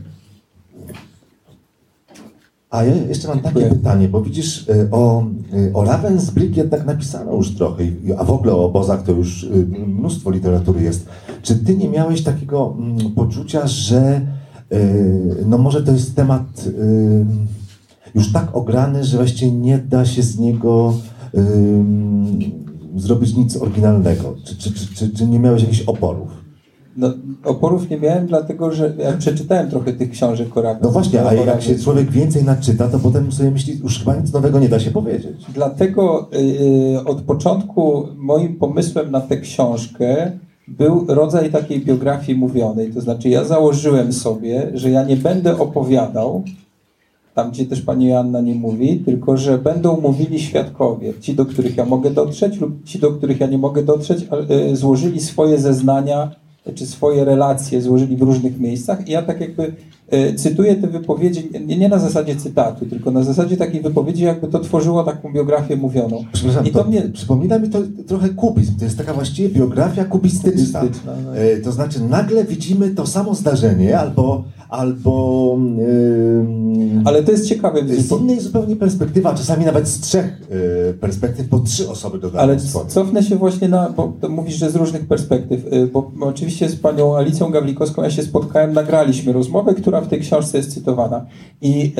A 2.70 2.84
ja 2.84 2.94
jeszcze 2.94 3.28
mam 3.28 3.40
takie 3.40 3.60
Dziękuję. 3.60 3.78
pytanie, 3.78 4.08
bo 4.08 4.22
widzisz, 4.22 4.68
y, 4.68 4.88
o, 4.90 5.24
y, 5.54 5.70
o 5.74 5.84
Ravensbrück 5.84 6.56
jednak 6.56 6.86
napisano 6.86 7.34
już 7.34 7.54
trochę, 7.54 7.84
a 8.18 8.24
w 8.24 8.30
ogóle 8.30 8.52
o 8.52 8.64
obozach 8.64 9.02
to 9.02 9.12
już 9.12 9.42
y, 9.42 9.66
mnóstwo 9.86 10.30
literatury 10.30 10.82
jest. 10.82 11.08
Czy 11.42 11.56
ty 11.56 11.76
nie 11.76 11.88
miałeś 11.88 12.22
takiego 12.22 12.74
mm, 12.78 13.10
poczucia, 13.14 13.66
że 13.66 14.20
no 15.46 15.58
może 15.58 15.82
to 15.82 15.92
jest 15.92 16.16
temat 16.16 16.64
już 18.14 18.32
tak 18.32 18.56
ograny, 18.56 19.04
że 19.04 19.16
właściwie 19.16 19.52
nie 19.52 19.78
da 19.78 20.04
się 20.06 20.22
z 20.22 20.38
niego 20.38 20.94
zrobić 23.00 23.36
nic 23.36 23.56
oryginalnego? 23.56 24.34
Czy, 24.44 24.56
czy, 24.56 24.72
czy, 24.72 24.94
czy, 24.94 25.10
czy 25.10 25.26
nie 25.26 25.38
miałeś 25.38 25.62
jakichś 25.62 25.82
oporów? 25.82 26.28
No, 26.96 27.10
oporów 27.44 27.90
nie 27.90 27.96
miałem, 27.98 28.26
dlatego 28.26 28.72
że 28.72 28.94
ja 28.98 29.12
przeczytałem 29.12 29.70
trochę 29.70 29.92
tych 29.92 30.10
książek 30.10 30.48
Ravensbrück. 30.48 30.82
No 30.82 30.90
właśnie, 30.90 31.26
a 31.26 31.34
jak 31.34 31.62
się 31.62 31.78
człowiek 31.78 32.10
więcej 32.10 32.44
naczyta, 32.44 32.88
to 32.88 32.98
potem 32.98 33.32
sobie 33.32 33.50
myśli, 33.50 33.78
już 33.78 33.98
chyba 33.98 34.16
nic 34.16 34.32
nowego 34.32 34.58
nie 34.58 34.68
da 34.68 34.80
się 34.80 34.90
powiedzieć. 34.90 35.46
Dlatego 35.54 36.28
y, 36.34 37.04
od 37.04 37.20
początku 37.22 38.08
moim 38.16 38.56
pomysłem 38.56 39.10
na 39.10 39.20
tę 39.20 39.36
książkę 39.36 40.32
był 40.68 41.04
rodzaj 41.08 41.50
takiej 41.50 41.80
biografii 41.80 42.38
mówionej. 42.38 42.92
To 42.92 43.00
znaczy, 43.00 43.28
ja 43.28 43.44
założyłem 43.44 44.12
sobie, 44.12 44.70
że 44.74 44.90
ja 44.90 45.04
nie 45.04 45.16
będę 45.16 45.58
opowiadał 45.58 46.44
tam 47.38 47.50
gdzie 47.50 47.66
też 47.66 47.80
pani 47.80 48.08
Joanna 48.08 48.40
nie 48.40 48.54
mówi, 48.54 49.02
tylko 49.04 49.36
że 49.36 49.58
będą 49.58 50.00
mówili 50.00 50.40
świadkowie, 50.40 51.12
ci, 51.20 51.34
do 51.34 51.46
których 51.46 51.76
ja 51.76 51.84
mogę 51.84 52.10
dotrzeć 52.10 52.60
lub 52.60 52.84
ci, 52.84 52.98
do 52.98 53.12
których 53.12 53.40
ja 53.40 53.46
nie 53.46 53.58
mogę 53.58 53.82
dotrzeć, 53.82 54.26
e, 54.48 54.76
złożyli 54.76 55.20
swoje 55.20 55.58
zeznania 55.58 56.30
czy 56.74 56.86
swoje 56.86 57.24
relacje, 57.24 57.82
złożyli 57.82 58.16
w 58.16 58.22
różnych 58.22 58.60
miejscach 58.60 59.08
i 59.08 59.12
ja 59.12 59.22
tak 59.22 59.40
jakby 59.40 59.72
e, 60.08 60.34
cytuję 60.34 60.76
te 60.76 60.86
wypowiedzi 60.86 61.50
nie, 61.66 61.78
nie 61.78 61.88
na 61.88 61.98
zasadzie 61.98 62.36
cytatu, 62.36 62.86
tylko 62.86 63.10
na 63.10 63.22
zasadzie 63.22 63.56
takiej 63.56 63.80
wypowiedzi, 63.80 64.24
jakby 64.24 64.48
to 64.48 64.58
tworzyło 64.58 65.04
taką 65.04 65.32
biografię 65.32 65.76
mówioną. 65.76 66.24
Przepraszam, 66.32 66.66
I 66.66 66.70
to, 66.70 66.84
to 66.84 66.90
mnie... 66.90 67.02
przypomina 67.02 67.58
mi 67.58 67.68
to 67.68 67.78
trochę 68.06 68.28
kubizm. 68.28 68.78
To 68.78 68.84
jest 68.84 68.98
taka 68.98 69.14
właściwie 69.14 69.48
biografia 69.48 70.04
kubistyczna. 70.04 70.80
Kubistyczna, 70.80 71.12
no. 71.24 71.36
E, 71.38 71.56
to 71.56 71.72
znaczy 71.72 72.00
nagle 72.00 72.44
widzimy 72.44 72.90
to 72.90 73.06
samo 73.06 73.34
zdarzenie 73.34 73.98
albo, 73.98 74.44
albo 74.68 75.54
ym, 75.58 77.02
Ale 77.04 77.22
to 77.22 77.32
jest 77.32 77.46
ciekawe. 77.48 77.80
z 77.88 78.12
innej 78.12 78.40
zupełnie 78.40 78.76
perspektywy, 78.76 79.28
a 79.28 79.34
czasami 79.34 79.64
nawet 79.64 79.88
z 79.88 80.00
trzech 80.00 80.40
y, 80.90 80.94
perspektyw, 80.94 81.48
bo 81.48 81.58
trzy 81.60 81.90
osoby 81.90 82.18
dodają 82.18 82.42
Ale 82.42 82.60
swoje. 82.60 82.86
cofnę 82.86 83.22
się 83.22 83.36
właśnie 83.36 83.68
na, 83.68 83.90
bo 83.90 84.12
to 84.20 84.28
mówisz, 84.28 84.54
że 84.54 84.70
z 84.70 84.76
różnych 84.76 85.06
perspektyw, 85.08 85.72
y, 85.72 85.86
bo 85.86 86.10
oczywiście 86.20 86.68
z 86.68 86.76
panią 86.76 87.16
Alicją 87.16 87.50
Gawlikowską 87.50 88.02
ja 88.02 88.10
się 88.10 88.22
spotkałem, 88.22 88.72
nagraliśmy 88.72 89.32
rozmowę, 89.32 89.74
która 89.74 90.00
w 90.00 90.08
tej 90.08 90.20
książce 90.20 90.58
jest 90.58 90.74
cytowana. 90.74 91.26
I 91.62 91.92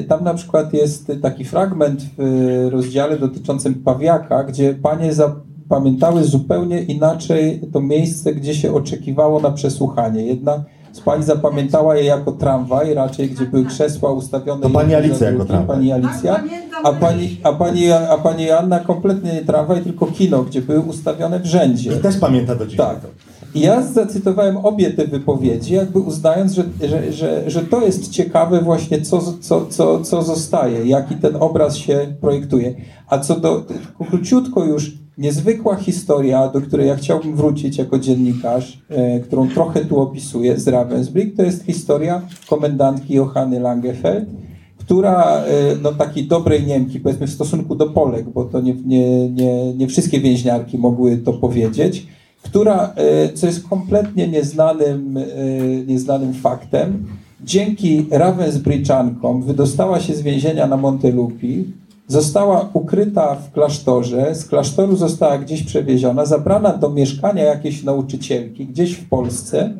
y, 0.00 0.04
tam 0.04 0.24
na 0.24 0.34
przykład 0.34 0.72
jest 0.74 1.12
taki 1.22 1.44
fragment 1.44 2.02
w 2.18 2.20
y, 2.66 2.70
rozdziale 2.70 3.18
dotyczącym 3.18 3.74
Pawiaka, 3.74 4.44
gdzie 4.44 4.74
panie 4.74 5.12
zapamiętały 5.12 6.24
zupełnie 6.24 6.82
inaczej 6.82 7.60
to 7.72 7.80
miejsce, 7.80 8.34
gdzie 8.34 8.54
się 8.54 8.72
oczekiwało 8.74 9.40
na 9.40 9.50
przesłuchanie. 9.50 10.26
Jedna 10.26 10.64
pań 11.00 11.22
zapamiętała 11.22 11.96
je 11.96 12.04
jako 12.04 12.32
tramwaj, 12.32 12.94
raczej 12.94 13.30
gdzie 13.30 13.44
były 13.44 13.64
krzesła 13.64 14.12
ustawione. 14.12 14.62
To 14.62 14.70
pani 14.70 14.94
Alicja 14.94 15.30
jako 15.30 15.44
tramwaj. 15.44 15.76
Pani 15.76 15.92
Alicja. 15.92 16.34
Pamiętam, 16.34 16.86
A 16.86 16.92
pani, 16.92 17.40
a, 17.42 17.52
pani, 17.52 17.92
a 17.92 18.18
pani 18.18 18.44
Joanna 18.44 18.80
kompletnie 18.80 19.32
nie 19.32 19.44
tramwaj, 19.44 19.82
tylko 19.82 20.06
kino, 20.06 20.42
gdzie 20.42 20.62
były 20.62 20.80
ustawione 20.80 21.40
w 21.40 21.46
rzędzie. 21.46 21.92
I 21.92 22.00
też 22.00 22.16
pamięta 22.16 22.54
do 22.54 22.66
dzisiaj 22.66 22.86
Tak. 22.86 23.00
I 23.54 23.60
ja 23.60 23.82
zacytowałem 23.82 24.56
obie 24.56 24.90
te 24.90 25.06
wypowiedzi, 25.06 25.74
jakby 25.74 25.98
uznając, 25.98 26.52
że, 26.52 26.64
że, 26.88 27.12
że, 27.12 27.50
że 27.50 27.62
to 27.62 27.80
jest 27.80 28.10
ciekawe 28.10 28.60
właśnie, 28.60 29.02
co, 29.02 29.22
co, 29.40 29.66
co, 29.66 30.00
co 30.00 30.22
zostaje, 30.22 30.86
jaki 30.86 31.14
ten 31.14 31.36
obraz 31.40 31.76
się 31.76 32.14
projektuje. 32.20 32.74
A 33.06 33.18
co 33.18 33.40
do, 33.40 33.64
króciutko 34.10 34.64
już, 34.64 35.01
niezwykła 35.18 35.76
historia, 35.76 36.48
do 36.48 36.60
której 36.60 36.88
ja 36.88 36.96
chciałbym 36.96 37.36
wrócić 37.36 37.78
jako 37.78 37.98
dziennikarz, 37.98 38.82
e, 38.88 39.20
którą 39.20 39.48
trochę 39.48 39.84
tu 39.84 40.00
opisuję 40.00 40.60
z 40.60 40.68
Ravensbrück, 40.68 41.36
to 41.36 41.42
jest 41.42 41.64
historia 41.64 42.22
komendantki 42.48 43.14
Johanny 43.14 43.60
Langefeld, 43.60 44.28
która, 44.78 45.44
e, 45.44 45.76
no 45.82 45.92
takiej 45.92 46.24
dobrej 46.24 46.66
Niemki, 46.66 47.00
powiedzmy 47.00 47.26
w 47.26 47.30
stosunku 47.30 47.74
do 47.74 47.86
Polek, 47.86 48.30
bo 48.30 48.44
to 48.44 48.60
nie, 48.60 48.74
nie, 48.74 49.28
nie, 49.30 49.74
nie 49.74 49.88
wszystkie 49.88 50.20
więźniarki 50.20 50.78
mogły 50.78 51.16
to 51.16 51.32
powiedzieć, 51.32 52.06
która, 52.42 52.92
e, 52.96 53.32
co 53.32 53.46
jest 53.46 53.68
kompletnie 53.68 54.28
nieznanym, 54.28 55.16
e, 55.16 55.22
nieznanym 55.86 56.34
faktem, 56.34 57.06
dzięki 57.44 58.06
Ravensbryczankom 58.10 59.42
wydostała 59.42 60.00
się 60.00 60.14
z 60.14 60.22
więzienia 60.22 60.66
na 60.66 60.76
Montelupi, 60.76 61.64
została 62.06 62.70
ukryta 62.72 63.34
w 63.34 63.52
klasztorze, 63.52 64.34
z 64.34 64.44
klasztoru 64.44 64.96
została 64.96 65.38
gdzieś 65.38 65.62
przewieziona, 65.62 66.26
zabrana 66.26 66.72
do 66.72 66.90
mieszkania 66.90 67.44
jakiejś 67.44 67.82
nauczycielki 67.84 68.66
gdzieś 68.66 68.94
w 68.94 69.08
Polsce 69.08 69.74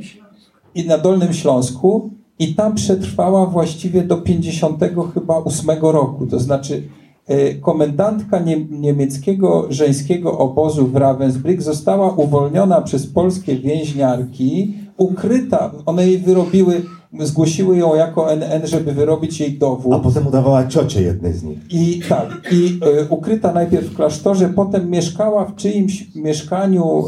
i 0.74 0.86
na 0.86 0.98
Dolnym 0.98 1.32
Śląsku 1.32 2.10
i 2.38 2.54
tam 2.54 2.74
przetrwała 2.74 3.46
właściwie 3.46 4.02
do 4.02 4.16
50 4.16 4.80
chyba 5.14 5.36
8 5.36 5.70
roku. 5.82 6.26
To 6.26 6.38
znaczy 6.38 6.82
e, 7.26 7.54
komendantka 7.54 8.38
nie, 8.38 8.64
niemieckiego 8.70 9.66
żeńskiego 9.70 10.38
obozu 10.38 10.86
w 10.86 10.94
Ravensbrück 10.94 11.60
została 11.60 12.12
uwolniona 12.12 12.80
przez 12.80 13.06
polskie 13.06 13.56
więźniarki, 13.56 14.74
ukryta, 14.96 15.72
one 15.86 16.06
jej 16.06 16.18
wyrobiły, 16.18 16.82
zgłosiły 17.20 17.76
ją 17.76 17.94
jako 17.94 18.32
NN, 18.32 18.66
żeby 18.66 18.92
wyrobić 18.92 19.40
jej 19.40 19.58
dowód. 19.58 19.92
A 19.92 19.98
potem 19.98 20.26
udawała 20.26 20.66
ciocię 20.66 21.02
jednej 21.02 21.32
z 21.32 21.42
nich. 21.42 21.58
I 21.70 22.00
tak, 22.08 22.52
i 22.52 22.80
e, 23.00 23.04
ukryta 23.08 23.52
najpierw 23.52 23.86
w 23.86 23.96
klasztorze, 23.96 24.48
potem 24.48 24.90
mieszkała 24.90 25.44
w 25.44 25.54
czyimś 25.56 26.14
mieszkaniu 26.14 27.04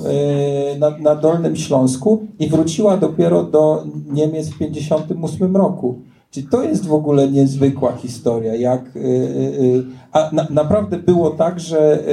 e, 0.74 0.78
na, 0.78 0.98
na 0.98 1.14
Dolnym 1.14 1.56
Śląsku 1.56 2.26
i 2.38 2.48
wróciła 2.48 2.96
dopiero 2.96 3.42
do 3.42 3.84
Niemiec 4.12 4.48
w 4.48 4.58
58 4.58 5.56
roku. 5.56 5.98
Czyli 6.34 6.46
to 6.46 6.62
jest 6.62 6.86
w 6.86 6.92
ogóle 6.92 7.30
niezwykła 7.30 7.96
historia. 7.96 8.54
Jak, 8.54 8.80
e, 8.96 9.00
e, 9.00 9.04
e, 9.04 9.82
a 10.12 10.30
na, 10.32 10.46
naprawdę 10.50 10.98
było 10.98 11.30
tak, 11.30 11.60
że 11.60 12.04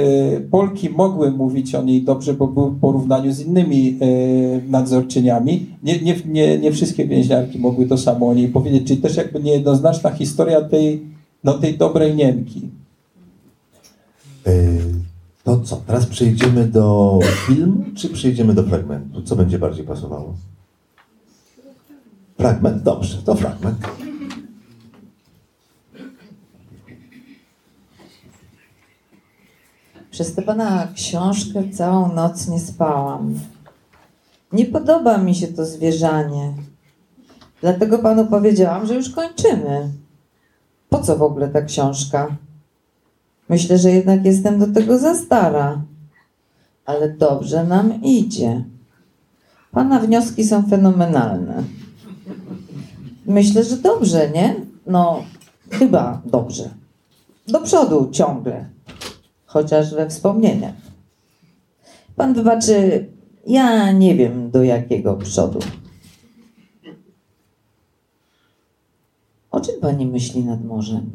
Polki 0.50 0.90
mogły 0.90 1.30
mówić 1.30 1.74
o 1.74 1.82
niej 1.82 2.02
dobrze, 2.02 2.34
bo 2.34 2.46
były 2.46 2.70
w 2.70 2.80
porównaniu 2.80 3.32
z 3.32 3.40
innymi 3.40 3.98
nadzorczyniami. 4.68 5.66
Nie, 5.82 6.00
nie, 6.00 6.16
nie, 6.26 6.58
nie 6.58 6.72
wszystkie 6.72 7.06
więźniarki 7.06 7.58
mogły 7.58 7.86
to 7.86 7.98
samo 7.98 8.28
o 8.28 8.34
niej 8.34 8.48
powiedzieć. 8.48 8.88
Czyli 8.88 9.00
też 9.00 9.16
jakby 9.16 9.42
niejednoznaczna 9.42 10.10
historia 10.10 10.60
tej, 10.60 11.02
no, 11.44 11.54
tej 11.54 11.78
dobrej 11.78 12.14
Niemki. 12.14 12.70
Y, 14.46 14.80
To 15.44 15.60
co? 15.60 15.76
Teraz 15.86 16.06
przejdziemy 16.06 16.64
do 16.64 17.18
filmu, 17.46 17.84
czy 17.94 18.08
przejdziemy 18.08 18.54
do 18.54 18.62
fragmentu? 18.62 19.22
Co 19.22 19.36
będzie 19.36 19.58
bardziej 19.58 19.84
pasowało? 19.84 20.34
Fragment? 22.36 22.82
Dobrze, 22.82 23.22
to 23.22 23.34
fragment. 23.34 24.01
Przez 30.22 30.34
tę 30.34 30.42
pana 30.42 30.88
książkę 30.94 31.68
całą 31.68 32.12
noc 32.14 32.48
nie 32.48 32.60
spałam. 32.60 33.34
Nie 34.52 34.66
podoba 34.66 35.18
mi 35.18 35.34
się 35.34 35.48
to 35.48 35.66
zwierzanie. 35.66 36.52
Dlatego 37.60 37.98
panu 37.98 38.26
powiedziałam, 38.26 38.86
że 38.86 38.94
już 38.94 39.10
kończymy. 39.10 39.88
Po 40.88 40.98
co 40.98 41.16
w 41.16 41.22
ogóle 41.22 41.48
ta 41.48 41.62
książka? 41.62 42.36
Myślę, 43.48 43.78
że 43.78 43.90
jednak 43.90 44.24
jestem 44.24 44.58
do 44.58 44.66
tego 44.66 44.98
za 44.98 45.14
stara. 45.14 45.80
Ale 46.86 47.08
dobrze 47.08 47.64
nam 47.64 48.02
idzie. 48.02 48.64
Pana 49.72 50.00
wnioski 50.00 50.44
są 50.44 50.62
fenomenalne. 50.62 51.62
Myślę, 53.26 53.64
że 53.64 53.76
dobrze, 53.76 54.30
nie? 54.30 54.56
No, 54.86 55.24
chyba 55.70 56.20
dobrze. 56.24 56.70
Do 57.48 57.60
przodu 57.60 58.08
ciągle 58.12 58.71
chociaż 59.52 59.94
we 59.94 60.10
wspomnieniach. 60.10 60.74
Pan 62.16 62.34
wybaczy, 62.34 63.06
ja 63.46 63.92
nie 63.92 64.14
wiem 64.14 64.50
do 64.50 64.62
jakiego 64.62 65.14
przodu. 65.14 65.58
O 69.50 69.60
czym 69.60 69.80
pani 69.80 70.06
myśli 70.06 70.44
nad 70.44 70.64
morzem? 70.64 71.10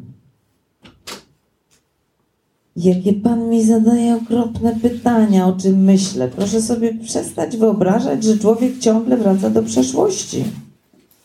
Jakie 2.76 3.12
pan 3.12 3.48
mi 3.48 3.64
zadaje 3.64 4.16
okropne 4.16 4.76
pytania, 4.82 5.46
o 5.46 5.52
czym 5.52 5.84
myślę. 5.84 6.28
Proszę 6.28 6.62
sobie 6.62 6.94
przestać 6.94 7.56
wyobrażać, 7.56 8.24
że 8.24 8.38
człowiek 8.38 8.78
ciągle 8.78 9.16
wraca 9.16 9.50
do 9.50 9.62
przeszłości. 9.62 10.44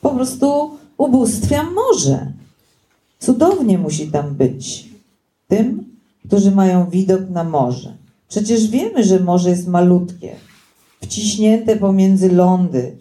Po 0.02 0.10
prostu 0.10 0.72
ubóstwiam 0.98 1.74
morze. 1.74 2.32
Cudownie 3.20 3.78
musi 3.78 4.08
tam 4.08 4.36
być. 4.36 4.90
Tym, 5.48 5.93
którzy 6.28 6.52
mają 6.52 6.90
widok 6.90 7.30
na 7.30 7.44
morze. 7.44 7.94
Przecież 8.30 8.68
wiemy, 8.68 9.04
że 9.04 9.20
morze 9.20 9.50
jest 9.50 9.68
malutkie, 9.68 10.36
wciśnięte 11.02 11.76
pomiędzy 11.76 12.32
lądy, 12.32 12.92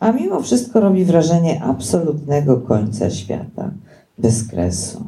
a 0.00 0.12
mimo 0.12 0.42
wszystko 0.42 0.80
robi 0.80 1.04
wrażenie 1.04 1.62
absolutnego 1.62 2.56
końca 2.56 3.10
świata, 3.10 3.70
bez 4.18 4.48
kresu. 4.48 5.04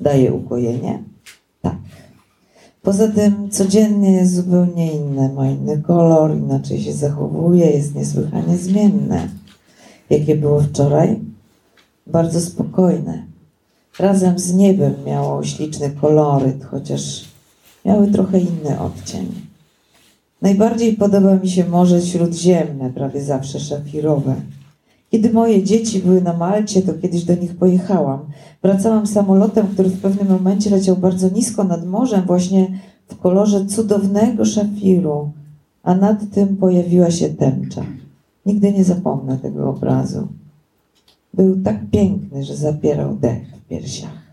Daje 0.00 0.32
ukojenie? 0.32 1.02
Tak. 1.62 1.76
Poza 2.82 3.08
tym 3.08 3.50
codziennie 3.50 4.12
jest 4.12 4.34
zupełnie 4.34 4.92
inne, 4.92 5.32
ma 5.32 5.48
inny 5.48 5.82
kolor, 5.82 6.36
inaczej 6.36 6.82
się 6.82 6.92
zachowuje, 6.92 7.70
jest 7.70 7.94
niesłychanie 7.94 8.58
zmienne. 8.58 9.28
Jakie 10.10 10.36
było 10.36 10.60
wczoraj? 10.60 11.20
Bardzo 12.06 12.40
spokojne 12.40 13.26
razem 13.98 14.38
z 14.38 14.54
niebem 14.54 14.94
miało 15.06 15.44
śliczny 15.44 15.90
koloryt, 15.90 16.64
chociaż 16.64 17.24
miały 17.84 18.08
trochę 18.08 18.40
inny 18.40 18.80
odcień. 18.80 19.26
Najbardziej 20.42 20.92
podoba 20.92 21.34
mi 21.34 21.48
się 21.48 21.68
Morze 21.68 22.02
Śródziemne, 22.02 22.90
prawie 22.90 23.22
zawsze 23.22 23.60
szafirowe. 23.60 24.34
Kiedy 25.10 25.32
moje 25.32 25.62
dzieci 25.62 25.98
były 25.98 26.20
na 26.20 26.32
Malcie, 26.32 26.82
to 26.82 26.94
kiedyś 26.94 27.24
do 27.24 27.34
nich 27.34 27.56
pojechałam. 27.56 28.20
Wracałam 28.62 29.06
samolotem, 29.06 29.66
który 29.66 29.88
w 29.88 30.00
pewnym 30.00 30.28
momencie 30.28 30.70
leciał 30.70 30.96
bardzo 30.96 31.28
nisko 31.28 31.64
nad 31.64 31.86
morzem, 31.86 32.22
właśnie 32.26 32.78
w 33.08 33.16
kolorze 33.16 33.66
cudownego 33.66 34.44
szafiru, 34.44 35.30
a 35.82 35.94
nad 35.94 36.30
tym 36.34 36.56
pojawiła 36.56 37.10
się 37.10 37.28
tęcza. 37.28 37.82
Nigdy 38.46 38.72
nie 38.72 38.84
zapomnę 38.84 39.38
tego 39.38 39.70
obrazu. 39.70 40.28
Był 41.34 41.62
tak 41.62 41.90
piękny, 41.90 42.44
że 42.44 42.56
zapierał 42.56 43.14
dech 43.14 43.55
piersiach. 43.68 44.26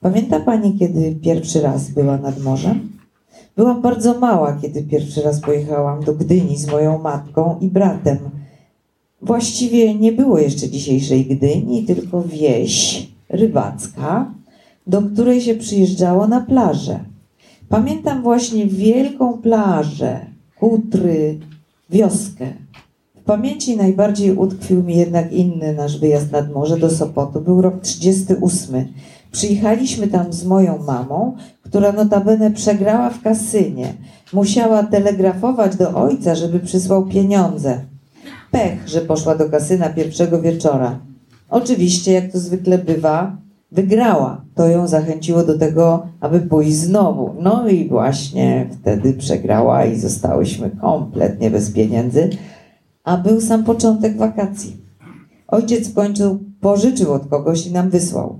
Pamięta 0.00 0.40
pani, 0.40 0.78
kiedy 0.78 1.14
pierwszy 1.22 1.60
raz 1.60 1.90
była 1.90 2.16
nad 2.16 2.42
morzem? 2.42 2.88
Byłam 3.56 3.82
bardzo 3.82 4.18
mała, 4.18 4.58
kiedy 4.62 4.82
pierwszy 4.82 5.22
raz 5.22 5.40
pojechałam 5.40 6.04
do 6.04 6.14
Gdyni 6.14 6.56
z 6.56 6.66
moją 6.66 6.98
matką 6.98 7.58
i 7.60 7.68
bratem. 7.68 8.18
Właściwie 9.22 9.94
nie 9.94 10.12
było 10.12 10.38
jeszcze 10.38 10.68
dzisiejszej 10.68 11.26
Gdyni, 11.26 11.84
tylko 11.84 12.22
wieś 12.22 13.06
rybacka, 13.28 14.34
do 14.86 15.02
której 15.02 15.40
się 15.40 15.54
przyjeżdżało 15.54 16.26
na 16.28 16.40
plażę. 16.40 17.00
Pamiętam 17.68 18.22
właśnie 18.22 18.66
wielką 18.66 19.38
plażę, 19.38 20.26
kutry, 20.58 21.38
wioskę. 21.90 22.52
Pamięci 23.28 23.76
najbardziej 23.76 24.32
utkwił 24.32 24.82
mi 24.82 24.96
jednak 24.96 25.32
inny 25.32 25.74
nasz 25.74 25.98
wyjazd 25.98 26.32
nad 26.32 26.52
morze 26.52 26.78
do 26.78 26.90
Sopotu. 26.90 27.40
Był 27.40 27.62
rok 27.62 27.80
38. 27.80 28.84
Przyjechaliśmy 29.32 30.06
tam 30.08 30.32
z 30.32 30.44
moją 30.44 30.78
mamą, 30.78 31.36
która 31.62 31.92
notabene 31.92 32.50
przegrała 32.50 33.10
w 33.10 33.22
kasynie. 33.22 33.94
Musiała 34.32 34.82
telegrafować 34.82 35.76
do 35.76 35.94
ojca, 35.94 36.34
żeby 36.34 36.60
przysłał 36.60 37.06
pieniądze. 37.06 37.80
Pech, 38.50 38.88
że 38.88 39.00
poszła 39.00 39.34
do 39.34 39.50
kasyna 39.50 39.88
pierwszego 39.88 40.40
wieczora. 40.40 40.98
Oczywiście, 41.50 42.12
jak 42.12 42.32
to 42.32 42.38
zwykle 42.38 42.78
bywa, 42.78 43.36
wygrała. 43.72 44.40
To 44.54 44.68
ją 44.68 44.86
zachęciło 44.86 45.42
do 45.42 45.58
tego, 45.58 46.06
aby 46.20 46.40
pójść 46.40 46.76
znowu. 46.76 47.34
No 47.40 47.68
i 47.68 47.88
właśnie 47.88 48.66
wtedy 48.80 49.12
przegrała 49.12 49.84
i 49.84 49.98
zostałyśmy 49.98 50.70
kompletnie 50.70 51.50
bez 51.50 51.70
pieniędzy, 51.70 52.30
a 53.08 53.16
był 53.16 53.40
sam 53.40 53.64
początek 53.64 54.16
wakacji. 54.16 54.76
Ojciec 55.48 55.88
w 55.88 55.94
końcu 55.94 56.38
pożyczył 56.60 57.12
od 57.12 57.26
kogoś 57.26 57.66
i 57.66 57.72
nam 57.72 57.90
wysłał. 57.90 58.38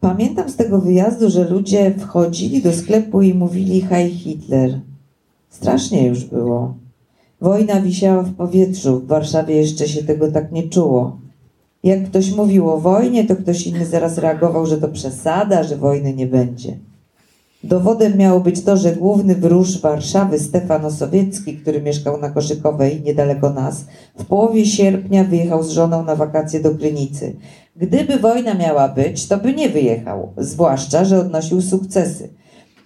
Pamiętam 0.00 0.50
z 0.50 0.56
tego 0.56 0.78
wyjazdu, 0.78 1.30
że 1.30 1.48
ludzie 1.48 1.94
wchodzili 1.98 2.62
do 2.62 2.72
sklepu 2.72 3.22
i 3.22 3.34
mówili 3.34 3.80
Hej 3.80 4.10
Hitler. 4.10 4.80
Strasznie 5.48 6.06
już 6.06 6.24
było. 6.24 6.74
Wojna 7.40 7.80
wisiała 7.80 8.22
w 8.22 8.34
powietrzu, 8.34 9.00
w 9.00 9.06
Warszawie 9.06 9.56
jeszcze 9.56 9.88
się 9.88 10.04
tego 10.04 10.32
tak 10.32 10.52
nie 10.52 10.68
czuło. 10.68 11.18
Jak 11.82 12.04
ktoś 12.04 12.32
mówił 12.32 12.70
o 12.70 12.80
wojnie, 12.80 13.24
to 13.24 13.36
ktoś 13.36 13.66
inny 13.66 13.86
zaraz 13.86 14.18
reagował, 14.18 14.66
że 14.66 14.78
to 14.78 14.88
przesada, 14.88 15.62
że 15.62 15.76
wojny 15.76 16.14
nie 16.14 16.26
będzie. 16.26 16.76
Dowodem 17.64 18.16
miało 18.16 18.40
być 18.40 18.64
to, 18.64 18.76
że 18.76 18.96
główny 18.96 19.34
wróż 19.34 19.80
Warszawy, 19.80 20.38
Stefan 20.38 20.84
Osowiecki, 20.84 21.56
który 21.56 21.82
mieszkał 21.82 22.20
na 22.20 22.30
Koszykowej, 22.30 23.02
niedaleko 23.02 23.50
nas, 23.50 23.84
w 24.18 24.24
połowie 24.24 24.66
sierpnia 24.66 25.24
wyjechał 25.24 25.62
z 25.62 25.70
żoną 25.70 26.04
na 26.04 26.16
wakacje 26.16 26.60
do 26.60 26.74
Krynicy. 26.74 27.36
Gdyby 27.76 28.18
wojna 28.18 28.54
miała 28.54 28.88
być, 28.88 29.26
to 29.28 29.36
by 29.36 29.54
nie 29.54 29.68
wyjechał, 29.68 30.32
zwłaszcza, 30.36 31.04
że 31.04 31.18
odnosił 31.18 31.62
sukcesy. 31.62 32.28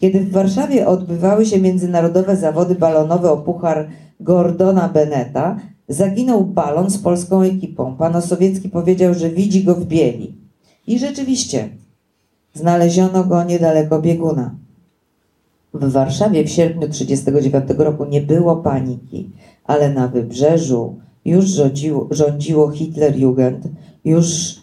Kiedy 0.01 0.21
w 0.21 0.33
Warszawie 0.33 0.87
odbywały 0.87 1.47
się 1.47 1.61
międzynarodowe 1.61 2.37
zawody 2.37 2.75
balonowe 2.75 3.31
o 3.31 3.37
puchar 3.37 3.89
Gordona 4.21 4.89
Beneta, 4.89 5.61
zaginął 5.89 6.45
balon 6.45 6.91
z 6.91 6.99
polską 6.99 7.43
ekipą. 7.43 7.97
Pan 7.97 8.17
Osowiecki 8.17 8.69
powiedział, 8.69 9.15
że 9.15 9.31
widzi 9.31 9.65
go 9.65 9.75
w 9.75 9.85
bieli. 9.85 10.35
I 10.87 10.99
rzeczywiście, 10.99 11.69
znaleziono 12.55 13.25
go 13.25 13.45
niedaleko 13.45 14.03
bieguna. 14.03 14.64
W 15.75 15.93
Warszawie 15.93 16.45
w 16.45 16.49
sierpniu 16.51 16.89
1939 16.89 17.79
roku 17.79 18.05
nie 18.05 18.21
było 18.21 18.57
paniki, 18.57 19.31
ale 19.65 19.95
na 19.95 20.09
wybrzeżu 20.09 20.97
już 21.25 21.45
rządziło, 21.45 22.09
rządziło 22.11 22.71
Hitlerjugend, 22.71 23.69
już 24.05 24.57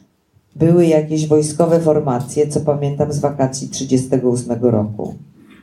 były 0.56 0.86
jakieś 0.86 1.28
wojskowe 1.28 1.80
formacje, 1.80 2.48
co 2.48 2.60
pamiętam 2.62 3.14
z 3.14 3.20
wakacji 3.20 3.68
1938 3.68 4.70
roku. 4.72 5.16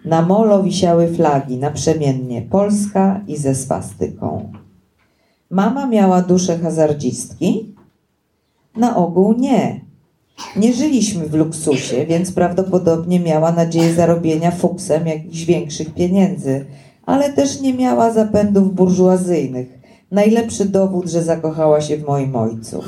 Na 0.05 0.23
molo 0.23 0.63
wisiały 0.63 1.09
flagi 1.09 1.57
naprzemiennie 1.57 2.43
Polska 2.43 3.21
i 3.29 3.37
ze 3.37 3.55
swastyką. 3.55 4.53
Mama 5.51 5.87
miała 5.87 6.23
duszę 6.23 6.59
hazardzistki? 6.59 7.75
Na 8.77 8.97
ogół 8.97 9.33
nie. 9.39 9.88
Nie 10.57 10.73
żyliśmy 10.73 11.27
w 11.27 11.35
luksusie, 11.35 12.07
więc 12.07 12.33
prawdopodobnie 12.33 13.21
miała 13.21 13.53
nadzieję 13.53 13.95
zarobienia 13.95 14.51
fuksem 14.51 15.07
jakichś 15.07 15.45
większych 15.45 15.95
pieniędzy, 15.95 16.67
ale 17.07 17.33
też 17.33 17.61
nie 17.61 17.75
miała 17.75 18.13
zapędów 18.13 18.75
burżuazyjnych. 18.75 19.79
Najlepszy 20.11 20.65
dowód, 20.65 21.09
że 21.09 21.23
zakochała 21.23 21.81
się 21.81 21.97
w 21.97 22.07
moim 22.07 22.37
ojcu. 22.37 22.83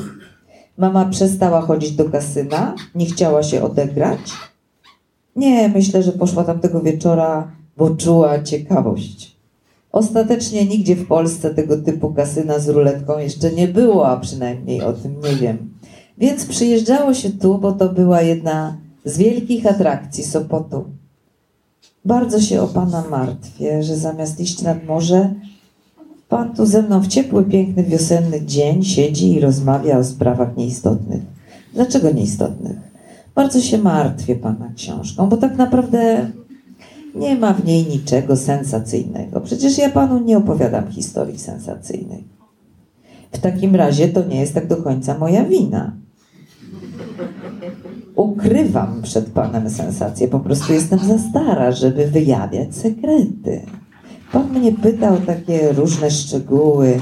Mama 0.78 1.04
przestała 1.04 1.60
chodzić 1.60 1.92
do 1.92 2.04
kasyna, 2.04 2.74
nie 2.94 3.06
chciała 3.06 3.42
się 3.42 3.62
odegrać. 3.62 4.20
Nie, 5.36 5.68
myślę, 5.68 6.02
że 6.02 6.12
poszła 6.12 6.44
tamtego 6.44 6.80
wieczora, 6.80 7.50
bo 7.76 7.90
czuła 7.90 8.42
ciekawość. 8.42 9.36
Ostatecznie 9.92 10.64
nigdzie 10.64 10.96
w 10.96 11.06
Polsce 11.06 11.54
tego 11.54 11.76
typu 11.76 12.14
kasyna 12.14 12.58
z 12.58 12.68
ruletką 12.68 13.18
jeszcze 13.18 13.52
nie 13.52 13.68
było, 13.68 14.08
a 14.08 14.16
przynajmniej 14.16 14.82
o 14.82 14.92
tym 14.92 15.20
nie 15.20 15.36
wiem. 15.36 15.70
Więc 16.20 16.46
przyjeżdżało 16.46 17.14
się 17.14 17.30
tu, 17.30 17.58
bo 17.58 17.72
to 17.72 17.88
była 17.88 18.22
jedna 18.22 18.76
z 19.04 19.18
wielkich 19.18 19.66
atrakcji 19.66 20.24
Sopotu. 20.24 20.84
Bardzo 22.04 22.40
się 22.40 22.62
o 22.62 22.68
Pana 22.68 23.04
martwię, 23.10 23.82
że 23.82 23.96
zamiast 23.96 24.40
iść 24.40 24.62
nad 24.62 24.86
morze, 24.86 25.34
Pan 26.28 26.54
tu 26.54 26.66
ze 26.66 26.82
mną 26.82 27.00
w 27.00 27.06
ciepły, 27.06 27.44
piękny, 27.44 27.82
wiosenny 27.84 28.46
dzień 28.46 28.84
siedzi 28.84 29.32
i 29.32 29.40
rozmawia 29.40 29.98
o 29.98 30.04
sprawach 30.04 30.56
nieistotnych. 30.56 31.22
Dlaczego 31.74 32.10
nieistotnych? 32.10 32.76
Bardzo 33.34 33.60
się 33.60 33.78
martwię 33.78 34.36
Pana 34.36 34.72
książką, 34.76 35.28
bo 35.28 35.36
tak 35.36 35.56
naprawdę 35.56 36.30
nie 37.14 37.36
ma 37.36 37.54
w 37.54 37.64
niej 37.64 37.86
niczego 37.86 38.36
sensacyjnego. 38.36 39.40
Przecież 39.40 39.78
ja 39.78 39.90
Panu 39.90 40.20
nie 40.20 40.38
opowiadam 40.38 40.92
historii 40.92 41.38
sensacyjnej. 41.38 42.24
W 43.32 43.38
takim 43.38 43.76
razie 43.76 44.08
to 44.08 44.24
nie 44.24 44.40
jest 44.40 44.54
tak 44.54 44.66
do 44.66 44.76
końca 44.76 45.18
moja 45.18 45.44
wina. 45.44 45.92
Ukrywam 48.16 49.02
przed 49.02 49.30
Panem 49.30 49.70
sensację, 49.70 50.28
po 50.28 50.40
prostu 50.40 50.72
jestem 50.72 50.98
za 50.98 51.18
stara, 51.18 51.72
żeby 51.72 52.06
wyjawiać 52.06 52.76
sekrety. 52.76 53.66
Pan 54.32 54.50
mnie 54.50 54.72
pytał 54.72 55.16
takie 55.16 55.72
różne 55.72 56.10
szczegóły. 56.10 57.00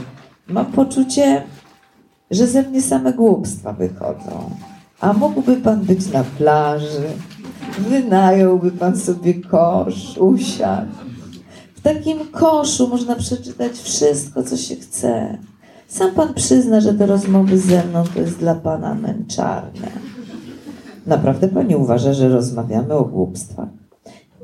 Mam 0.48 0.66
poczucie, 0.66 1.42
że 2.30 2.46
ze 2.46 2.62
mnie 2.62 2.82
same 2.82 3.12
głupstwa 3.12 3.72
wychodzą. 3.72 4.50
A 5.00 5.12
mógłby 5.12 5.56
Pan 5.56 5.80
być 5.80 6.12
na 6.12 6.24
plaży, 6.24 7.06
wynająłby 7.78 8.70
Pan 8.70 8.96
sobie 8.96 9.34
kosz, 9.34 10.18
usiadł. 10.18 10.92
W 11.74 11.80
takim 11.80 12.18
koszu 12.32 12.88
można 12.88 13.14
przeczytać 13.14 13.72
wszystko, 13.72 14.42
co 14.42 14.56
się 14.56 14.76
chce. 14.76 15.38
Sam 15.88 16.10
Pan 16.10 16.34
przyzna, 16.34 16.80
że 16.80 16.94
te 16.94 17.06
rozmowy 17.06 17.58
ze 17.58 17.84
mną 17.84 18.04
to 18.14 18.20
jest 18.20 18.38
dla 18.38 18.54
Pana 18.54 18.94
męczarnia. 18.94 20.07
Naprawdę 21.08 21.48
Pani 21.48 21.76
uważa, 21.76 22.12
że 22.12 22.28
rozmawiamy 22.28 22.94
o 22.94 23.04
głupstwach? 23.04 23.68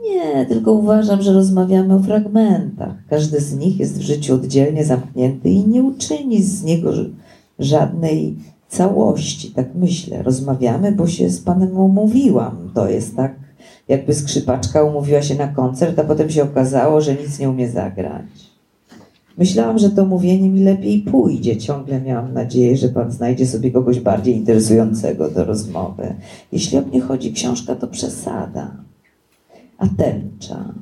Nie, 0.02 0.46
tylko 0.46 0.72
uważam, 0.72 1.22
że 1.22 1.32
rozmawiamy 1.32 1.94
o 1.94 1.98
fragmentach. 1.98 2.94
Każdy 3.08 3.40
z 3.40 3.56
nich 3.56 3.80
jest 3.80 3.98
w 3.98 4.02
życiu 4.02 4.34
oddzielnie 4.34 4.84
zamknięty 4.84 5.48
i 5.48 5.68
nie 5.68 5.82
uczyni 5.82 6.42
z 6.42 6.64
niego 6.64 6.92
żadnej 7.58 8.36
całości. 8.68 9.50
Tak 9.50 9.74
myślę. 9.74 10.22
Rozmawiamy, 10.22 10.92
bo 10.92 11.06
się 11.06 11.30
z 11.30 11.40
Panem 11.40 11.78
umówiłam. 11.78 12.70
To 12.74 12.88
jest 12.88 13.16
tak, 13.16 13.34
jakby 13.88 14.14
skrzypaczka 14.14 14.82
umówiła 14.82 15.22
się 15.22 15.34
na 15.34 15.48
koncert, 15.48 15.98
a 15.98 16.04
potem 16.04 16.30
się 16.30 16.42
okazało, 16.42 17.00
że 17.00 17.14
nic 17.14 17.38
nie 17.38 17.50
umie 17.50 17.68
zagrać. 17.68 18.53
Myślałam, 19.38 19.78
że 19.78 19.90
to 19.90 20.04
mówienie 20.04 20.50
mi 20.50 20.60
lepiej 20.60 20.98
pójdzie. 20.98 21.56
Ciągle 21.56 22.00
miałam 22.00 22.32
nadzieję, 22.32 22.76
że 22.76 22.88
Pan 22.88 23.12
znajdzie 23.12 23.46
sobie 23.46 23.70
kogoś 23.70 24.00
bardziej 24.00 24.36
interesującego 24.36 25.30
do 25.30 25.44
rozmowy. 25.44 26.14
Jeśli 26.52 26.78
o 26.78 26.82
mnie 26.82 27.00
chodzi 27.00 27.32
książka, 27.32 27.74
to 27.74 27.86
przesada. 27.86 28.70
A 29.78 29.86
tęcza 29.88 30.74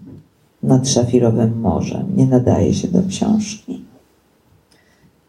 nad 0.62 0.88
szafirowym 0.88 1.60
morzem 1.60 2.06
nie 2.16 2.26
nadaje 2.26 2.74
się 2.74 2.88
do 2.88 3.02
książki? 3.08 3.84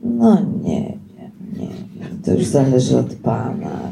No 0.02 0.42
nie 0.64 0.98
wiem, 1.18 1.32
nie 1.60 1.68
wiem. 2.00 2.22
To 2.26 2.34
już 2.34 2.46
zależy 2.46 2.98
od 2.98 3.14
Pana. 3.14 3.92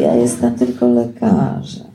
Ja 0.00 0.14
jestem 0.14 0.54
tylko 0.54 0.88
lekarzem. 0.88 1.87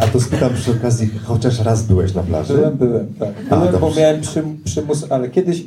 A 0.00 0.06
to 0.06 0.20
spytam 0.20 0.54
przy 0.54 0.70
okazji, 0.70 1.10
chociaż 1.24 1.60
raz 1.60 1.82
byłeś 1.82 2.14
na 2.14 2.22
plaży? 2.22 2.54
Byłem, 2.54 2.76
byłem, 2.76 3.06
tak. 3.18 3.32
A, 3.50 3.56
Byłem, 3.56 3.80
bo 3.80 3.90
miałem 3.98 4.20
przym, 4.20 4.58
przymus, 4.64 5.06
ale 5.10 5.28
kiedyś, 5.28 5.64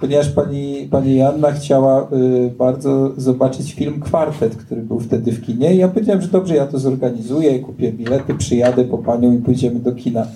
ponieważ 0.00 0.28
pani, 0.28 0.88
pani 0.90 1.16
Janna 1.16 1.52
chciała 1.52 2.08
y, 2.12 2.50
bardzo 2.58 3.12
zobaczyć 3.16 3.72
film 3.72 4.00
Kwartet, 4.00 4.56
który 4.56 4.82
był 4.82 5.00
wtedy 5.00 5.32
w 5.32 5.42
kinie 5.42 5.74
i 5.74 5.78
ja 5.78 5.88
powiedziałem, 5.88 6.22
że 6.22 6.28
dobrze, 6.28 6.56
ja 6.56 6.66
to 6.66 6.78
zorganizuję, 6.78 7.58
kupię 7.58 7.92
bilety, 7.92 8.34
przyjadę 8.34 8.84
po 8.84 8.98
panią 8.98 9.32
i 9.32 9.38
pójdziemy 9.38 9.80
do 9.80 9.92
kina. 9.92 10.26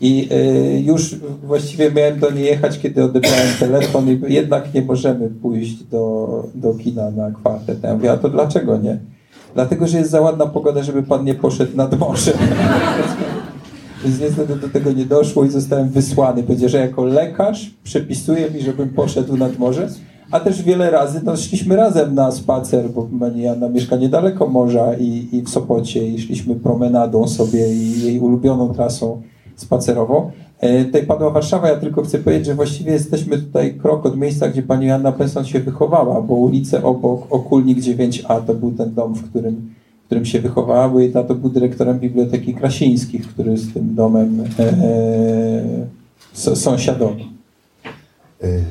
I 0.00 0.28
y, 0.32 0.80
już 0.80 1.16
właściwie 1.44 1.90
miałem 1.90 2.18
do 2.20 2.30
niej 2.30 2.44
jechać, 2.44 2.78
kiedy 2.78 3.04
odebrałem 3.04 3.48
telefon 3.60 4.08
i 4.08 4.20
jednak 4.34 4.74
nie 4.74 4.82
możemy 4.82 5.28
pójść 5.28 5.82
do, 5.82 6.44
do 6.54 6.74
kina 6.74 7.10
na 7.10 7.30
kwartet. 7.30 7.82
Ja 7.82 7.94
mówię, 7.94 8.12
a 8.12 8.16
to 8.16 8.28
dlaczego 8.28 8.78
nie? 8.78 8.98
Dlatego, 9.56 9.86
że 9.86 9.98
jest 9.98 10.10
za 10.10 10.20
ładna 10.20 10.46
pogoda, 10.46 10.82
żeby 10.82 11.02
pan 11.02 11.24
nie 11.24 11.34
poszedł 11.34 11.76
nad 11.76 11.98
morze. 11.98 12.32
Więc 14.04 14.20
niestety 14.20 14.56
do 14.56 14.68
tego 14.68 14.92
nie 14.92 15.04
doszło 15.04 15.44
i 15.44 15.50
zostałem 15.50 15.88
wysłany. 15.88 16.42
Powiedział, 16.42 16.68
że 16.68 16.78
jako 16.78 17.04
lekarz 17.04 17.70
przepisuje 17.84 18.50
mi, 18.50 18.60
żebym 18.60 18.88
poszedł 18.88 19.36
nad 19.36 19.58
morze. 19.58 19.88
A 20.30 20.40
też 20.40 20.62
wiele 20.62 20.90
razy 20.90 21.20
no, 21.24 21.36
szliśmy 21.36 21.76
razem 21.76 22.14
na 22.14 22.32
spacer, 22.32 22.90
bo 22.90 23.08
pani 23.20 23.42
Jana 23.42 23.68
mieszka 23.68 23.96
niedaleko 23.96 24.46
morza 24.46 24.94
i, 24.94 25.28
i 25.32 25.42
w 25.42 25.48
Sopocie 25.48 26.08
i 26.08 26.20
szliśmy 26.20 26.54
promenadą 26.54 27.28
sobie 27.28 27.74
i 27.74 28.02
jej 28.02 28.20
ulubioną 28.20 28.74
trasą 28.74 29.22
spacerową. 29.56 30.30
E, 30.60 30.84
tutaj 30.84 31.06
padła 31.06 31.30
Warszawa, 31.30 31.68
ja 31.68 31.76
tylko 31.76 32.02
chcę 32.02 32.18
powiedzieć, 32.18 32.46
że 32.46 32.54
właściwie 32.54 32.92
jesteśmy 32.92 33.38
tutaj 33.38 33.74
krok 33.74 34.06
od 34.06 34.16
miejsca, 34.16 34.48
gdzie 34.48 34.62
pani 34.62 34.86
Joanna 34.86 35.12
Penson 35.12 35.44
się 35.44 35.60
wychowała, 35.60 36.22
bo 36.22 36.34
ulice 36.34 36.84
obok, 36.84 37.26
Okulnik 37.30 37.78
9A 37.78 38.42
to 38.46 38.54
był 38.54 38.72
ten 38.72 38.94
dom, 38.94 39.14
w 39.14 39.30
którym, 39.30 39.74
w 40.02 40.06
którym 40.06 40.24
się 40.24 40.40
wychowała, 40.40 40.88
bo 40.88 41.00
jej 41.00 41.12
tato 41.12 41.34
był 41.34 41.50
dyrektorem 41.50 41.98
Biblioteki 41.98 42.54
Krasińskich, 42.54 43.28
który 43.28 43.56
z 43.56 43.72
tym 43.72 43.94
domem 43.94 44.44
e, 44.58 45.86
so, 46.32 46.56
sąsiadował. 46.56 47.16
Y, 48.44 48.64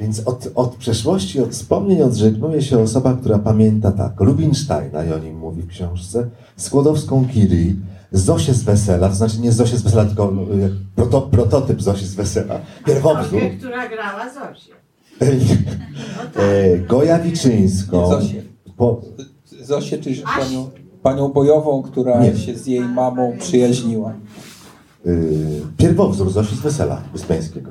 Więc 0.00 0.20
od, 0.20 0.52
od 0.54 0.76
przeszłości, 0.76 1.40
od 1.40 1.50
wspomnień 1.50 2.02
odżegnuje 2.02 2.62
się 2.62 2.78
osoba, 2.78 3.14
która 3.14 3.38
pamięta 3.38 3.92
tak, 3.92 4.20
Rubinsteina, 4.20 5.04
i 5.04 5.12
o 5.12 5.18
nim 5.18 5.38
mówi 5.38 5.62
w 5.62 5.68
książce, 5.68 6.26
Skłodowską 6.56 7.24
Curie, 7.34 7.74
Zosię 8.12 8.54
z 8.54 8.62
Wesela, 8.62 9.08
to 9.08 9.14
znaczy 9.14 9.40
nie 9.40 9.52
Zosię 9.52 9.76
z 9.76 9.82
Wesela, 9.82 10.04
tylko 10.04 10.32
y, 10.54 10.70
proto, 10.94 11.20
prototyp 11.22 11.82
Zosi 11.82 12.06
z 12.06 12.14
Wesela, 12.14 12.60
pierwowzór, 12.86 13.40
która 13.58 13.88
grała 13.88 14.24
Zosię. 14.34 14.72
e, 16.36 16.78
Goja 16.78 17.18
Wiczyńską, 17.18 18.00
Nie, 18.02 18.06
Zosię. 18.20 18.42
po, 18.76 19.00
Zosię, 19.62 19.98
czyli 19.98 20.22
panią, 20.38 20.70
panią 21.02 21.28
bojową, 21.28 21.82
która 21.82 22.20
Nie. 22.22 22.36
się 22.36 22.54
z 22.58 22.66
jej 22.66 22.80
mamą 22.80 23.36
przyjaźniła. 23.38 24.12
y, 25.06 25.62
pierwowzór 25.76 26.30
Zosi 26.30 26.56
z 26.56 26.60
Wesela 26.60 27.02
Wyspiańskiego. 27.12 27.70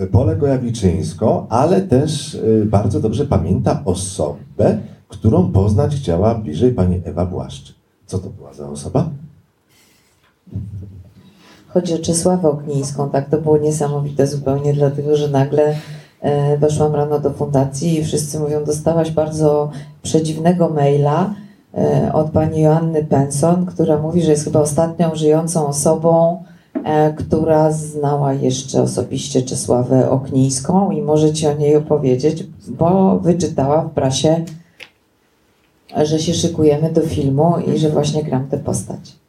E, 0.00 0.06
Polę 0.06 0.36
Gojawiczyńską, 0.36 1.46
ale 1.48 1.80
też 1.80 2.38
bardzo 2.66 3.00
dobrze 3.00 3.26
pamięta 3.26 3.82
osobę, 3.84 4.78
którą 5.08 5.52
poznać 5.52 5.96
chciała 5.96 6.34
bliżej 6.34 6.72
pani 6.72 7.00
Ewa 7.04 7.26
Błaszcz. 7.26 7.74
Co 8.06 8.18
to 8.18 8.30
była 8.30 8.52
za 8.54 8.68
osoba? 8.68 9.10
Chodzi 11.68 11.94
o 11.94 11.98
Czesławę 11.98 12.48
Oknińską, 12.48 13.10
tak, 13.10 13.28
to 13.30 13.38
było 13.38 13.58
niesamowite 13.58 14.26
zupełnie, 14.26 14.74
dlatego 14.74 15.16
że 15.16 15.28
nagle 15.28 15.74
e, 16.20 16.58
weszłam 16.58 16.94
rano 16.94 17.18
do 17.18 17.30
fundacji 17.30 17.98
i 17.98 18.04
wszyscy 18.04 18.38
mówią, 18.38 18.64
dostałaś 18.64 19.10
bardzo 19.10 19.70
przedziwnego 20.02 20.68
maila 20.68 21.34
e, 21.74 22.12
od 22.12 22.30
pani 22.30 22.60
Joanny 22.60 23.04
Penson, 23.04 23.66
która 23.66 23.98
mówi, 23.98 24.22
że 24.22 24.30
jest 24.30 24.44
chyba 24.44 24.60
ostatnią 24.60 25.14
żyjącą 25.14 25.66
osobą, 25.66 26.42
e, 26.84 27.12
która 27.12 27.72
znała 27.72 28.32
jeszcze 28.32 28.82
osobiście 28.82 29.42
Czesławę 29.42 30.10
Oknińską 30.10 30.90
i 30.90 31.02
może 31.02 31.32
ci 31.32 31.46
o 31.46 31.52
niej 31.52 31.76
opowiedzieć, 31.76 32.46
bo 32.68 33.18
wyczytała 33.18 33.82
w 33.82 33.90
prasie, 33.90 34.44
że 36.02 36.18
się 36.18 36.34
szykujemy 36.34 36.92
do 36.92 37.00
filmu 37.00 37.54
i 37.58 37.78
że 37.78 37.90
właśnie 37.90 38.22
gram 38.22 38.48
tę 38.48 38.58
postać. 38.58 39.21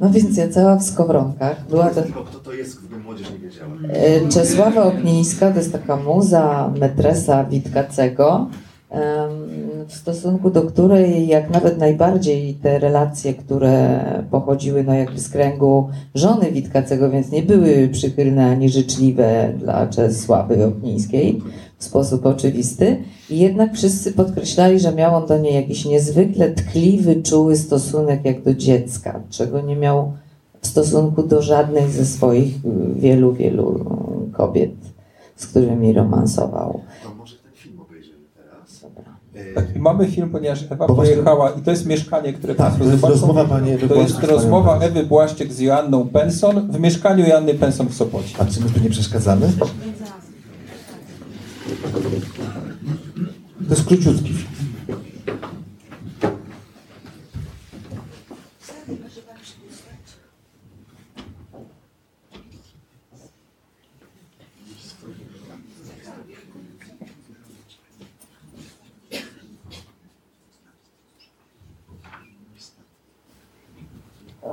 No 0.00 0.10
więc 0.10 0.36
ja 0.36 0.48
cała 0.48 0.76
w 0.76 0.82
skowronkach. 0.82 1.66
Była 1.70 1.90
to 1.90 2.02
Tylko 2.02 2.24
kto 2.24 2.38
to 2.38 2.52
jest, 2.52 2.78
gdyby 2.80 3.02
młodzież 3.02 3.30
nie 3.32 3.38
wiedziała. 3.38 3.70
e, 3.92 4.28
Czesława 4.28 4.82
Oknińska, 4.84 5.50
to 5.50 5.58
jest 5.58 5.72
taka 5.72 5.96
muza 5.96 6.72
metresa 6.80 7.44
Witkacego, 7.44 8.46
w 9.88 9.94
stosunku 9.94 10.50
do 10.50 10.62
której 10.62 11.26
jak 11.26 11.50
nawet 11.50 11.78
najbardziej 11.78 12.54
te 12.54 12.78
relacje, 12.78 13.34
które 13.34 14.00
pochodziły 14.30 14.84
no 14.84 14.94
jakby 14.94 15.20
z 15.20 15.28
kręgu 15.28 15.88
żony 16.14 16.52
Witkacego, 16.52 17.10
więc 17.10 17.30
nie 17.30 17.42
były 17.42 17.88
przychylne 17.92 18.46
ani 18.46 18.68
życzliwe 18.68 19.52
dla 19.58 19.86
Czesławy 19.86 20.64
Oknińskiej 20.66 21.42
w 21.80 21.84
sposób 21.84 22.26
oczywisty. 22.26 22.96
I 23.30 23.38
jednak 23.38 23.74
wszyscy 23.74 24.12
podkreślali, 24.12 24.80
że 24.80 24.92
miał 24.94 25.14
on 25.14 25.26
do 25.26 25.38
niej 25.38 25.54
jakiś 25.54 25.84
niezwykle 25.84 26.50
tkliwy, 26.50 27.22
czuły 27.22 27.56
stosunek 27.56 28.24
jak 28.24 28.42
do 28.42 28.54
dziecka, 28.54 29.20
czego 29.30 29.60
nie 29.60 29.76
miał 29.76 30.12
w 30.60 30.66
stosunku 30.66 31.22
do 31.22 31.42
żadnej 31.42 31.90
ze 31.90 32.06
swoich 32.06 32.54
y, 32.56 32.60
wielu, 33.00 33.32
wielu 33.32 33.76
y, 34.28 34.32
kobiet, 34.32 34.70
z 35.36 35.46
którymi 35.46 35.92
romansował. 35.92 36.80
To 37.04 37.14
może 37.14 37.36
ten 37.36 37.52
film 37.54 37.80
obejrzymy 37.80 38.16
teraz. 38.36 38.84
Tak, 39.54 39.76
mamy 39.76 40.06
film, 40.08 40.30
ponieważ 40.30 40.62
Ewa 40.70 40.86
Bo 40.86 40.94
właśnie- 40.94 41.12
pojechała 41.14 41.50
i 41.50 41.60
to 41.62 41.70
jest 41.70 41.86
mieszkanie, 41.86 42.32
które 42.32 42.54
Tak, 42.54 42.66
Państwo 42.66 42.84
to 42.84 42.90
jest 42.90 43.00
zobaczą. 43.00 43.20
rozmowa 43.20 43.44
pani 43.44 43.70
Ewy 43.70 43.88
To 43.88 43.94
jest 43.94 44.18
rozmowa. 44.22 44.78
Ewy 44.78 45.04
Błaszczyk 45.06 45.52
z 45.52 45.58
Joanną 45.60 46.08
Penson 46.08 46.68
w 46.72 46.80
mieszkaniu 46.80 47.26
Joanny 47.26 47.54
Penson 47.54 47.86
w 47.88 47.94
Sopocie. 47.94 48.34
A 48.38 48.44
czy 48.44 48.60
my 48.60 48.70
tu 48.70 48.80
nie 48.80 48.90
przeszkadzamy? 48.90 49.48
Jest 53.70 53.84
króciutki 53.84 54.28
film. 54.28 54.49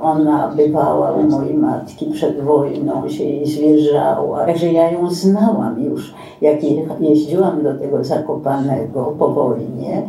Ona 0.02 0.48
bywała 0.56 1.12
u 1.12 1.22
mojej 1.30 1.54
matki 1.54 2.06
przed 2.06 2.40
wojną, 2.40 3.08
się 3.08 3.24
jej 3.24 3.46
zwierzała. 3.46 4.46
Także 4.46 4.72
ja 4.72 4.90
ją 4.90 5.10
znałam 5.10 5.82
już. 5.84 6.14
Jak 6.40 6.64
je- 6.64 6.86
jeździłam 7.00 7.62
do 7.62 7.74
tego 7.74 8.04
Zakopanego 8.04 9.14
po 9.18 9.28
wojnie, 9.28 10.02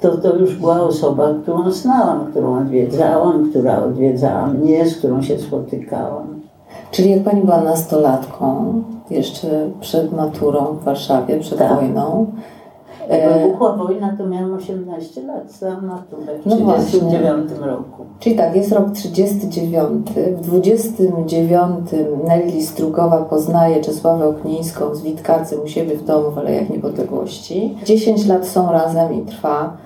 to 0.00 0.16
to 0.16 0.36
już 0.36 0.56
była 0.56 0.80
osoba, 0.80 1.28
którą 1.42 1.70
znałam, 1.70 2.26
którą 2.30 2.58
odwiedzałam, 2.58 3.50
która 3.50 3.82
odwiedzała 3.84 4.46
mnie, 4.46 4.86
z 4.88 4.96
którą 4.98 5.22
się 5.22 5.38
spotykałam. 5.38 6.40
Czyli 6.90 7.10
jak 7.10 7.22
pani 7.22 7.40
była 7.40 7.60
nastolatką, 7.60 8.74
jeszcze 9.10 9.70
przed 9.80 10.12
maturą 10.12 10.64
w 10.64 10.84
Warszawie, 10.84 11.38
przed 11.40 11.58
Tak. 11.58 11.74
wojną, 11.80 12.26
Jak 13.08 13.20
e, 13.20 13.38
wybuchła 13.38 13.76
wojna, 13.76 14.16
to 14.18 14.26
miałam 14.26 14.54
18 14.54 15.22
lat, 15.22 15.52
zdałam 15.52 15.86
maturę 15.86 16.38
w 16.42 16.46
No 16.46 16.56
1939 16.56 17.50
roku. 17.60 18.04
Czyli 18.20 18.36
tak, 18.36 18.56
jest 18.56 18.72
rok 18.72 18.90
39. 18.90 20.06
W 20.10 20.40
29 20.40 21.90
Nelly 22.26 22.62
Strugowa 22.62 23.16
poznaje 23.16 23.80
Czesławę 23.80 24.28
Oknińską 24.28 24.94
z 24.94 25.02
Witkacym 25.02 25.60
u 25.64 25.68
siebie 25.68 25.96
w 25.96 26.04
domu 26.04 26.30
w 26.30 26.38
Alejach 26.38 26.70
Niepodległości. 26.70 27.78
10 27.84 28.26
lat 28.26 28.46
są 28.46 28.72
razem 28.72 29.14
i 29.14 29.22
trwa 29.22 29.76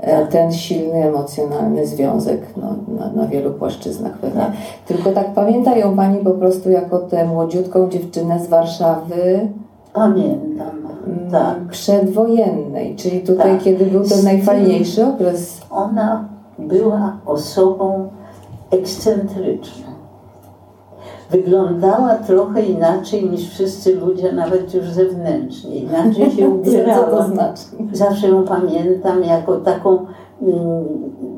e, 0.00 0.26
ten 0.26 0.52
silny, 0.52 1.04
emocjonalny 1.04 1.86
związek 1.86 2.40
no, 2.56 2.74
na, 2.98 3.12
na 3.12 3.28
wielu 3.28 3.50
płaszczyznach 3.50 4.18
pewnie. 4.18 4.40
Tak. 4.40 4.52
Tylko 4.86 5.12
tak 5.12 5.34
pamięta 5.34 5.76
ją 5.76 5.96
Pani 5.96 6.18
po 6.18 6.30
prostu 6.30 6.70
jako 6.70 6.98
tę 6.98 7.24
młodziutką 7.24 7.88
dziewczynę 7.88 8.40
z 8.40 8.48
Warszawy 8.48 9.48
Pamiętam, 9.94 10.83
tak. 11.30 11.58
przedwojennej, 11.70 12.96
czyli 12.96 13.20
tutaj 13.20 13.52
Tak. 13.52 13.62
kiedy 13.62 13.84
był 13.86 14.04
ten 14.04 14.24
najfajniejszy 14.24 15.06
okres 15.06 15.60
Ona 15.70 16.28
była 16.58 17.16
osobą 17.26 18.08
ekscentryczną. 18.70 19.84
Wyglądała 21.30 22.14
trochę 22.14 22.62
inaczej 22.62 23.30
niż 23.30 23.50
wszyscy 23.50 23.94
ludzie, 23.94 24.32
nawet 24.32 24.74
już 24.74 24.90
zewnętrznie. 24.90 25.76
Inaczej 25.76 26.30
się 26.30 26.42
Co 26.64 26.70
to 26.70 26.70
ubierała. 26.70 27.26
znaczy? 27.26 27.62
Zawsze 27.92 28.28
ją 28.28 28.44
pamiętam 28.44 29.22
jako 29.24 29.56
taką, 29.56 30.06
mm, 30.42 30.84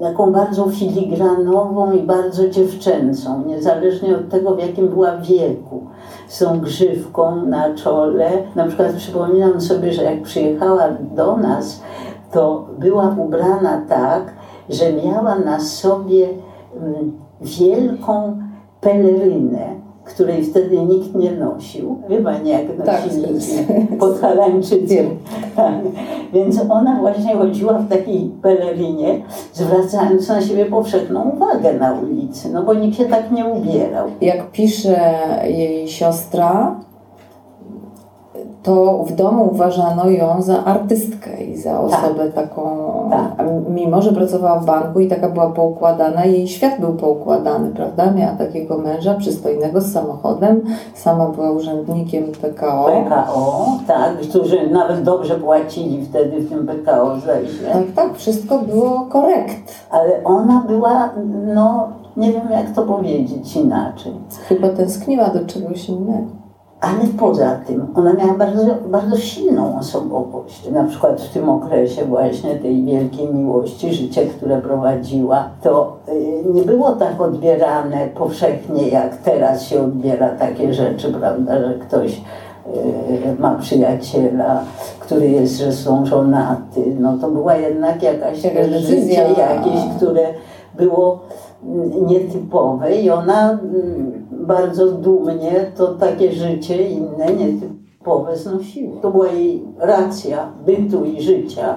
taką 0.00 0.32
bardzo 0.32 0.70
filigranową 0.70 1.92
i 1.92 2.02
bardzo 2.02 2.48
dziewczęcą, 2.48 3.42
niezależnie 3.46 4.16
od 4.16 4.28
tego, 4.28 4.54
w 4.54 4.58
jakim 4.58 4.88
była 4.88 5.16
wieku. 5.16 5.82
Z 6.26 6.38
tą 6.38 6.60
grzywką 6.60 7.46
na 7.46 7.74
czole. 7.74 8.30
Na 8.54 8.66
przykład 8.66 8.92
przypominam 8.92 9.60
sobie, 9.60 9.92
że 9.92 10.02
jak 10.02 10.22
przyjechała 10.22 10.88
do 11.14 11.36
nas, 11.36 11.82
to 12.32 12.66
była 12.78 13.14
ubrana 13.18 13.82
tak, 13.88 14.34
że 14.68 14.92
miała 14.92 15.38
na 15.38 15.60
sobie 15.60 16.28
mm, 16.76 17.12
wielką 17.40 18.42
pelerynę, 18.80 19.86
której 20.07 20.44
wtedy 20.44 20.78
nikt 20.78 21.14
nie 21.14 21.32
nosił. 21.32 21.98
Wie 22.09 22.18
pani, 22.18 22.50
jak 22.50 22.62
Tak, 22.86 23.04
nosili 23.04 23.40
z- 23.40 23.54
podhalańczycy. 24.00 25.07
Tak, 25.57 25.74
więc 26.32 26.61
ona 26.70 26.96
właśnie 27.00 27.34
chodziła 27.36 27.72
w 27.72 27.88
takiej 27.88 28.30
pelerinie, 28.42 29.22
zwracając 29.52 30.28
na 30.28 30.40
siebie 30.40 30.64
powszechną 30.66 31.30
uwagę 31.30 31.74
na 31.74 31.92
ulicy, 31.92 32.52
no 32.52 32.62
bo 32.62 32.74
nikt 32.74 32.96
się 32.98 33.04
tak 33.04 33.32
nie 33.32 33.44
ubierał. 33.44 34.07
Jak 34.20 34.50
pisze 34.50 35.14
jej 35.44 35.88
siostra, 35.88 36.76
to 38.66 39.04
w 39.06 39.12
domu 39.14 39.48
uważano 39.52 40.10
ją 40.10 40.42
za 40.42 40.64
artystkę 40.64 41.44
i 41.44 41.56
za 41.56 41.80
osobę 41.80 42.30
taką, 42.34 42.62
Tak. 43.10 43.46
mimo 43.68 44.02
że 44.02 44.12
pracowała 44.12 44.60
w 44.60 44.64
banku 44.64 45.00
i 45.00 45.08
taka 45.08 45.28
była 45.28 45.50
poukładana, 45.50 46.24
jej 46.24 46.48
świat 46.48 46.80
był 46.80 46.92
poukładany, 46.94 47.70
prawda? 47.70 48.10
Miała 48.10 48.32
takiego 48.32 48.78
męża 48.78 49.14
przystojnego 49.14 49.80
z 49.80 49.92
samochodem, 49.92 50.62
sama 50.94 51.28
była 51.28 51.50
urzędnikiem 51.50 52.24
PKO. 52.42 52.84
PKO, 52.84 53.66
tak, 53.86 54.16
którzy 54.16 54.70
nawet 54.70 55.02
dobrze 55.02 55.34
płacili 55.34 56.06
wtedy 56.06 56.40
w 56.40 56.48
tym 56.48 56.66
PKO, 56.66 57.16
zdaje 57.20 57.46
się. 57.48 57.64
Tak, 57.72 57.84
tak, 57.96 58.16
wszystko 58.16 58.58
było 58.58 59.06
korekt. 59.10 59.86
Ale 59.90 60.24
ona 60.24 60.64
była, 60.68 61.10
no 61.54 61.88
nie 62.16 62.32
wiem 62.32 62.50
jak 62.50 62.70
to 62.70 62.82
powiedzieć 62.82 63.56
inaczej. 63.56 64.12
Chyba 64.48 64.68
tęskniła 64.68 65.28
do 65.28 65.44
czegoś 65.46 65.88
innego. 65.88 66.36
Ale 66.80 67.04
poza 67.18 67.58
tym 67.66 67.86
ona 67.94 68.12
miała 68.12 68.34
bardzo, 68.34 68.62
bardzo 68.88 69.16
silną 69.16 69.78
osobowość. 69.78 70.70
Na 70.70 70.84
przykład 70.84 71.20
w 71.20 71.32
tym 71.32 71.48
okresie 71.48 72.04
właśnie 72.04 72.54
tej 72.54 72.84
wielkiej 72.84 73.34
miłości, 73.34 73.94
życie, 73.94 74.26
które 74.26 74.60
prowadziła, 74.60 75.48
to 75.62 75.96
y, 76.08 76.44
nie 76.54 76.62
było 76.62 76.92
tak 76.92 77.20
odbierane 77.20 78.08
powszechnie, 78.14 78.88
jak 78.88 79.16
teraz 79.16 79.62
się 79.62 79.82
odbiera 79.82 80.28
takie 80.28 80.74
rzeczy, 80.74 81.12
prawda, 81.12 81.58
że 81.58 81.74
ktoś 81.74 82.12
y, 82.16 82.20
ma 83.38 83.54
przyjaciela, 83.54 84.64
który 85.00 85.28
jest 85.28 85.56
zresztą 85.56 86.06
żonaty. 86.06 86.96
No 87.00 87.18
to 87.18 87.30
była 87.30 87.56
jednak 87.56 88.02
jakaś 88.02 88.42
też 88.42 88.70
decyzja. 88.70 89.28
życie 89.28 89.40
jakieś, 89.40 89.96
które 89.96 90.26
było 90.74 91.18
nietypowe 92.07 92.96
i 92.96 93.11
ona 93.11 93.50
mm, 93.50 94.26
bardzo 94.30 94.92
dumnie 94.92 95.72
to 95.76 95.86
takie 95.86 96.32
życie 96.32 96.88
inne, 96.90 97.26
nietypowe 97.26 98.36
znosiła. 98.36 99.00
To 99.02 99.11
była 99.11 99.26
jej 99.26 99.62
racja 99.78 100.48
bytu 100.66 101.04
i 101.04 101.22
życia. 101.22 101.74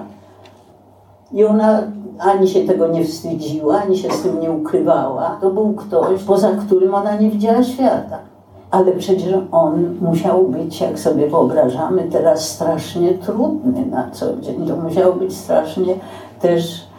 I 1.32 1.44
ona 1.44 1.82
ani 2.18 2.48
się 2.48 2.60
tego 2.60 2.88
nie 2.88 3.04
wstydziła, 3.04 3.82
ani 3.82 3.96
się 3.96 4.10
z 4.10 4.22
tym 4.22 4.40
nie 4.40 4.50
ukrywała. 4.50 5.38
To 5.40 5.50
był 5.50 5.72
ktoś, 5.72 6.22
poza 6.22 6.50
którym 6.50 6.94
ona 6.94 7.16
nie 7.16 7.30
widziała 7.30 7.62
świata. 7.62 8.18
Ale 8.70 8.92
przecież 8.92 9.34
on 9.52 9.96
musiał 10.00 10.48
być, 10.48 10.80
jak 10.80 10.98
sobie 10.98 11.26
wyobrażamy, 11.26 12.08
teraz 12.12 12.48
strasznie 12.48 13.14
trudny 13.14 13.86
na 13.86 14.10
co 14.10 14.36
dzień. 14.40 14.66
To 14.66 14.76
musiało 14.76 15.12
być 15.12 15.36
strasznie 15.36 15.94
też 16.40 16.89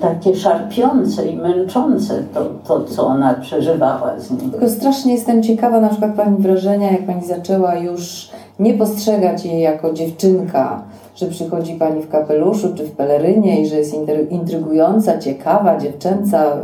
takie 0.00 0.36
szarpiące 0.36 1.26
i 1.26 1.36
męczące 1.36 2.22
to, 2.34 2.44
to, 2.66 2.84
co 2.84 3.06
ona 3.06 3.34
przeżywała 3.34 4.20
z 4.20 4.30
nim. 4.30 4.50
Tylko 4.50 4.68
strasznie 4.68 5.12
jestem 5.12 5.42
ciekawa 5.42 5.80
na 5.80 5.88
przykład 5.88 6.14
Pani 6.14 6.42
wrażenia, 6.42 6.92
jak 6.92 7.06
Pani 7.06 7.24
zaczęła 7.24 7.74
już 7.74 8.30
nie 8.58 8.74
postrzegać 8.74 9.44
jej 9.44 9.60
jako 9.60 9.92
dziewczynka, 9.92 10.82
że 11.16 11.26
przychodzi 11.26 11.74
Pani 11.74 12.02
w 12.02 12.08
kapeluszu 12.08 12.74
czy 12.74 12.84
w 12.84 12.92
pelerynie 12.92 13.60
i 13.60 13.66
że 13.66 13.76
jest 13.76 13.94
intrygująca, 14.30 15.18
ciekawa, 15.18 15.78
dziewczęca, 15.78 16.56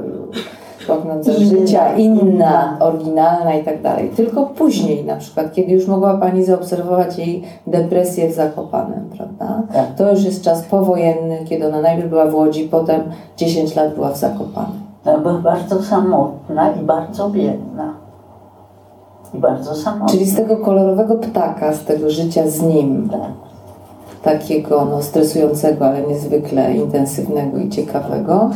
pragnąca 0.86 1.32
życia, 1.32 1.96
inna, 1.96 2.76
oryginalna 2.80 3.54
i 3.54 3.64
tak 3.64 3.82
dalej. 3.82 4.10
Tylko 4.16 4.46
później 4.46 5.04
na 5.04 5.16
przykład, 5.16 5.52
kiedy 5.52 5.72
już 5.72 5.86
mogła 5.86 6.16
Pani 6.16 6.44
zaobserwować 6.44 7.18
jej 7.18 7.42
depresję 7.66 8.28
w 8.28 8.32
Zakopanem, 8.32 9.10
prawda? 9.16 9.62
Tak. 9.72 9.94
To 9.94 10.10
już 10.10 10.24
jest 10.24 10.42
czas 10.42 10.62
powojenny, 10.62 11.38
kiedy 11.44 11.66
ona 11.68 11.80
najpierw 11.80 12.10
była 12.10 12.26
w 12.26 12.34
Łodzi, 12.34 12.68
potem 12.70 13.00
10 13.36 13.76
lat 13.76 13.94
była 13.94 14.10
w 14.10 14.16
Zakopanem. 14.16 14.84
Ona 15.04 15.18
była 15.18 15.34
bardzo 15.34 15.82
samotna 15.82 16.70
i 16.72 16.84
bardzo 16.84 17.30
biedna. 17.30 17.94
I 19.34 19.38
bardzo 19.38 19.74
samotna. 19.74 20.08
Czyli 20.08 20.24
z 20.24 20.36
tego 20.36 20.56
kolorowego 20.56 21.14
ptaka, 21.14 21.72
z 21.72 21.84
tego 21.84 22.10
życia 22.10 22.48
z 22.48 22.62
nim, 22.62 23.08
Tak. 23.08 23.20
takiego 24.22 24.84
no, 24.84 25.02
stresującego, 25.02 25.86
ale 25.86 26.02
niezwykle 26.02 26.74
intensywnego 26.74 27.58
i 27.58 27.68
ciekawego, 27.68 28.50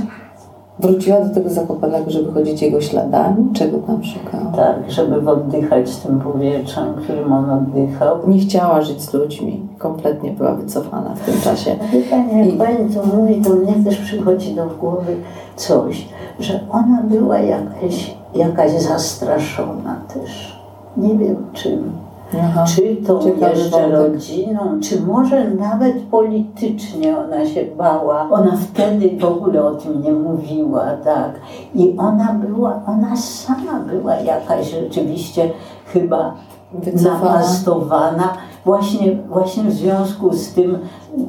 wróciła 0.81 1.21
do 1.21 1.35
tego 1.35 1.51
Zakopanego, 1.51 2.11
żeby 2.11 2.33
chodzić 2.33 2.63
jego 2.63 2.81
śladami? 2.81 3.37
Czego 3.55 3.79
tam 3.79 4.05
szukała? 4.05 4.53
Tak, 4.57 4.77
żeby 4.91 5.31
oddychać 5.31 5.97
tym 5.97 6.21
powietrzem, 6.21 6.95
którym 6.95 7.33
on 7.33 7.51
oddychał. 7.51 8.17
Nie 8.29 8.39
chciała 8.39 8.83
żyć 8.83 9.03
z 9.03 9.15
ludźmi. 9.15 9.61
Kompletnie 9.79 10.31
była 10.31 10.55
wycofana 10.55 11.15
w 11.15 11.21
tym 11.21 11.41
czasie. 11.41 11.77
Pani, 12.11 12.39
jak 12.39 12.49
I- 12.55 12.59
Pani 12.59 12.95
to 12.95 13.17
mówi, 13.17 13.43
to 13.45 13.51
mnie 13.51 13.85
też 13.85 13.99
przychodzi 13.99 14.55
do 14.55 14.67
głowy 14.67 15.17
coś, 15.57 16.09
że 16.41 16.61
ona 16.71 17.03
była 17.03 17.39
jakaś, 17.39 18.15
jakaś 18.35 18.73
zastraszona 18.73 19.97
też. 20.15 20.59
Nie 20.97 21.15
wiem 21.19 21.37
czym. 21.53 21.91
Aha. 22.35 22.65
Czy 22.69 22.97
to 23.07 23.21
jeszcze 23.29 23.71
wątek. 23.71 23.93
rodziną, 23.93 24.81
czy 24.83 25.01
może 25.01 25.51
nawet 25.51 26.03
politycznie 26.11 27.19
ona 27.19 27.47
się 27.47 27.65
bała. 27.79 28.29
Ona 28.31 28.57
wtedy 28.57 29.11
w 29.21 29.25
ogóle 29.25 29.65
o 29.65 29.75
tym 29.75 30.03
nie 30.03 30.13
mówiła, 30.13 30.85
tak. 31.05 31.33
I 31.75 31.95
ona 31.99 32.33
była, 32.33 32.81
ona 32.87 33.17
sama 33.17 33.81
była 33.93 34.15
jakaś 34.15 34.71
rzeczywiście 34.71 35.51
chyba 35.93 36.35
Wycofana. 36.73 37.15
napastowana. 37.19 38.35
Właśnie, 38.65 39.17
właśnie 39.29 39.63
w 39.63 39.73
związku 39.73 40.33
z 40.35 40.53
tym, 40.53 40.79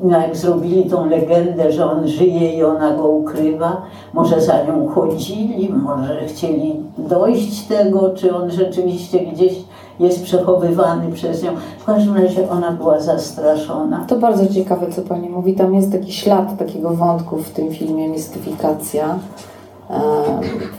no 0.03 0.19
jak 0.21 0.37
zrobili 0.37 0.89
tą 0.89 1.05
legendę, 1.05 1.71
że 1.71 1.91
on 1.91 2.07
żyje 2.07 2.53
i 2.53 2.63
ona 2.63 2.91
go 2.91 3.07
ukrywa, 3.07 3.81
może 4.13 4.41
za 4.41 4.63
nią 4.63 4.87
chodzili, 4.87 5.69
może 5.73 6.25
chcieli 6.25 6.75
dojść 6.97 7.67
tego, 7.67 8.09
czy 8.09 8.35
on 8.35 8.51
rzeczywiście 8.51 9.19
gdzieś 9.19 9.53
jest 9.99 10.23
przechowywany 10.23 11.11
przez 11.11 11.43
nią. 11.43 11.51
W 11.79 11.85
każdym 11.85 12.17
razie 12.17 12.49
ona 12.49 12.71
była 12.71 12.99
zastraszona. 12.99 14.05
To 14.07 14.19
bardzo 14.19 14.53
ciekawe, 14.53 14.91
co 14.91 15.01
Pani 15.01 15.29
mówi. 15.29 15.53
Tam 15.53 15.73
jest 15.73 15.91
taki 15.91 16.11
ślad 16.11 16.57
takiego 16.57 16.89
wątku 16.89 17.37
w 17.37 17.49
tym 17.49 17.71
filmie, 17.71 18.09
mistyfikacja. 18.09 19.19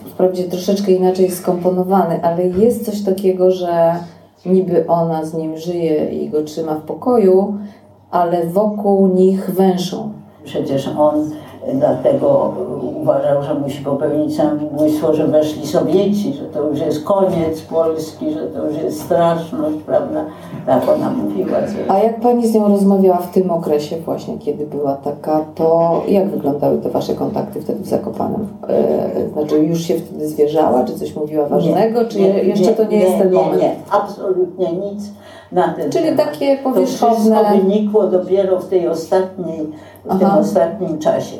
Wprawdzie 0.06 0.44
troszeczkę 0.44 0.92
inaczej 0.92 1.30
skomponowany, 1.30 2.22
ale 2.22 2.48
jest 2.48 2.84
coś 2.84 3.02
takiego, 3.02 3.50
że 3.50 3.94
niby 4.46 4.86
ona 4.86 5.24
z 5.24 5.34
nim 5.34 5.56
żyje 5.56 6.10
i 6.10 6.30
go 6.30 6.42
trzyma 6.42 6.74
w 6.74 6.82
pokoju, 6.82 7.54
ale 8.10 8.46
wokół 8.46 9.08
nich 9.08 9.50
węszą. 9.50 10.12
Przecież 10.44 10.88
on 10.98 11.30
dlatego 11.74 12.54
uważał, 13.02 13.42
że 13.42 13.54
musi 13.54 13.84
popełnić 13.84 14.36
samobójstwo, 14.36 15.14
że 15.14 15.26
weszli 15.26 15.66
Sowieci, 15.66 16.32
że 16.32 16.44
to 16.44 16.62
już 16.68 16.80
jest 16.80 17.04
koniec 17.04 17.60
Polski, 17.60 18.32
że 18.32 18.46
to 18.46 18.66
już 18.66 18.76
jest 18.82 19.02
straszność, 19.02 19.76
prawda? 19.86 20.24
Tak 20.66 20.88
ona 20.88 21.10
mówiła. 21.10 21.58
A 21.88 21.98
jak 21.98 22.20
Pani 22.20 22.46
z 22.48 22.54
nią 22.54 22.68
rozmawiała 22.68 23.16
w 23.18 23.30
tym 23.30 23.50
okresie 23.50 23.96
właśnie, 23.96 24.38
kiedy 24.38 24.66
była 24.66 24.94
taka, 24.94 25.44
to 25.54 26.00
jak 26.08 26.28
wyglądały 26.30 26.78
te 26.78 26.88
Wasze 26.88 27.14
kontakty 27.14 27.60
wtedy 27.62 27.82
w 27.82 27.86
Zakopanem? 27.86 28.48
E, 28.68 29.28
znaczy 29.32 29.58
już 29.58 29.80
się 29.80 29.94
wtedy 29.94 30.28
zwierzała, 30.28 30.84
czy 30.84 30.94
coś 30.94 31.16
mówiła 31.16 31.46
ważnego, 31.46 32.04
czy 32.04 32.20
je- 32.20 32.44
jeszcze 32.44 32.72
to 32.72 32.84
nie, 32.84 32.96
jest 32.96 33.18
ten 33.18 33.30
nie, 33.30 33.38
moment? 33.38 33.62
Nie, 33.62 33.74
absolutnie 33.90 34.72
nic 34.72 35.02
na 35.52 35.68
ten 35.68 35.90
Czyli 35.90 36.04
temat. 36.04 36.24
takie 36.26 36.56
To 36.58 36.62
powierzchowne... 36.70 37.16
wszystko 37.16 37.56
wynikło 37.56 38.06
dopiero 38.06 38.58
w 38.60 38.68
tej 38.68 38.88
ostatniej, 38.88 39.66
w 40.04 40.18
tym 40.18 40.30
ostatnim 40.30 40.98
czasie. 40.98 41.36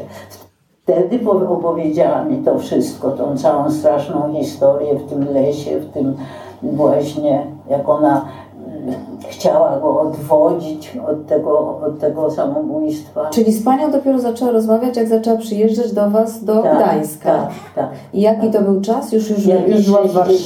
Wtedy 0.83 1.19
po- 1.19 1.51
opowiedziała 1.51 2.25
mi 2.25 2.39
to 2.45 2.59
wszystko, 2.59 3.11
tą 3.11 3.37
całą 3.37 3.71
straszną 3.71 4.35
historię 4.35 4.95
w 4.95 5.09
tym 5.09 5.33
lesie, 5.33 5.81
w 5.81 5.93
tym 5.93 6.17
właśnie, 6.63 7.47
jak 7.71 7.89
ona 7.89 8.25
mm, 8.67 8.95
chciała 9.29 9.79
go 9.79 10.01
odwodzić 10.01 10.97
od 11.09 11.27
tego, 11.27 11.79
od 11.87 11.99
tego 11.99 12.31
samobójstwa. 12.31 13.31
Czyli 13.31 13.53
z 13.53 13.65
Panią 13.65 13.91
dopiero 13.91 14.19
zaczęła 14.19 14.51
rozmawiać, 14.51 14.97
jak 14.97 15.09
zaczęła 15.09 15.37
przyjeżdżać 15.39 15.93
do 15.93 16.11
Was 16.11 16.45
do 16.45 16.63
Tak, 16.63 16.77
Gdańska. 16.77 17.33
Tak, 17.33 17.51
tak. 17.75 17.89
I 18.13 18.21
jaki 18.21 18.51
to 18.51 18.63
był 18.63 18.81
czas? 18.81 19.13
Już, 19.13 19.31
już, 19.31 19.47
już 19.67 19.87
była 19.87 20.03
w 20.03 20.11
Warszawie. 20.13 20.39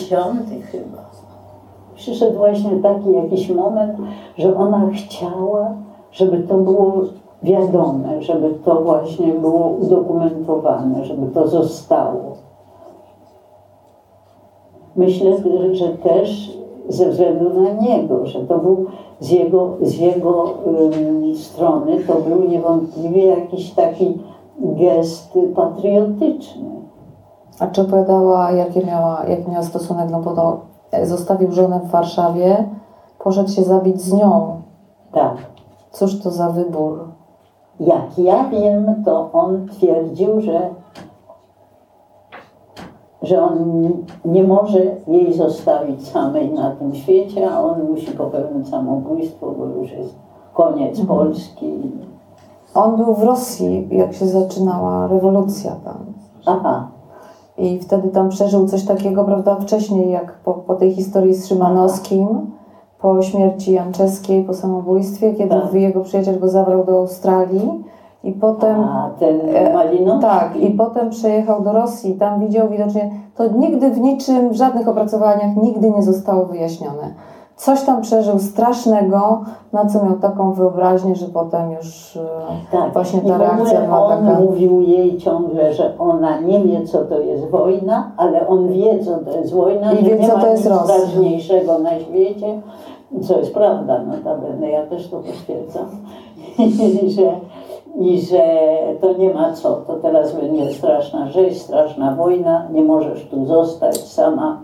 60 2.05 2.35
chyba. 2.35 2.35
Przyszedł 2.35 2.39
właśnie 2.39 2.71
taki 2.71 3.13
jakiś 3.13 3.51
moment, 3.51 3.93
że 4.39 4.57
ona 4.57 4.91
chciała, 4.95 5.75
żeby 6.13 6.39
to 6.39 6.59
było 6.59 6.93
wiadome, 7.43 8.23
żeby 8.23 8.55
to 8.65 8.81
właśnie 8.81 9.27
było 9.33 9.67
udokumentowane, 9.67 11.05
żeby 11.05 11.27
to 11.27 11.49
zostało. 11.49 12.21
Myślę, 14.97 15.33
że- 15.73 15.89
też 15.89 16.59
ze 16.89 17.11
względu 17.11 17.63
na 17.63 17.71
niego, 17.71 18.27
że 18.27 18.41
to 18.41 18.59
był 18.59 18.87
z 19.21 19.31
jego, 19.31 19.69
z 19.83 19.99
jego 19.99 20.55
ym, 20.67 21.35
strony, 21.37 22.05
to 22.07 22.15
był 22.15 22.49
niewątpliwie 22.49 23.27
jakiś 23.27 23.71
taki 23.75 24.19
gest 24.59 25.39
patriotyczny. 25.57 26.71
A 27.61 27.67
czy 27.67 27.83
opowiadała, 27.83 28.51
jakie 28.51 28.87
miała, 28.87 29.25
jaki 29.29 29.51
miała 29.51 29.63
stosunek? 29.63 30.11
No 30.11 30.21
bo 30.21 30.31
e, 30.31 30.74
zostawił 31.03 31.53
żonę 31.53 31.81
w 31.81 31.91
Warszawie, 31.91 32.69
poszedł 33.19 33.51
się 33.51 33.63
zabić 33.63 34.03
z 34.03 34.13
nią. 34.13 34.63
Tak. 35.13 35.37
Cóż 35.91 36.21
to 36.21 36.31
za 36.31 36.51
wybór? 36.51 37.09
Jak 37.81 38.19
ja 38.19 38.49
wiem, 38.49 39.03
to 39.05 39.33
on 39.33 39.69
twierdził, 39.69 40.41
że, 40.41 40.71
że 43.23 43.43
on 43.43 43.89
nie 44.25 44.45
może 44.45 44.81
jej 45.07 45.35
zostawić 45.35 46.09
samej 46.09 46.53
na 46.53 46.71
tym 46.71 46.95
świecie, 46.95 47.51
a 47.51 47.61
on 47.61 47.91
musi 47.91 48.11
popełnić 48.13 48.69
samobójstwo, 48.69 49.51
bo 49.51 49.67
już 49.67 49.93
jest 49.93 50.15
koniec 50.55 51.01
Polski. 51.01 51.73
On 52.75 52.97
był 52.97 53.15
w 53.15 53.23
Rosji, 53.23 53.89
jak 53.91 54.13
się 54.13 54.27
zaczynała 54.27 55.07
rewolucja 55.07 55.77
tam. 55.85 56.05
Aha, 56.47 56.89
I 57.59 57.79
wtedy 57.79 58.09
tam 58.09 58.29
przeżył 58.29 58.67
coś 58.67 58.85
takiego, 58.85 59.25
prawda, 59.25 59.57
wcześniej, 59.57 60.11
jak 60.11 60.33
po, 60.33 60.55
po 60.55 60.75
tej 60.75 60.93
historii 60.93 61.35
z 61.35 61.49
Szymanowskim, 61.49 62.29
po 63.01 63.23
śmierci 63.23 63.73
Janczewskiej, 63.73 64.45
po 64.45 64.55
samobójstwie, 64.55 65.35
kiedy 65.35 65.51
Tak. 65.51 65.75
jego 65.75 66.01
przyjaciel 66.01 66.41
go 66.41 66.49
zabrał 66.49 66.85
do 66.85 66.99
Australii 66.99 67.85
i 68.25 68.33
potem... 68.33 68.81
a 68.81 69.11
ten 69.19 69.41
E, 69.55 69.75
Malinowski? 69.75 70.23
Tak, 70.23 70.57
i 70.57 70.71
potem 70.71 71.11
przejechał 71.11 71.63
do 71.63 71.73
Rosji 71.73 72.15
tam 72.15 72.41
widział 72.41 72.69
widocznie, 72.69 73.11
to 73.37 73.49
nigdy 73.49 73.91
w 73.91 74.01
niczym, 74.01 74.51
w 74.51 74.57
żadnych 74.57 74.89
opracowaniach 74.89 75.57
nigdy 75.57 75.91
nie 75.91 76.03
zostało 76.03 76.47
wyjaśnione. 76.47 77.15
Coś 77.57 77.83
tam 77.83 78.03
przeżył 78.03 78.39
strasznego, 78.39 79.45
na 79.73 79.87
co 79.87 80.05
miał 80.05 80.15
taką 80.19 80.53
wyobraźnię, 80.53 81.15
że 81.15 81.27
potem 81.27 81.73
już 81.73 82.17
e, 82.17 82.21
Tak, 82.73 82.93
właśnie 82.93 83.21
i 83.21 83.23
ta 83.29 83.39
w 83.39 83.41
reakcja 83.41 83.81
była 83.81 84.07
on 84.07 84.27
taka... 84.27 84.41
mówił 84.41 84.81
jej 84.81 85.19
ciągle, 85.19 85.73
że 85.75 85.99
ona 85.99 86.41
nie 86.41 86.61
wie, 86.61 86.87
co 86.87 87.05
to 87.05 87.21
jest 87.21 87.51
wojna, 87.51 88.11
ale 88.17 88.47
on 88.49 88.69
wie, 88.69 89.05
co 89.05 89.19
to 89.19 89.31
jest 89.37 89.53
wojna, 89.55 89.93
I 89.93 90.05
wie, 90.05 90.17
nie 90.19 90.29
co 90.29 90.35
ma 90.37 90.41
to 90.43 90.47
jest 90.51 90.65
nic 90.65 90.73
Rosja. 90.73 90.95
straszniejszego 90.95 91.79
na 91.79 91.99
świecie, 92.01 92.61
co 93.23 93.39
jest 93.39 93.55
prawda 93.55 93.99
notabene, 94.03 94.71
ja 94.71 94.87
też 94.87 95.11
to 95.11 95.17
potwierdzam, 95.17 95.87
I 97.03 97.11
że, 97.11 97.33
i 98.01 98.21
że 98.21 98.45
to 99.01 99.13
nie 99.13 99.35
ma 99.35 99.53
co, 99.53 99.75
to 99.75 99.95
teraz 99.97 100.33
będzie 100.33 100.73
straszna 100.73 101.29
rzeź, 101.29 101.63
straszna 101.63 102.15
wojna, 102.15 102.67
nie 102.73 102.83
możesz 102.83 103.27
tu 103.27 103.47
zostać 103.47 103.97
sama. 104.01 104.61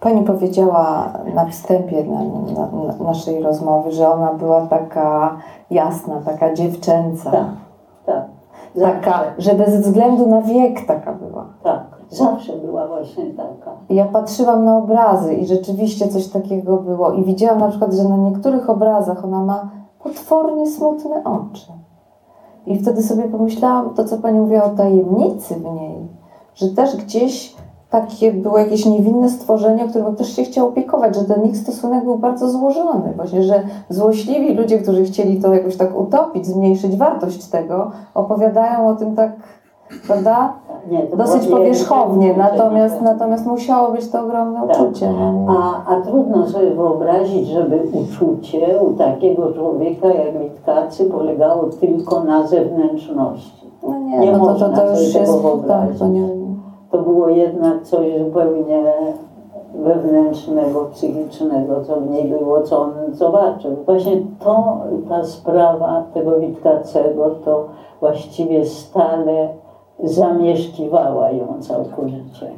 Pani 0.00 0.22
powiedziała 0.22 1.12
na 1.34 1.46
wstępie 1.46 2.04
na, 2.04 2.20
na, 2.54 2.94
na 2.94 3.04
naszej 3.04 3.42
rozmowy, 3.42 3.92
że 3.92 4.12
ona 4.12 4.32
była 4.34 4.66
taka 4.66 5.36
jasna, 5.70 6.20
taka 6.24 6.54
dziewczęca. 6.54 7.30
Tak, 7.30 7.46
tak. 8.06 8.24
Taka, 8.80 9.20
że 9.38 9.54
bez 9.54 9.76
względu 9.76 10.26
na 10.26 10.42
wiek 10.42 10.86
taka 10.86 11.12
była. 11.12 11.46
tak, 11.62 11.82
zawsze 12.08 12.52
była 12.52 12.88
właśnie 12.88 13.24
taka. 13.24 13.70
Ja 13.90 14.04
patrzyłam 14.04 14.64
na 14.64 14.76
obrazy 14.76 15.34
i 15.34 15.46
rzeczywiście 15.46 16.08
coś 16.08 16.28
takiego 16.28 16.76
było. 16.76 17.12
I 17.12 17.24
widziałam 17.24 17.58
na 17.58 17.68
przykład, 17.68 17.92
że 17.92 18.04
na 18.04 18.16
niektórych 18.16 18.70
obrazach 18.70 19.24
ona 19.24 19.44
ma 19.44 19.68
potwornie 20.02 20.66
smutne 20.66 21.24
oczy. 21.24 21.72
I 22.66 22.78
wtedy 22.78 23.02
sobie 23.02 23.24
pomyślałam, 23.24 23.94
to 23.94 24.04
co 24.04 24.18
Pani 24.18 24.40
mówiła 24.40 24.64
o 24.64 24.70
tajemnicy 24.70 25.54
w 25.54 25.64
niej, 25.64 26.08
że 26.54 26.68
też 26.68 26.96
gdzieś 26.96 27.56
takie 27.90 28.32
było 28.32 28.58
jakieś 28.58 28.86
niewinne 28.86 29.30
stworzenie, 29.30 29.88
którym 29.88 30.14
ktoś 30.14 30.28
się 30.28 30.42
chciał 30.42 30.68
opiekować, 30.68 31.16
że 31.16 31.24
ten 31.24 31.44
ich 31.44 31.56
stosunek 31.56 32.04
był 32.04 32.18
bardzo 32.18 32.50
złożony. 32.50 33.12
Właśnie, 33.16 33.42
że 33.42 33.62
złośliwi 33.88 34.54
ludzie, 34.54 34.78
którzy 34.78 35.04
chcieli 35.04 35.40
to 35.42 35.54
jakoś 35.54 35.76
tak 35.76 36.00
utopić, 36.00 36.46
zmniejszyć 36.46 36.96
wartość 36.96 37.46
tego, 37.46 37.90
opowiadają 38.14 38.88
o 38.88 38.94
tym 38.94 39.16
tak, 39.16 39.32
prawda? 40.06 40.52
Nie, 40.90 41.06
dosyć 41.16 41.46
powierzchownie, 41.46 42.26
wielkie 42.26 42.42
natomiast, 42.42 42.94
uczucie. 42.94 43.12
natomiast 43.12 43.46
musiało 43.46 43.92
być 43.92 44.08
to 44.08 44.20
ogromne 44.24 44.60
Tak. 44.68 44.80
uczucie. 44.80 45.12
No, 45.12 45.32
nie? 45.32 45.46
A, 45.48 45.84
a 45.86 46.00
trudno 46.00 46.48
sobie 46.48 46.70
wyobrazić, 46.70 47.48
żeby 47.48 47.82
uczucie 47.92 48.78
u 48.80 48.92
takiego 48.92 49.52
człowieka 49.52 50.08
jak 50.08 50.38
Witkacy 50.42 51.04
polegało 51.04 51.64
tylko 51.80 52.24
na 52.24 52.46
zewnętrzności. 52.46 53.70
no 53.88 53.98
nie, 53.98 54.18
nie 54.18 54.32
no 54.32 54.46
to, 54.46 54.54
to, 54.54 54.68
to 54.76 54.90
już 54.90 55.14
jest, 55.14 55.32
tak, 55.68 55.88
to 55.98 56.08
nie, 56.08 56.39
To 56.90 56.98
było 56.98 57.28
jednak 57.28 57.82
coś 57.82 58.18
zupełnie 58.18 58.92
wewnętrznego, 59.74 60.84
psychicznego, 60.84 61.84
co 61.84 62.00
w 62.00 62.10
niej 62.10 62.24
było, 62.24 62.62
co 62.62 62.80
on 62.80 62.92
zobaczył. 63.12 63.76
Właśnie 63.84 64.22
to, 64.38 64.78
ta 65.08 65.24
sprawa 65.24 66.04
tego 66.14 66.40
Witkacego, 66.40 67.30
to 67.30 67.68
właściwie 68.00 68.66
stale 68.66 69.48
zamieszkiwała 70.04 71.30
ją 71.30 71.46
całkowicie. 71.60 72.50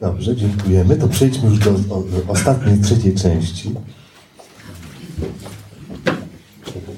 Dobrze, 0.00 0.36
dziękujemy. 0.36 0.96
To 0.96 1.08
przejdźmy 1.08 1.48
już 1.48 1.58
do 1.58 1.70
o, 1.70 2.02
ostatniej, 2.28 2.78
trzeciej 2.78 3.14
części. 3.14 3.70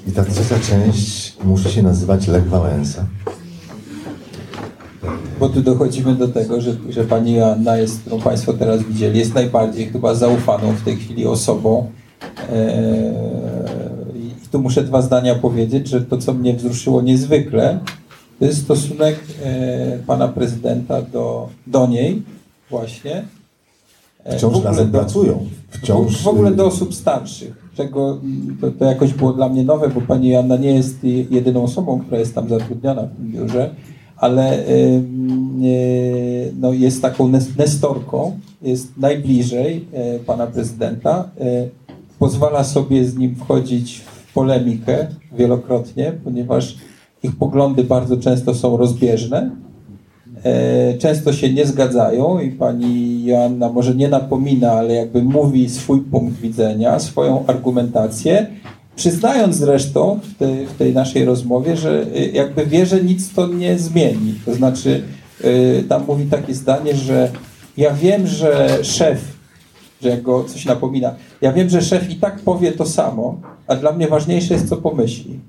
I 0.07 0.11
ta 0.11 0.25
trzecia 0.25 0.59
część 0.59 1.37
musi 1.43 1.69
się 1.69 1.83
nazywać 1.83 2.27
Lech 2.27 2.49
Wałęsa. 2.49 3.05
Bo 5.39 5.49
tu 5.49 5.61
dochodzimy 5.61 6.15
do 6.15 6.27
tego, 6.27 6.61
że, 6.61 6.75
że 6.89 7.03
pani 7.03 7.33
Joanna 7.33 7.77
jest, 7.77 8.01
którą 8.01 8.21
Państwo 8.21 8.53
teraz 8.53 8.83
widzieli, 8.83 9.19
jest 9.19 9.33
najbardziej 9.33 9.85
chyba 9.85 10.15
zaufaną 10.15 10.71
w 10.71 10.81
tej 10.81 10.97
chwili 10.97 11.25
osobą. 11.25 11.91
Eee, 12.51 13.13
I 14.45 14.47
tu 14.51 14.59
muszę 14.59 14.83
dwa 14.83 15.01
zdania 15.01 15.35
powiedzieć, 15.35 15.87
że 15.87 16.01
to, 16.01 16.17
co 16.17 16.33
mnie 16.33 16.53
wzruszyło 16.53 17.01
niezwykle, 17.01 17.79
to 18.39 18.45
jest 18.45 18.61
stosunek 18.61 19.19
e, 19.43 19.99
pana 20.07 20.27
prezydenta 20.27 21.01
do, 21.01 21.49
do 21.67 21.87
niej 21.87 22.23
właśnie. 22.77 23.23
E, 24.23 24.37
Wciąż 24.37 24.53
w 24.53 24.65
ogóle 24.67 24.85
do- 24.85 24.91
pracują. 24.99 25.39
Wciąż, 25.69 26.21
w 26.21 26.27
ogóle 26.27 26.51
do 26.51 26.63
y, 26.63 26.67
osób 26.67 26.93
starszych, 26.95 27.69
czego 27.77 28.17
to, 28.61 28.71
to 28.71 28.85
jakoś 28.85 29.13
było 29.13 29.33
dla 29.33 29.49
mnie 29.49 29.63
nowe, 29.63 29.89
bo 29.89 30.01
pani 30.01 30.29
Joanna 30.29 30.57
nie 30.57 30.71
jest 30.71 31.03
je- 31.03 31.23
jedyną 31.23 31.63
osobą, 31.63 31.99
która 31.99 32.19
jest 32.19 32.35
tam 32.35 32.49
zatrudniona 32.49 33.03
w 33.03 33.15
tym 33.15 33.31
biurze, 33.31 33.75
ale 34.17 34.67
y, 34.69 35.03
no, 36.59 36.73
jest 36.73 37.01
taką 37.01 37.27
nes- 37.29 37.57
nestorką, 37.57 38.39
jest 38.61 38.97
najbliżej 38.97 39.85
y, 40.15 40.19
pana 40.19 40.47
prezydenta, 40.47 41.29
pozwala 42.19 42.63
sobie 42.63 43.05
z 43.05 43.17
nim 43.17 43.35
wchodzić 43.35 43.97
w 43.99 44.33
polemikę 44.33 45.07
wielokrotnie, 45.37 46.13
ponieważ 46.23 46.77
ich 47.23 47.35
poglądy 47.35 47.83
bardzo 47.83 48.17
często 48.17 48.53
są 48.55 48.77
rozbieżne. 48.77 49.51
E, 50.43 50.97
często 50.97 51.33
się 51.33 51.53
nie 51.53 51.65
zgadzają 51.65 52.39
i 52.39 52.51
pani 52.51 53.25
Joanna 53.25 53.69
może 53.69 53.95
nie 53.95 54.07
napomina, 54.07 54.71
ale 54.71 54.93
jakby 54.93 55.23
mówi 55.23 55.69
swój 55.69 55.99
punkt 55.99 56.39
widzenia, 56.39 56.99
swoją 56.99 57.45
argumentację, 57.47 58.47
przyznając 58.95 59.55
zresztą 59.55 60.19
w 60.23 60.37
tej, 60.37 60.67
w 60.67 60.73
tej 60.73 60.93
naszej 60.93 61.25
rozmowie, 61.25 61.77
że 61.77 62.05
y, 62.15 62.31
jakby 62.33 62.65
wie, 62.65 62.85
że 62.85 63.03
nic 63.03 63.33
to 63.33 63.47
nie 63.47 63.79
zmieni. 63.79 64.33
To 64.45 64.53
znaczy, 64.53 65.03
y, 65.45 65.83
tam 65.89 66.05
mówi 66.07 66.25
takie 66.25 66.53
zdanie, 66.53 66.95
że 66.95 67.31
ja 67.77 67.93
wiem, 67.93 68.27
że 68.27 68.79
szef, 68.83 69.37
że 70.01 70.09
jak 70.09 70.21
go 70.21 70.43
coś 70.43 70.65
napomina, 70.65 71.15
ja 71.41 71.53
wiem, 71.53 71.69
że 71.69 71.81
szef 71.81 72.09
i 72.09 72.15
tak 72.15 72.39
powie 72.39 72.71
to 72.71 72.85
samo, 72.85 73.41
a 73.67 73.75
dla 73.75 73.91
mnie 73.91 74.07
ważniejsze 74.07 74.53
jest, 74.53 74.69
co 74.69 74.77
pomyśli. 74.77 75.39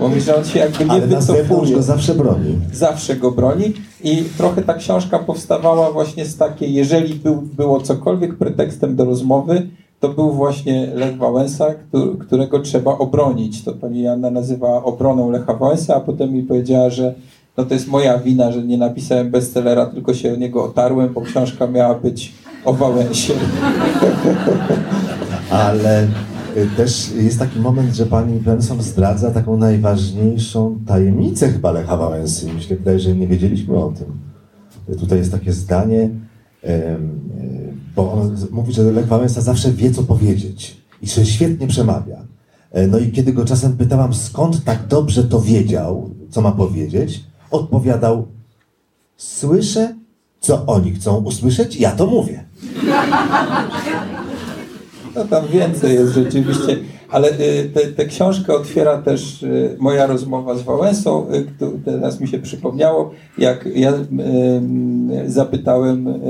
Mówi, 0.00 0.20
że 0.20 0.36
on 0.36 0.44
się 0.44 0.58
jakby 0.58 0.84
nie 0.84 0.90
Ale 0.90 1.06
wycofuje 1.06 1.74
go 1.76 1.82
zawsze 1.82 2.14
broni. 2.14 2.58
zawsze 2.72 3.16
go 3.16 3.30
broni 3.30 3.72
i 4.04 4.24
trochę 4.38 4.62
ta 4.62 4.74
książka 4.74 5.18
powstawała 5.18 5.90
właśnie 5.90 6.24
z 6.26 6.36
takiej, 6.36 6.74
jeżeli 6.74 7.14
był, 7.14 7.42
było 7.42 7.80
cokolwiek 7.80 8.34
pretekstem 8.34 8.96
do 8.96 9.04
rozmowy, 9.04 9.66
to 10.00 10.08
był 10.08 10.32
właśnie 10.32 10.86
Lech 10.94 11.16
Wałęsa, 11.16 11.66
któ- 11.74 12.16
którego 12.18 12.60
trzeba 12.60 12.98
obronić. 12.98 13.64
To 13.64 13.72
pani 13.72 14.02
Janna 14.02 14.30
nazywa 14.30 14.84
obroną 14.84 15.30
Lecha 15.30 15.54
Wałęsa, 15.54 15.96
a 15.96 16.00
potem 16.00 16.32
mi 16.32 16.42
powiedziała, 16.42 16.90
że 16.90 17.14
no 17.56 17.64
to 17.64 17.74
jest 17.74 17.88
moja 17.88 18.18
wina, 18.18 18.52
że 18.52 18.62
nie 18.62 18.78
napisałem 18.78 19.30
bestsellera, 19.30 19.86
tylko 19.86 20.14
się 20.14 20.32
o 20.32 20.36
niego 20.36 20.64
otarłem, 20.64 21.12
bo 21.12 21.20
książka 21.20 21.66
miała 21.66 21.94
być 21.94 22.32
o 22.64 22.72
Wałęsie. 22.72 23.32
Ale 25.50 26.06
też 26.76 27.12
jest 27.16 27.38
taki 27.38 27.60
moment, 27.60 27.94
że 27.94 28.06
pani 28.06 28.40
Benson 28.40 28.82
zdradza 28.82 29.30
taką 29.30 29.56
najważniejszą 29.56 30.78
tajemnicę 30.86 31.48
chyba 31.48 31.72
Lecha 31.72 31.96
Wałęsy. 31.96 32.60
Się 32.60 32.76
wydaje, 32.76 33.00
że 33.00 33.14
nie 33.14 33.28
wiedzieliśmy 33.28 33.76
o 33.76 33.92
tym. 33.92 34.06
Tutaj 34.98 35.18
jest 35.18 35.32
takie 35.32 35.52
zdanie, 35.52 36.10
y, 36.64 36.68
bo 37.96 38.12
on 38.12 38.36
mówi, 38.50 38.72
że 38.72 38.82
Lech 38.82 39.06
Wałęsa 39.06 39.40
zawsze 39.40 39.72
wie, 39.72 39.90
co 39.90 40.02
powiedzieć 40.02 40.82
i 41.02 41.06
że 41.06 41.26
świetnie 41.26 41.66
przemawia. 41.66 42.16
E, 42.70 42.86
No 42.86 42.98
i 42.98 43.10
kiedy 43.12 43.32
go 43.32 43.44
czasem 43.44 43.76
pytałam, 43.76 44.14
skąd 44.14 44.64
tak 44.64 44.86
dobrze 44.86 45.24
to 45.24 45.40
wiedział, 45.40 46.10
co 46.30 46.40
ma 46.40 46.52
powiedzieć, 46.52 47.24
odpowiadał, 47.50 48.26
słyszę, 49.16 49.94
co 50.40 50.66
oni 50.66 50.92
chcą 50.92 51.16
usłyszeć, 51.16 51.76
ja 51.76 51.90
to 51.90 52.06
mówię. 52.06 52.44
No 55.14 55.24
tam 55.24 55.46
więcej 55.46 55.94
jest 55.94 56.12
rzeczywiście, 56.12 56.76
ale 57.10 57.28
y, 57.28 57.92
tę 57.96 58.04
książkę 58.04 58.54
otwiera 58.54 58.98
też 58.98 59.42
y, 59.42 59.76
moja 59.78 60.06
rozmowa 60.06 60.54
z 60.54 60.62
Wałęsą, 60.62 61.26
y, 61.32 61.46
teraz 61.84 62.20
mi 62.20 62.28
się 62.28 62.38
przypomniało, 62.38 63.10
jak 63.38 63.68
ja 63.74 63.92
zapytałem, 65.26 66.20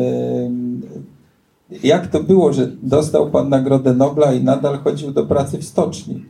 jak 1.82 2.06
to 2.06 2.22
było, 2.22 2.52
że 2.52 2.68
dostał 2.82 3.30
pan 3.30 3.48
Nagrodę 3.48 3.94
Nobla 3.94 4.32
i 4.32 4.44
nadal 4.44 4.78
chodził 4.78 5.12
do 5.12 5.26
pracy 5.26 5.58
w 5.58 5.64
stoczni. 5.64 6.24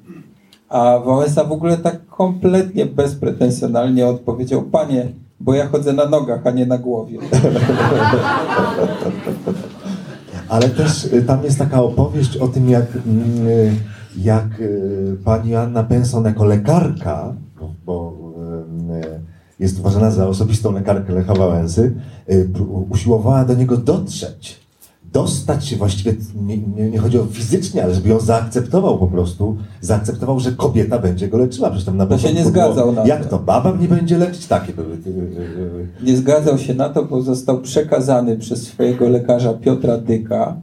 A 0.68 0.98
Wałęsa 0.98 1.44
w 1.44 1.53
ogóle 1.53 1.76
tak 1.76 2.07
kompletnie 2.07 2.86
bezpretensjonalnie 2.86 4.07
odpowiedział, 4.07 4.62
panie, 4.62 5.12
bo 5.40 5.55
ja 5.55 5.66
chodzę 5.66 5.92
na 5.92 6.07
nogach, 6.07 6.46
a 6.46 6.50
nie 6.50 6.66
na 6.66 6.78
głowie. 6.78 7.18
Ale 10.53 10.68
też 10.68 11.05
y, 11.05 11.22
tam 11.22 11.44
jest 11.44 11.59
taka 11.59 11.82
opowieść 11.82 12.36
o 12.36 12.48
tym, 12.48 12.70
jak, 12.70 12.86
mm, 13.07 13.46
y, 13.46 13.76
jak 14.16 14.61
y, 14.61 15.16
pani 15.24 15.55
Anna 15.55 15.82
Benson 15.82 16.24
jako 16.24 16.44
lekarka, 16.44 17.34
bo, 17.61 17.74
bo 17.86 18.12
jest 19.59 19.78
uważana 19.78 20.11
za 20.11 20.28
osobistą 20.28 20.72
lekarkę 20.72 21.12
Lecha 21.12 21.34
Wałęsy, 21.34 21.94
usiłowała 22.90 23.44
do 23.44 23.55
niego 23.55 23.76
dotrzeć. 23.76 24.61
Dostać 25.12 25.66
się 25.66 25.76
właściwie, 25.76 26.14
nie, 26.46 26.58
nie, 26.58 26.90
nie 26.90 26.98
chodzi 26.98 27.18
o 27.18 27.24
fizycznie, 27.26 27.84
ale 27.84 27.94
żeby 27.94 28.08
ją 28.08 28.20
zaakceptował 28.20 28.98
po 28.98 29.06
prostu, 29.06 29.56
zaakceptował, 29.80 30.40
że 30.40 30.52
kobieta 30.52 30.98
będzie 30.98 31.28
go 31.28 31.38
leczyła. 31.38 31.70
Przecież 31.70 31.86
tam 31.86 31.96
na 31.96 32.06
To 32.06 32.18
się 32.18 32.32
nie 32.32 32.44
zgadzał 32.44 32.92
na 32.92 33.04
Jak 33.06 33.26
to. 33.26 33.38
baba 33.38 33.72
mnie 33.72 33.88
będzie 33.88 34.18
leczyć? 34.18 34.46
Takie 34.46 34.72
były. 34.72 34.94
y, 34.94 35.08
y, 35.08 35.12
y, 36.02 36.04
Nie 36.04 36.16
zgadzał 36.16 36.58
się 36.58 36.74
na 36.74 36.88
to, 36.88 37.04
bo 37.04 37.22
został 37.22 37.60
przekazany 37.60 38.36
przez 38.36 38.62
swojego 38.62 39.08
lekarza 39.08 39.54
Piotra 39.54 39.98
Dyka, 39.98 40.56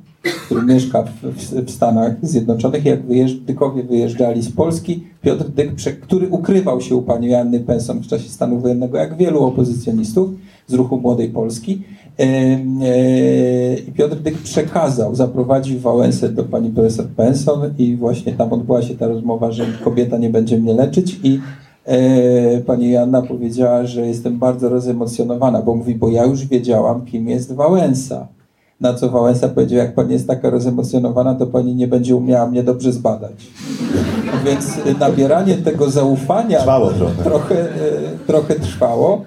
który 0.46 0.62
mieszka 0.62 1.04
w, 1.04 1.10
w, 1.22 1.66
w 1.66 1.72
Stanach 1.72 2.14
Zjednoczonych. 2.22 2.86
Jak 2.86 3.06
wyjeżdż, 3.06 3.36
Dykowie 3.40 3.84
wyjeżdżali 3.84 4.42
z 4.42 4.52
Polski, 4.52 5.04
Piotr 5.22 5.46
Dyk, 5.50 5.72
który 6.02 6.30
ukrywał 6.30 6.82
się 6.82 6.96
u 6.96 7.02
pani 7.02 7.30
Joanny 7.30 7.60
Penson 7.60 8.00
w 8.00 8.08
czasie 8.08 8.30
stanu 8.30 8.60
wojennego, 8.60 8.98
jak 8.98 9.18
wielu 9.18 9.44
opozycjonistów 9.44 10.30
z 10.68 10.74
ruchu 10.74 10.98
Młodej 10.98 11.30
Polski. 11.30 11.84
Em, 12.20 12.80
e, 12.84 13.78
I 13.88 13.92
Piotr 13.92 14.16
Dyk 14.16 14.38
przekazał, 14.38 15.16
zaprowadził 15.16 15.80
Wałęsę 15.80 16.30
do 16.30 16.44
pani 16.44 16.70
profesor 16.70 17.06
Penson 17.06 17.74
i 17.78 17.96
właśnie 17.96 18.34
tam 18.34 18.54
odbyła 18.54 18.82
się 18.82 18.96
ta 18.96 19.08
rozmowa, 19.08 19.52
że 19.52 19.66
kobieta 19.84 20.18
nie 20.18 20.30
będzie 20.30 20.58
mnie 20.58 20.74
leczyć 20.74 21.20
i 21.24 21.40
e, 21.86 22.62
pani 22.62 22.92
Joanna 22.92 23.22
powiedziała, 23.22 23.86
że 23.86 24.08
jestem 24.08 24.40
bardzo 24.40 24.70
rozemocjonowana, 24.70 25.62
bo 25.62 25.76
mówi, 25.76 25.96
bo 25.96 26.10
ja 26.10 26.26
już 26.26 26.46
wiedziałam, 26.46 27.06
kim 27.06 27.30
jest 27.30 27.54
Wałęsa. 27.54 28.28
Na 28.82 28.94
co 28.94 29.10
Wałęsa 29.10 29.50
powiedział, 29.50 29.80
jak 29.80 29.96
pani 29.96 30.14
jest 30.14 30.28
taka 30.28 30.50
rozemocjonowana, 30.50 31.36
to 31.36 31.48
pani 31.48 31.76
nie 31.76 31.88
będzie 31.88 32.16
umiała 32.16 32.48
mnie 32.48 32.64
dobrze 32.64 32.92
zbadać. 32.92 33.48
Więc 34.46 34.78
e, 34.86 35.00
nabieranie 35.00 35.58
tego 35.58 35.90
zaufania 35.90 36.60
trochę. 37.24 37.60
e, 37.62 37.68
trochę 38.28 38.56
trwało. 38.56 39.22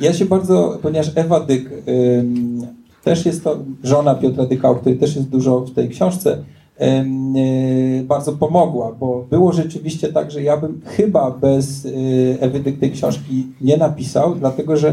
Ja 0.00 0.12
się 0.12 0.24
bardzo, 0.24 0.78
ponieważ 0.82 1.10
Ewa 1.14 1.40
Dyk 1.40 1.70
też 3.04 3.26
jest 3.26 3.44
to 3.44 3.58
żona 3.82 4.14
Piotra 4.14 4.46
Dyka, 4.46 4.70
o 4.70 4.74
której 4.74 4.98
też 4.98 5.16
jest 5.16 5.28
dużo 5.28 5.60
w 5.60 5.74
tej 5.74 5.88
książce, 5.88 6.38
y, 6.80 8.04
bardzo 8.04 8.32
pomogła, 8.32 8.92
bo 9.00 9.26
było 9.30 9.52
rzeczywiście 9.52 10.12
tak, 10.12 10.30
że 10.30 10.42
ja 10.42 10.56
bym 10.56 10.80
chyba 10.84 11.30
bez 11.30 11.84
y, 11.84 12.36
Ewy 12.40 12.60
Dyk 12.60 12.78
tej 12.78 12.90
książki 12.90 13.46
nie 13.60 13.76
napisał, 13.76 14.34
dlatego 14.34 14.76
że 14.76 14.88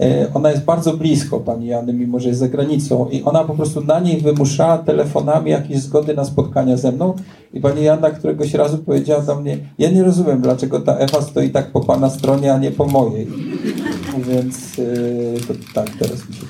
y, 0.00 0.32
ona 0.34 0.50
jest 0.50 0.64
bardzo 0.64 0.96
blisko 0.96 1.40
pani 1.40 1.66
Jany, 1.66 1.92
mimo 1.92 2.20
że 2.20 2.28
jest 2.28 2.40
za 2.40 2.48
granicą 2.48 3.08
i 3.08 3.22
ona 3.22 3.44
po 3.44 3.54
prostu 3.54 3.80
na 3.80 4.00
niej 4.00 4.20
wymuszała 4.20 4.78
telefonami 4.78 5.50
jakieś 5.50 5.78
zgody 5.78 6.14
na 6.14 6.24
spotkania 6.24 6.76
ze 6.76 6.92
mną 6.92 7.14
i 7.52 7.60
pani 7.60 7.84
Jana 7.84 8.10
któregoś 8.10 8.54
razu 8.54 8.78
powiedziała 8.78 9.22
do 9.22 9.40
mnie, 9.40 9.58
ja 9.78 9.90
nie 9.90 10.02
rozumiem, 10.02 10.40
dlaczego 10.40 10.80
ta 10.80 10.96
Ewa 10.96 11.22
stoi 11.22 11.50
tak 11.50 11.72
po 11.72 11.80
pana 11.80 12.10
stronie, 12.10 12.54
a 12.54 12.58
nie 12.58 12.70
po 12.70 12.84
mojej. 12.86 13.26
Więc 14.22 14.78
yy, 14.78 15.40
to 15.48 15.54
tak, 15.74 15.90
teraz 15.98 16.28
mi 16.28 16.34
się. 16.34 16.42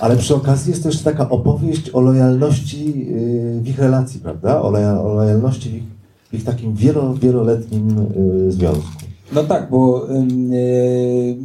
Ale 0.00 0.16
przy 0.16 0.34
okazji 0.34 0.70
jest 0.70 0.82
też 0.82 1.02
taka 1.02 1.28
opowieść 1.28 1.90
o 1.90 2.00
lojalności 2.00 3.06
y, 3.10 3.60
w 3.62 3.68
ich 3.68 3.78
relacji, 3.78 4.20
prawda? 4.20 4.62
O, 4.62 4.70
loja, 4.70 5.00
o 5.00 5.14
lojalności 5.14 5.70
w 5.70 5.74
ich, 5.74 5.82
w 6.30 6.34
ich 6.34 6.44
takim 6.44 6.74
wielo, 6.74 7.14
wieloletnim 7.14 8.06
y, 8.48 8.52
związku. 8.52 8.90
No 9.32 9.42
tak, 9.44 9.70
bo 9.70 10.06
yy, 10.50 11.36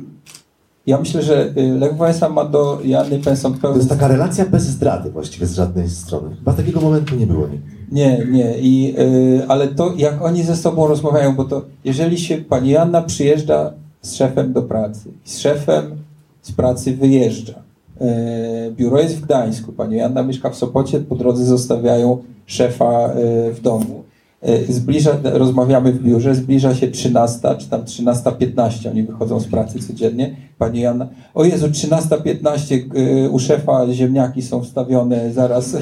ja 0.88 1.00
myślę, 1.00 1.22
że 1.22 1.54
y, 1.58 1.78
Lech 1.80 1.98
Wałęsa 1.98 2.30
ma 2.30 2.46
do 2.46 2.80
Jany 2.84 3.20
Penson 3.20 3.54
To 3.54 3.60
pełny... 3.60 3.78
jest 3.78 3.90
taka 3.90 4.08
relacja 4.08 4.46
bez 4.46 4.64
zdrady 4.64 5.12
właściwie 5.12 5.46
z 5.46 5.56
żadnej 5.56 5.90
strony. 5.90 6.36
Chyba 6.36 6.54
takiego 6.54 6.82
momentu 6.82 7.16
nie 7.16 7.28
było 7.28 7.48
nigdy. 7.48 7.68
Nie, 7.92 8.26
nie, 8.32 8.58
I, 8.60 8.96
y, 9.00 9.46
ale 9.48 9.68
to 9.68 9.94
jak 9.98 10.22
oni 10.22 10.44
ze 10.44 10.56
sobą 10.56 10.88
rozmawiają, 10.88 11.36
bo 11.36 11.44
to 11.44 11.66
jeżeli 11.84 12.18
się 12.18 12.38
pani 12.38 12.70
Janna 12.70 13.02
przyjeżdża 13.02 13.74
z 14.06 14.14
szefem 14.14 14.54
do 14.54 14.62
pracy, 14.62 15.10
z 15.24 15.38
szefem 15.40 15.96
z 16.42 16.52
pracy 16.52 16.96
wyjeżdża, 16.96 17.54
y, 18.02 18.72
biuro 18.72 19.00
jest 19.00 19.16
w 19.16 19.22
Gdańsku, 19.22 19.72
pani 19.72 19.98
Janna 19.98 20.24
mieszka 20.24 20.50
w 20.50 20.56
Sopocie, 20.56 21.00
po 21.00 21.16
drodze 21.16 21.46
zostawiają 21.46 22.18
szefa 22.46 23.10
y, 23.50 23.54
w 23.54 23.62
domu. 23.62 24.04
Y, 24.50 24.74
Zbliża, 24.74 25.18
rozmawiamy 25.24 25.92
w 25.92 26.04
biurze, 26.04 26.36
zbliża 26.36 26.76
się 26.76 26.88
13, 26.88 27.56
czy 27.58 27.70
tam 27.70 27.82
13.15, 27.82 28.90
oni 28.90 29.04
wychodzą 29.04 29.40
z 29.40 29.48
pracy 29.48 29.80
codziennie. 29.80 30.36
Pani 30.58 30.80
Janna, 30.80 31.08
o 31.34 31.44
Jezu, 31.44 31.68
13.15, 31.68 32.98
y, 33.26 33.30
u 33.30 33.40
szefa 33.40 33.94
ziemniaki 33.94 34.42
są 34.42 34.64
wstawione, 34.64 35.34
zaraz 35.34 35.78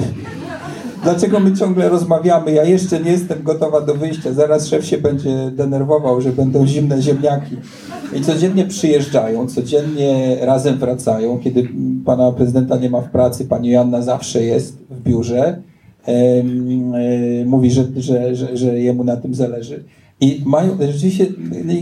Dlaczego 1.04 1.40
my 1.40 1.58
ciągle 1.58 1.90
rozmawiamy? 1.90 2.52
Ja 2.52 2.64
jeszcze 2.64 3.00
nie 3.00 3.12
jestem 3.12 3.44
gotowa 3.44 3.82
do 3.82 3.96
wyjścia. 3.96 4.34
Zaraz 4.34 4.68
szef 4.68 4.86
się 4.86 4.98
będzie 4.98 5.52
denerwował, 5.52 6.22
że 6.22 6.32
będą 6.32 6.68
zimne 6.68 7.02
ziemniaki. 7.02 7.58
I 8.16 8.22
codziennie 8.22 8.66
przyjeżdżają, 8.66 9.48
codziennie 9.48 10.38
razem 10.42 10.78
wracają. 10.78 11.40
Kiedy 11.40 11.70
pana 12.06 12.32
prezydenta 12.32 12.78
nie 12.78 12.90
ma 12.90 13.02
w 13.02 13.10
pracy, 13.10 13.46
pani 13.46 13.70
Joanna 13.70 14.02
zawsze 14.02 14.44
jest 14.44 14.78
w 14.90 15.04
biurze. 15.04 15.62
E, 16.08 16.44
mówi, 17.46 17.72
że, 17.72 17.84
że, 17.98 18.36
że, 18.36 18.58
że 18.58 18.80
jemu 18.80 19.04
na 19.04 19.18
tym 19.18 19.36
zależy. 19.36 19.84
I 20.22 20.42
mają 20.46 20.78
rzeczywiście 20.82 21.26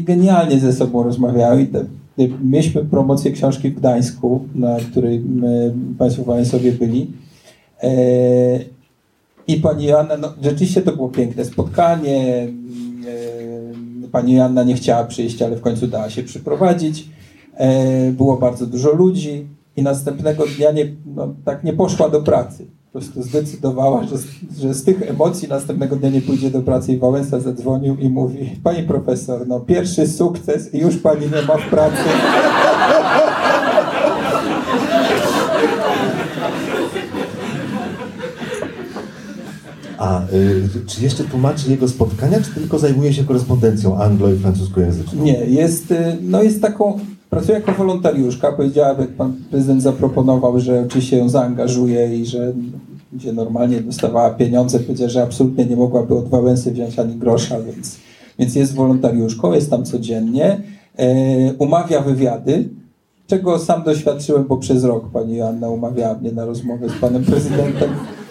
genialnie 0.01 0.59
ze 0.59 0.73
sobą 0.73 1.03
rozmawiają. 1.03 1.59
I 1.59 1.67
te, 1.67 1.85
mieliśmy 2.43 2.85
promocję 2.85 3.31
książki 3.31 3.69
w 3.69 3.75
Gdańsku, 3.75 4.45
na 4.55 4.77
której 4.91 5.19
my, 5.19 5.73
Państwo 5.97 6.23
Wałęsowie 6.23 6.71
byli. 6.71 7.11
I 9.47 9.57
pani 9.57 9.85
Joanna, 9.85 10.17
no 10.17 10.33
rzeczywiście 10.43 10.81
to 10.81 10.91
było 10.91 11.09
piękne 11.09 11.45
spotkanie. 11.45 12.47
E, 13.07 14.07
Pani 14.11 14.33
Joanna 14.33 14.63
nie 14.63 14.73
chciała 14.75 15.03
przyjść, 15.03 15.41
ale 15.41 15.55
w 15.55 15.61
końcu 15.61 15.87
dała 15.87 16.09
się 16.09 16.23
przyprowadzić. 16.23 17.07
E, 17.57 18.11
Było 18.11 18.37
bardzo 18.37 18.65
dużo 18.65 18.91
ludzi 18.91 19.47
i 19.75 19.81
następnego 19.83 20.43
dnia 20.57 20.71
nie, 20.71 20.85
no, 21.15 21.33
tak 21.45 21.63
nie 21.63 21.73
poszła 21.73 22.09
do 22.09 22.21
pracy. 22.21 22.65
Po 22.93 22.99
prostu 22.99 23.23
zdecydowała, 23.23 24.03
że, 24.03 24.15
że 24.59 24.73
z 24.73 24.83
tych 24.83 25.09
emocji 25.09 25.47
następnego 25.47 25.95
dnia 25.95 26.09
nie 26.09 26.21
pójdzie 26.21 26.51
do 26.51 26.61
pracy 26.61 26.93
i 26.93 26.97
Wałęsa 26.97 27.39
zadzwonił 27.39 27.97
i 27.97 28.09
mówi 28.09 28.59
Pani 28.63 28.83
profesor, 28.83 29.47
no 29.47 29.59
pierwszy 29.59 30.07
sukces 30.07 30.73
i 30.73 30.77
już 30.79 30.97
Pani 30.97 31.25
nie 31.25 31.41
ma 31.41 31.57
w 31.57 31.69
pracy. 31.69 32.03
Y, 40.33 40.85
czy 40.87 41.03
jeszcze 41.03 41.23
tłumaczy 41.23 41.71
jego 41.71 41.87
spotkania, 41.87 42.41
czy 42.41 42.53
tylko 42.53 42.79
zajmuje 42.79 43.13
się 43.13 43.23
korespondencją 43.23 43.95
anglo- 43.97 44.35
i 44.35 44.39
francuskojęzyczną? 44.39 45.23
Nie, 45.23 45.33
jest, 45.33 45.91
y, 45.91 46.17
no 46.21 46.43
jest 46.43 46.61
taką, 46.61 46.99
pracuje 47.29 47.57
jako 47.57 47.71
wolontariuszka. 47.71 48.51
Powiedziała, 48.51 48.95
jak 48.99 49.09
pan 49.09 49.33
prezydent 49.51 49.81
zaproponował, 49.81 50.59
że 50.59 50.83
oczywiście 50.87 51.17
ją 51.17 51.29
zaangażuje 51.29 52.17
i 52.17 52.25
że 52.25 52.53
będzie 53.11 53.33
normalnie 53.33 53.81
dostawała 53.81 54.29
pieniądze. 54.29 54.79
Powiedziała, 54.79 55.09
że 55.09 55.23
absolutnie 55.23 55.65
nie 55.65 55.75
mogłaby 55.75 56.15
od 56.15 56.29
Wałęsy 56.29 56.71
wziąć 56.71 56.99
ani 56.99 57.15
grosza, 57.15 57.55
więc, 57.61 57.97
więc 58.39 58.55
jest 58.55 58.75
wolontariuszką, 58.75 59.53
jest 59.53 59.69
tam 59.69 59.85
codziennie. 59.85 60.61
E, 60.97 61.53
umawia 61.53 62.01
wywiady, 62.01 62.69
czego 63.31 63.59
sam 63.59 63.83
doświadczyłem, 63.83 64.43
bo 64.43 64.57
przez 64.57 64.83
rok 64.83 65.09
pani 65.13 65.35
Joanna 65.35 65.69
umawiała 65.69 66.13
mnie 66.13 66.31
na 66.31 66.45
rozmowę 66.45 66.89
z 66.89 67.01
panem 67.01 67.23
prezydentem, 67.23 67.89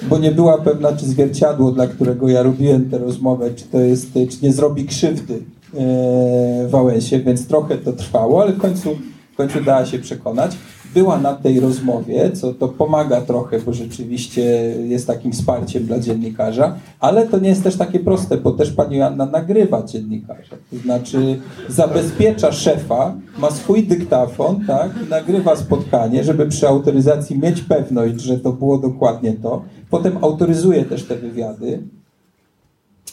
bo 0.09 0.19
nie 0.19 0.31
była 0.31 0.59
pewna, 0.59 0.93
czy 0.93 1.05
zwierciadło, 1.05 1.73
dla 1.73 1.87
którego 1.87 2.29
ja 2.29 2.43
robiłem 2.43 2.91
tę 2.91 2.99
rozmowę, 2.99 3.51
czy 3.57 3.65
to 3.65 3.81
jest, 3.81 4.13
czy 4.13 4.37
nie 4.43 4.53
zrobi 4.53 4.85
krzywdy 4.85 5.43
e, 5.75 6.69
Wałęsie, 6.69 7.21
więc 7.21 7.47
trochę 7.47 7.79
to 7.79 7.93
trwało, 7.93 8.43
ale 8.43 8.53
w 8.53 8.59
końcu, 8.59 8.97
w 9.33 9.37
końcu 9.37 9.61
dała 9.61 9.87
się 9.87 9.99
przekonać. 9.99 10.57
Była 10.95 11.19
na 11.19 11.35
tej 11.35 11.61
rozmowie, 11.61 12.31
co 12.33 12.55
to 12.55 12.69
pomaga 12.69 13.21
trochę, 13.21 13.61
bo 13.61 13.73
rzeczywiście 13.73 14.43
jest 14.89 15.07
takim 15.07 15.33
wsparciem 15.33 15.87
dla 15.87 15.99
dziennikarza, 15.99 16.77
ale 17.01 17.29
to 17.29 17.39
nie 17.39 17.49
jest 17.49 17.63
też 17.63 17.77
takie 17.77 18.01
proste, 18.01 18.37
bo 18.37 18.53
też 18.53 18.73
pani 18.73 18.97
Joanna 18.97 19.27
nagrywa 19.27 19.83
dziennikarza. 19.83 20.57
To 20.71 20.77
znaczy 20.77 21.41
zabezpiecza 21.69 22.53
szefa, 22.53 23.15
ma 23.39 23.51
swój 23.51 23.83
dyktafon, 23.83 24.65
tak, 24.67 24.91
i 25.07 25.11
nagrywa 25.11 25.57
spotkanie, 25.57 26.25
żeby 26.25 26.47
przy 26.47 26.69
autoryzacji 26.69 27.39
mieć 27.39 27.61
pewność, 27.61 28.21
że 28.21 28.39
to 28.39 28.53
było 28.53 28.79
dokładnie 28.79 29.33
to. 29.33 29.63
Potem 29.91 30.19
autoryzuje 30.21 30.85
też 30.85 31.05
te 31.05 31.17
wywiady, 31.17 31.83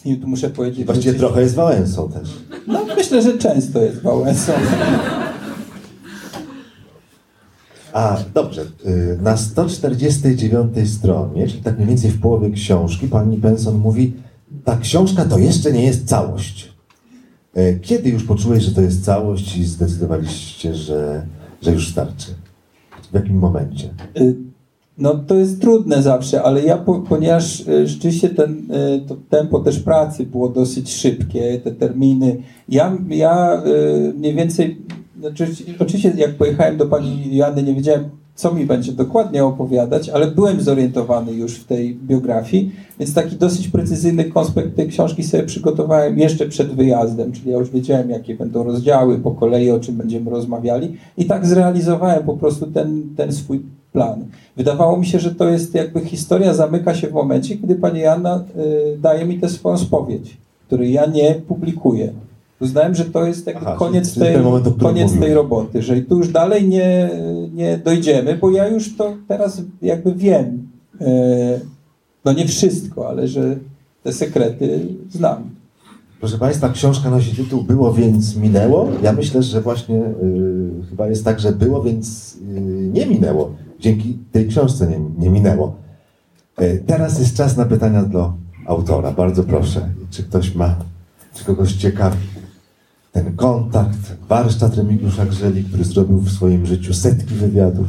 I 0.06 0.16
tu 0.16 0.28
muszę 0.28 0.50
powiedzieć, 0.50 0.86
właściwie 0.86 1.14
trochę 1.14 1.42
jest 1.42 1.56
Wałęsą 1.56 2.10
też. 2.10 2.30
No, 2.68 2.80
myślę, 2.98 3.22
że 3.22 3.38
często 3.38 3.82
jest 3.82 4.02
Wałęsą. 4.02 4.52
A, 7.98 8.18
dobrze. 8.34 8.62
y, 8.86 9.18
Na 9.22 9.38
149 9.38 10.90
stronie, 10.90 11.48
czyli 11.48 11.62
tak 11.64 11.76
mniej 11.76 11.88
więcej 11.88 12.12
w 12.12 12.22
połowie 12.22 12.52
książki, 12.52 13.08
pani 13.08 13.38
Benson 13.38 13.78
mówi, 13.78 14.14
ta 14.64 14.78
książka 14.78 15.26
to 15.26 15.38
jeszcze 15.38 15.72
nie 15.72 15.84
jest 15.84 16.06
całość. 16.08 16.74
Y, 17.58 17.80
Kiedy 17.82 18.10
już 18.10 18.24
poczułeś, 18.24 18.64
że 18.64 18.72
to 18.72 18.82
jest 18.82 19.06
całość 19.06 19.58
i 19.58 19.66
zdecydowaliście, 19.66 20.76
że, 20.76 21.26
że 21.62 21.72
już 21.72 21.92
starczy? 21.92 22.28
W 23.12 23.14
jakim 23.16 23.36
momencie? 23.40 23.90
Y, 24.20 24.36
No 24.98 25.16
to 25.16 25.36
jest 25.36 25.62
trudne 25.62 26.02
zawsze, 26.02 26.44
ale 26.44 26.64
ja, 26.64 26.78
po, 26.78 27.00
ponieważ 27.00 27.64
rzeczywiście 27.86 28.30
ten, 28.30 28.68
to 29.08 29.18
tempo 29.30 29.60
też 29.60 29.80
pracy 29.80 30.26
było 30.26 30.50
dosyć 30.50 30.94
szybkie, 30.96 31.60
te 31.64 31.72
terminy, 31.72 32.38
ja, 32.70 32.98
ja 33.10 33.62
mniej 34.18 34.36
więcej, 34.36 34.82
znaczy, 35.20 35.48
oczywiście 35.80 36.14
jak 36.18 36.36
pojechałem 36.36 36.78
do 36.78 36.86
pani 36.86 37.36
Joanny, 37.36 37.64
nie 37.64 37.74
wiedziałem, 37.74 38.10
co 38.38 38.54
mi 38.54 38.66
będzie 38.66 38.92
dokładnie 38.92 39.46
opowiadać, 39.46 40.10
ale 40.10 40.32
byłem 40.32 40.62
zorientowany 40.62 41.32
już 41.32 41.56
w 41.56 41.66
tej 41.66 41.96
biografii, 41.96 42.72
więc 43.00 43.14
taki 43.14 43.36
dosyć 43.36 43.68
precyzyjny 43.68 44.26
konspekt 44.26 44.76
tej 44.76 44.88
książki 44.88 45.24
sobie 45.24 45.44
przygotowałem 45.44 46.20
jeszcze 46.20 46.46
przed 46.46 46.74
wyjazdem, 46.74 47.32
czyli 47.32 47.52
ja 47.52 47.58
już 47.58 47.70
wiedziałem, 47.70 48.10
jakie 48.10 48.36
będą 48.36 48.64
rozdziały 48.64 49.20
po 49.20 49.32
kolei, 49.32 49.72
o 49.72 49.80
czym 49.80 49.96
będziemy 49.96 50.32
rozmawiali 50.32 50.98
i 51.18 51.26
tak 51.26 51.46
zrealizowałem 51.46 52.24
po 52.24 52.38
prostu 52.38 52.68
ten, 52.68 53.04
ten 53.16 53.32
swój 53.32 53.62
plan. 53.94 54.26
Wydawało 54.58 54.98
mi 54.98 55.06
się, 55.06 55.20
że 55.20 55.36
to 55.36 55.50
jest 55.50 55.74
jakby 55.74 56.06
historia 56.06 56.54
zamyka 56.54 56.96
się 56.96 57.08
w 57.08 57.14
momencie, 57.14 57.58
kiedy 57.58 57.76
pani 57.76 58.00
Joanna 58.00 58.44
y, 58.96 58.98
daje 59.02 59.26
mi 59.26 59.40
tę 59.40 59.50
swoją 59.50 59.78
spowiedź, 59.78 60.38
której 60.68 60.94
ja 60.94 61.06
nie 61.06 61.36
publikuję. 61.48 62.14
Uznałem, 62.60 62.96
że 62.96 63.06
to 63.06 63.26
jest 63.26 63.50
Aha, 63.56 63.76
koniec, 63.80 64.14
czyli 64.14 64.26
tej, 64.26 64.36
którym 64.36 64.80
koniec 64.80 65.20
tej 65.20 65.34
roboty, 65.34 65.82
że 65.82 66.02
tu 66.02 66.18
już 66.18 66.28
dalej 66.28 66.68
nie, 66.68 67.10
nie 67.54 67.78
dojdziemy, 67.78 68.38
bo 68.38 68.52
ja 68.52 68.68
już 68.68 68.98
to 68.98 69.14
teraz 69.28 69.62
jakby 69.82 70.16
wiem. 70.16 70.68
E, 71.02 71.60
No 72.28 72.34
nie 72.34 72.48
wszystko, 72.48 73.10
ale 73.10 73.28
że 73.28 73.56
te 74.04 74.14
sekrety 74.14 74.88
znam. 75.10 75.50
Proszę 76.20 76.38
Państwa, 76.38 76.70
książka 76.70 77.10
nosi 77.10 77.36
tytuł 77.36 77.64
Było 77.64 77.94
więc 77.94 78.36
minęło. 78.36 78.90
Ja 79.02 79.14
myślę, 79.14 79.44
że 79.44 79.62
właśnie 79.62 79.96
y, 79.96 80.72
chyba 80.90 81.08
jest 81.08 81.26
tak, 81.26 81.40
że 81.40 81.52
było 81.52 81.84
więc 81.84 82.36
y, 82.36 82.62
nie 82.94 83.06
minęło. 83.06 83.52
Dzięki 83.80 84.18
tej 84.32 84.48
książce 84.48 84.88
nie, 84.88 85.00
nie 85.18 85.30
minęło. 85.30 85.76
Teraz 86.88 87.20
jest 87.20 87.38
czas 87.38 87.58
na 87.58 87.66
pytania 87.66 88.04
do 88.04 88.34
autora. 88.66 89.12
Bardzo 89.12 89.44
proszę, 89.44 89.90
czy 90.12 90.24
ktoś 90.24 90.56
ma, 90.56 90.76
czy 91.34 91.46
kogoś 91.46 91.74
ciekawi 91.74 92.18
ten 93.18 93.36
kontakt, 93.36 94.16
warsztat 94.30 94.76
Remigiusza 94.76 95.26
Grzeli, 95.26 95.64
który 95.64 95.84
zrobił 95.84 96.18
w 96.18 96.32
swoim 96.32 96.66
życiu 96.66 96.94
setki 96.94 97.34
wywiadów. 97.34 97.88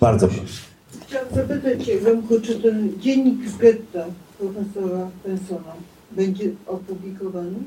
Bardzo 0.00 0.28
proszę. 0.28 0.62
Chciałam 1.06 1.28
zapytać 1.34 1.86
Cię, 1.86 2.00
Romku, 2.00 2.40
czy 2.42 2.54
ten 2.54 2.88
dziennik 3.00 3.48
z 3.48 3.56
getta 3.56 4.04
profesora 4.38 5.08
Pensona 5.24 5.72
będzie 6.16 6.44
opublikowany? 6.66 7.58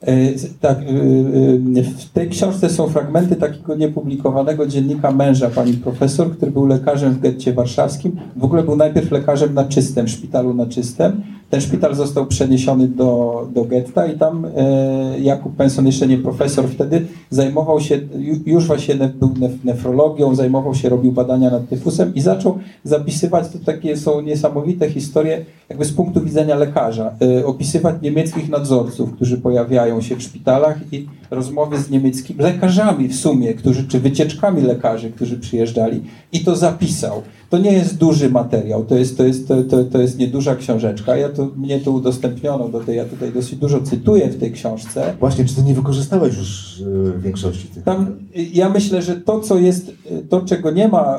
E, 0.00 0.14
Tak, 0.60 0.78
y, 0.82 1.78
y, 1.78 1.82
w 1.82 2.10
tej 2.10 2.28
książce 2.28 2.70
są 2.70 2.88
fragmenty 2.88 3.36
takiego 3.36 3.74
niepublikowanego 3.74 4.66
dziennika 4.66 5.10
męża 5.10 5.50
pani 5.50 5.72
profesor, 5.72 6.36
który 6.36 6.50
był 6.50 6.66
lekarzem 6.66 7.12
w 7.12 7.20
getcie 7.20 7.52
warszawskim. 7.52 8.16
W 8.36 8.44
ogóle 8.44 8.62
był 8.62 8.76
najpierw 8.76 9.10
lekarzem 9.10 9.54
na 9.54 9.64
czystym, 9.64 10.06
w 10.06 10.10
szpitalu 10.10 10.54
na 10.54 10.66
czystym. 10.66 11.22
Ten 11.50 11.60
szpital 11.60 11.94
został 11.94 12.26
przeniesiony 12.26 12.88
do, 12.88 13.48
do 13.54 13.64
getta 13.64 14.06
i 14.06 14.18
tam 14.18 14.46
e, 14.56 15.20
Jakub 15.20 15.56
Penson, 15.56 15.86
jeszcze 15.86 16.06
nie 16.06 16.18
profesor 16.18 16.68
wtedy, 16.68 17.06
zajmował 17.30 17.80
się, 17.80 17.98
ju- 17.98 18.40
już 18.46 18.66
właśnie 18.66 18.94
był 18.96 19.34
nef, 19.40 19.64
nefrologią, 19.64 20.34
zajmował 20.34 20.74
się, 20.74 20.88
robił 20.88 21.12
badania 21.12 21.50
nad 21.50 21.68
tyfusem 21.68 22.14
i 22.14 22.20
zaczął 22.20 22.58
zapisywać, 22.84 23.48
to 23.48 23.58
takie 23.66 23.96
są 23.96 24.20
niesamowite 24.20 24.90
historie, 24.90 25.44
jakby 25.68 25.84
z 25.84 25.92
punktu 25.92 26.20
widzenia 26.20 26.56
lekarza, 26.56 27.14
e, 27.22 27.46
opisywać 27.46 27.94
niemieckich 28.02 28.48
nadzorców, 28.48 29.12
którzy 29.12 29.38
pojawiają 29.38 30.00
się 30.00 30.16
w 30.16 30.22
szpitalach 30.22 30.92
i 30.92 31.06
rozmowy 31.30 31.78
z 31.78 31.90
niemieckimi 31.90 32.40
lekarzami 32.40 33.08
w 33.08 33.16
sumie, 33.16 33.54
którzy, 33.54 33.88
czy 33.88 34.00
wycieczkami 34.00 34.62
lekarzy, 34.62 35.10
którzy 35.10 35.38
przyjeżdżali 35.38 36.02
i 36.32 36.40
to 36.40 36.56
zapisał. 36.56 37.22
To 37.50 37.58
nie 37.58 37.72
jest 37.72 37.96
duży 37.96 38.30
materiał, 38.30 38.84
to 38.84 38.94
jest, 38.94 39.16
to 39.16 39.24
jest, 39.24 39.48
to, 39.48 39.62
to, 39.62 39.84
to 39.84 40.00
jest 40.00 40.18
nieduża 40.18 40.56
książeczka. 40.56 41.16
Ja 41.16 41.28
to, 41.28 41.50
mnie 41.56 41.80
to 41.80 41.90
udostępniono, 41.90 42.68
do 42.68 42.80
tej, 42.80 42.96
ja 42.96 43.04
tutaj 43.04 43.32
dosyć 43.32 43.56
dużo 43.56 43.80
cytuję 43.80 44.28
w 44.28 44.38
tej 44.38 44.52
książce. 44.52 45.14
Właśnie, 45.20 45.44
czy 45.44 45.54
ty 45.54 45.62
nie 45.62 45.74
wykorzystałeś 45.74 46.36
już 46.36 46.80
y, 46.80 47.12
większości 47.18 47.68
tych? 47.68 47.84
Tam, 47.84 48.16
y, 48.36 48.42
ja 48.42 48.68
myślę, 48.68 49.02
że 49.02 49.16
to, 49.16 49.40
co 49.40 49.58
jest, 49.58 49.88
y, 49.88 49.94
to, 50.28 50.40
czego 50.40 50.70
nie 50.70 50.88
ma, 50.88 51.18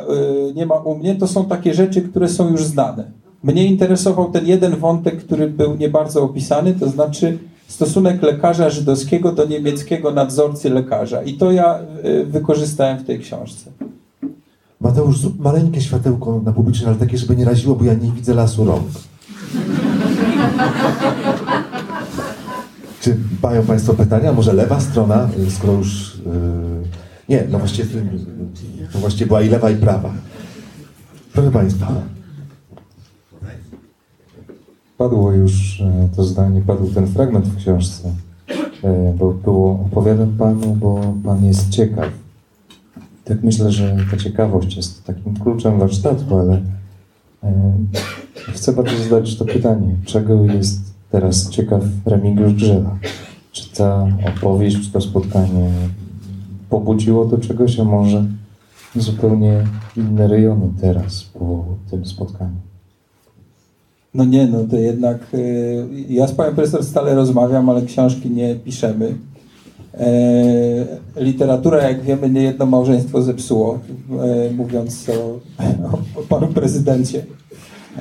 y, 0.49 0.53
nie 0.53 0.65
ma 0.65 0.75
u 0.75 0.97
mnie, 0.97 1.15
to 1.15 1.27
są 1.27 1.45
takie 1.45 1.73
rzeczy, 1.73 2.01
które 2.01 2.29
są 2.29 2.51
już 2.51 2.63
znane. 2.63 3.11
Mnie 3.43 3.65
interesował 3.65 4.31
ten 4.31 4.47
jeden 4.47 4.75
wątek, 4.75 5.17
który 5.17 5.47
był 5.47 5.75
nie 5.75 5.89
bardzo 5.89 6.23
opisany, 6.23 6.73
to 6.73 6.89
znaczy 6.89 7.37
stosunek 7.67 8.21
lekarza 8.21 8.69
żydowskiego 8.69 9.31
do 9.31 9.45
niemieckiego 9.45 10.11
nadzorcy 10.11 10.69
lekarza. 10.69 11.23
I 11.23 11.33
to 11.33 11.51
ja 11.51 11.79
y, 12.05 12.25
wykorzystałem 12.25 12.97
w 12.97 13.03
tej 13.03 13.19
książce. 13.19 13.71
Mateusz, 14.81 15.19
zrób 15.21 15.39
maleńkie 15.39 15.81
światełko 15.81 16.41
na 16.45 16.51
publiczne, 16.51 16.87
ale 16.87 16.95
takie, 16.95 17.17
żeby 17.17 17.35
nie 17.35 17.45
raziło, 17.45 17.75
bo 17.75 17.85
ja 17.85 17.93
nie 17.93 18.11
widzę 18.11 18.33
lasu 18.33 18.65
rąk. 18.65 18.87
Czy 23.01 23.17
mają 23.43 23.63
Państwo 23.63 23.93
pytania? 23.93 24.33
Może 24.33 24.53
lewa 24.53 24.79
strona, 24.79 25.29
y, 25.47 25.51
skoro 25.51 25.73
już... 25.73 26.15
y, 26.15 26.19
Nie, 27.29 27.43
no 27.51 27.59
właściwie 27.59 27.99
y, 27.99 28.03
to 28.93 28.99
właściwie 28.99 29.25
była 29.25 29.41
i 29.41 29.49
lewa, 29.49 29.69
i 29.69 29.75
prawa. 29.75 30.13
Proszę 31.33 31.51
Państwa, 31.51 31.93
Padło 34.99 35.31
już 35.31 35.81
e, 35.81 36.09
to 36.15 36.23
zdanie, 36.23 36.61
padł 36.61 36.87
ten 36.87 37.07
fragment 37.07 37.45
w 37.45 37.57
książce, 37.57 38.11
bo 39.19 39.33
było 39.33 39.71
opowiadam 39.71 40.37
Panu, 40.37 40.75
bo 40.75 41.13
Pan 41.25 41.45
jest 41.45 41.69
ciekaw. 41.69 42.09
Tak 43.29 43.43
myślę, 43.43 43.71
że 43.71 43.97
ta 44.11 44.17
ciekawość 44.17 44.75
jest 44.75 45.03
takim 45.03 45.33
kluczem 45.33 45.79
warsztatu, 45.79 46.37
ale 46.37 46.61
e, 47.43 47.73
chcę 48.53 48.73
bardzo 48.73 48.97
zadać 48.97 49.37
to 49.37 49.45
pytanie, 49.45 49.95
czego 50.05 50.45
jest 50.45 50.79
teraz 51.11 51.49
ciekaw 51.49 51.83
Remigiusz 52.05 52.53
Grzela? 52.53 52.97
Czy 53.51 53.73
ta 53.73 54.07
opowieść, 54.37 54.77
czy 54.85 54.91
to 54.91 55.01
spotkanie 55.01 55.71
pobudziło 56.69 57.25
do 57.25 57.37
czegoś, 57.37 57.79
a 57.79 57.83
może 57.83 58.25
zupełnie 58.95 59.63
inne 59.97 60.27
rejony 60.27 60.69
teraz 60.81 61.23
po 61.23 61.65
tym 61.91 62.05
spotkaniu? 62.05 62.59
No 64.13 64.25
nie, 64.25 64.47
no 64.47 64.63
to 64.63 64.75
jednak 64.75 65.33
y, 65.33 65.87
ja 66.09 66.27
z 66.27 66.31
panią 66.31 66.55
profesor 66.55 66.83
stale 66.83 67.15
rozmawiam, 67.15 67.69
ale 67.69 67.81
książki 67.81 68.29
nie 68.29 68.55
piszemy. 68.55 69.15
E, 69.93 70.11
literatura, 71.17 71.83
jak 71.83 72.01
wiemy, 72.01 72.29
nie 72.29 72.41
jedno 72.41 72.65
małżeństwo 72.65 73.21
zepsuło, 73.21 73.79
e, 74.49 74.53
mówiąc 74.53 75.09
o, 75.09 75.39
o 76.19 76.23
panu 76.29 76.47
prezydencie. 76.47 77.25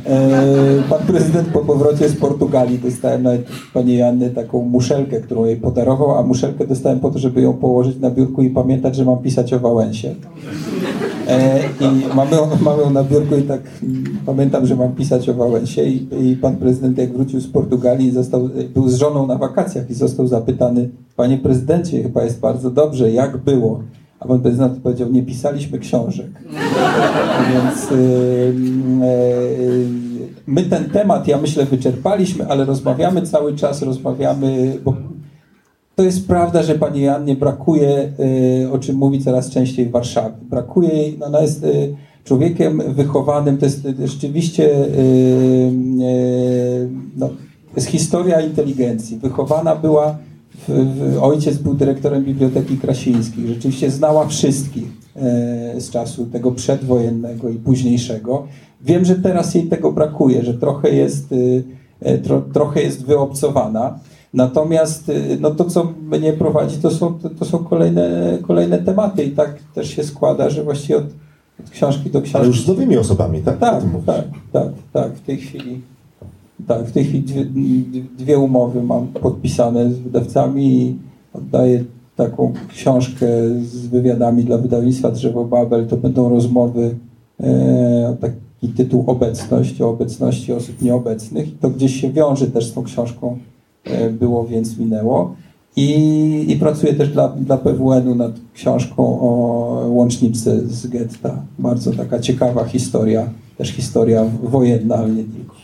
E, 0.06 0.82
pan 0.90 1.00
prezydent 1.06 1.48
po 1.48 1.58
powrocie 1.58 2.08
z 2.08 2.16
Portugalii 2.16 2.78
dostałem 2.78 3.26
od 3.26 3.40
pani 3.74 3.96
Janny 3.96 4.30
taką 4.30 4.62
muszelkę, 4.62 5.20
którą 5.20 5.44
jej 5.44 5.56
podarował, 5.56 6.18
a 6.18 6.22
muszelkę 6.22 6.66
dostałem 6.66 7.00
po 7.00 7.10
to, 7.10 7.18
żeby 7.18 7.40
ją 7.40 7.54
położyć 7.54 7.98
na 7.98 8.10
biurku 8.10 8.42
i 8.42 8.50
pamiętać, 8.50 8.96
że 8.96 9.04
mam 9.04 9.18
pisać 9.18 9.52
o 9.52 9.58
Wałęsie. 9.58 10.14
E, 11.28 11.60
I 11.80 12.14
mamy, 12.14 12.36
mamy 12.60 12.82
ją 12.82 12.90
na 12.90 13.04
biurku 13.04 13.36
i 13.36 13.42
tak 13.42 13.60
mm, 13.82 14.04
pamiętam, 14.26 14.66
że 14.66 14.76
mam 14.76 14.92
pisać 14.92 15.28
o 15.28 15.34
Wałęsie 15.34 15.84
i, 15.84 16.08
i 16.30 16.36
pan 16.36 16.56
prezydent 16.56 16.98
jak 16.98 17.12
wrócił 17.12 17.40
z 17.40 17.48
Portugalii 17.48 18.10
został, 18.10 18.48
był 18.74 18.88
z 18.88 18.94
żoną 18.94 19.26
na 19.26 19.36
wakacjach 19.36 19.90
i 19.90 19.94
został 19.94 20.26
zapytany, 20.26 20.88
panie 21.16 21.38
prezydencie, 21.38 22.02
chyba 22.02 22.24
jest 22.24 22.40
bardzo 22.40 22.70
dobrze, 22.70 23.10
jak 23.12 23.36
było? 23.36 23.82
A 24.20 24.28
pan 24.28 24.40
prezydent 24.40 24.78
powiedział, 24.82 25.12
nie 25.12 25.22
pisaliśmy 25.22 25.78
książek. 25.78 26.30
Więc 27.52 27.92
y, 27.92 27.94
y, 27.94 29.86
my 30.46 30.62
ten 30.62 30.84
temat, 30.84 31.28
ja 31.28 31.38
myślę, 31.38 31.64
wyczerpaliśmy, 31.64 32.48
ale 32.48 32.64
rozmawiamy 32.64 33.22
cały 33.22 33.56
czas, 33.56 33.82
rozmawiamy, 33.82 34.78
bo 34.84 34.94
to 35.98 36.02
jest 36.02 36.28
prawda, 36.28 36.62
że 36.62 36.74
pani 36.74 37.00
Jannie 37.00 37.36
brakuje, 37.36 38.12
y, 38.64 38.72
o 38.72 38.78
czym 38.78 38.96
mówi 38.96 39.20
coraz 39.20 39.50
częściej 39.50 39.86
w 39.86 39.90
Warszawie. 39.90 40.36
Brakuje 40.42 40.88
jej, 40.88 41.16
no 41.18 41.26
ona 41.26 41.40
jest 41.40 41.64
y, 41.64 41.96
człowiekiem 42.24 42.82
wychowanym, 42.88 43.58
to 43.58 43.66
jest 43.66 43.84
y, 43.84 44.06
rzeczywiście 44.06 44.70
no, 47.16 47.28
to 47.28 47.76
jest 47.76 47.88
historia 47.88 48.40
inteligencji. 48.40 49.18
Wychowana 49.18 49.76
była, 49.76 50.18
w, 50.68 50.72
w, 51.14 51.22
ojciec 51.22 51.58
był 51.58 51.74
dyrektorem 51.74 52.24
Biblioteki 52.24 52.76
Krasińskiej. 52.76 53.48
Rzeczywiście 53.48 53.90
znała 53.90 54.26
wszystkich 54.26 54.88
z 55.78 55.90
czasu 55.90 56.26
tego 56.26 56.52
przedwojennego 56.52 57.48
i 57.48 57.54
późniejszego. 57.54 58.46
Wiem, 58.82 59.04
że 59.04 59.14
teraz 59.14 59.54
jej 59.54 59.64
tego 59.64 59.92
brakuje, 59.92 60.42
że 60.42 60.54
trochę 60.54 60.90
jest 60.90 61.34
tro, 62.24 62.40
trochę 62.40 62.82
jest 62.82 63.04
wyobcowana. 63.04 63.98
Natomiast 64.34 65.08
y, 65.08 65.38
no 65.40 65.50
to, 65.50 65.64
co 65.64 65.92
mnie 66.02 66.32
prowadzi, 66.32 66.78
to 66.78 66.90
są, 66.90 67.14
to, 67.14 67.30
to 67.30 67.44
są 67.44 67.58
kolejne, 67.58 68.38
kolejne 68.42 68.78
tematy 68.78 69.24
i 69.24 69.30
tak 69.30 69.58
też 69.74 69.90
się 69.90 70.04
składa, 70.04 70.50
że 70.50 70.64
właściwie 70.64 70.96
od, 70.98 71.04
od 71.60 71.70
książki 71.70 72.10
do 72.10 72.22
książki. 72.22 72.38
Ale 72.38 72.46
już 72.46 72.64
z 72.64 72.68
nowymi 72.68 72.96
osobami, 72.96 73.40
tak? 73.40 73.58
Tak, 73.58 73.84
tak, 74.06 74.24
tak, 74.52 74.68
tak. 74.92 75.12
W 75.12 75.20
tej 75.20 75.36
chwili, 75.36 75.80
tak, 76.66 76.86
w 76.86 76.92
tej 76.92 77.04
chwili 77.04 77.22
dwie, 77.22 77.44
dwie 78.18 78.38
umowy 78.38 78.82
mam 78.82 79.06
podpisane 79.06 79.92
z 79.92 79.98
wydawcami 79.98 80.82
i 80.82 80.96
oddaję 81.32 81.84
taką 82.16 82.52
książkę 82.68 83.26
z 83.62 83.86
wywiadami 83.86 84.44
dla 84.44 84.58
wydawnictwa 84.58 85.10
Drzewo 85.10 85.44
Babel. 85.44 85.86
To 85.86 85.96
będą 85.96 86.28
rozmowy, 86.28 86.94
e, 87.40 88.16
taki 88.20 88.68
tytuł 88.68 89.04
Obecność, 89.06 89.80
o 89.80 89.88
obecności 89.88 90.52
osób 90.52 90.82
nieobecnych. 90.82 91.48
I 91.48 91.52
to 91.52 91.70
gdzieś 91.70 92.00
się 92.00 92.12
wiąże 92.12 92.46
też 92.46 92.66
z 92.66 92.72
tą 92.72 92.82
książką 92.82 93.38
Było, 94.10 94.46
więc 94.46 94.78
minęło. 94.78 95.34
I, 95.76 96.44
I 96.48 96.56
pracuję 96.56 96.94
też 96.94 97.08
dla, 97.08 97.28
dla 97.28 97.58
PWN-u 97.58 98.14
nad 98.14 98.32
książką 98.54 99.20
o 99.20 99.84
łącznicy 99.88 100.68
z 100.68 100.86
getta. 100.86 101.42
Bardzo 101.58 101.92
taka 101.92 102.18
ciekawa 102.18 102.64
historia, 102.64 103.30
też 103.58 103.68
historia 103.68 104.24
wojenna, 104.42 104.94
ale 104.94 105.08
nie 105.08 105.24
tylko. 105.24 105.56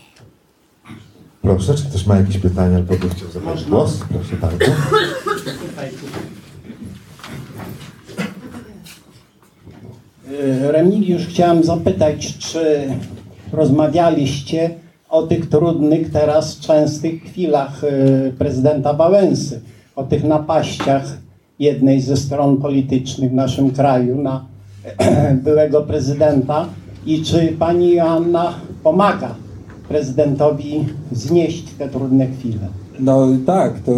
Proszę, 1.42 1.74
czy 1.74 1.84
ktoś 1.84 2.06
ma 2.06 2.16
jakieś 2.16 2.38
pytania 2.38 2.76
albo 2.76 2.94
by 2.96 3.08
chciał 3.08 3.30
zabrać 3.30 3.64
głos? 3.64 3.98
Proszę 4.08 4.36
bardzo. 4.36 4.64
E, 10.42 10.72
Remigiusz, 10.72 11.26
chciałem 11.26 11.64
zapytać, 11.64 12.38
czy 12.38 12.88
rozmawialiście 13.52 14.70
o 15.14 15.26
tych 15.26 15.48
trudnych, 15.48 16.10
teraz 16.10 16.58
częstych 16.58 17.22
chwilach 17.22 17.84
e, 17.84 18.32
prezydenta 18.32 18.94
Wałęsy, 18.94 19.60
o 19.96 20.04
tych 20.04 20.24
napaściach 20.24 21.18
jednej 21.58 22.00
ze 22.00 22.16
stron 22.16 22.56
politycznych 22.56 23.30
w 23.30 23.34
naszym 23.34 23.70
kraju 23.70 24.22
na 24.22 24.44
byłego 25.44 25.82
prezydenta. 25.82 26.66
I 27.06 27.22
czy 27.22 27.56
pani 27.58 27.92
Joanna 27.94 28.54
pomaga 28.82 29.34
prezydentowi 29.88 30.84
znieść 31.12 31.64
te 31.78 31.88
trudne 31.88 32.26
chwile? 32.26 32.68
No 33.00 33.28
tak, 33.46 33.80
to 33.80 33.92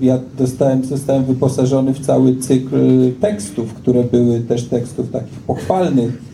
ja 0.00 0.18
dostałem, 0.38 0.84
zostałem 0.84 1.24
wyposażony 1.24 1.94
w 1.94 2.00
cały 2.00 2.36
cykl 2.36 3.12
tekstów, 3.20 3.74
które 3.74 4.04
były 4.04 4.40
też 4.40 4.64
tekstów 4.64 5.10
takich 5.10 5.38
pochwalnych 5.38 6.31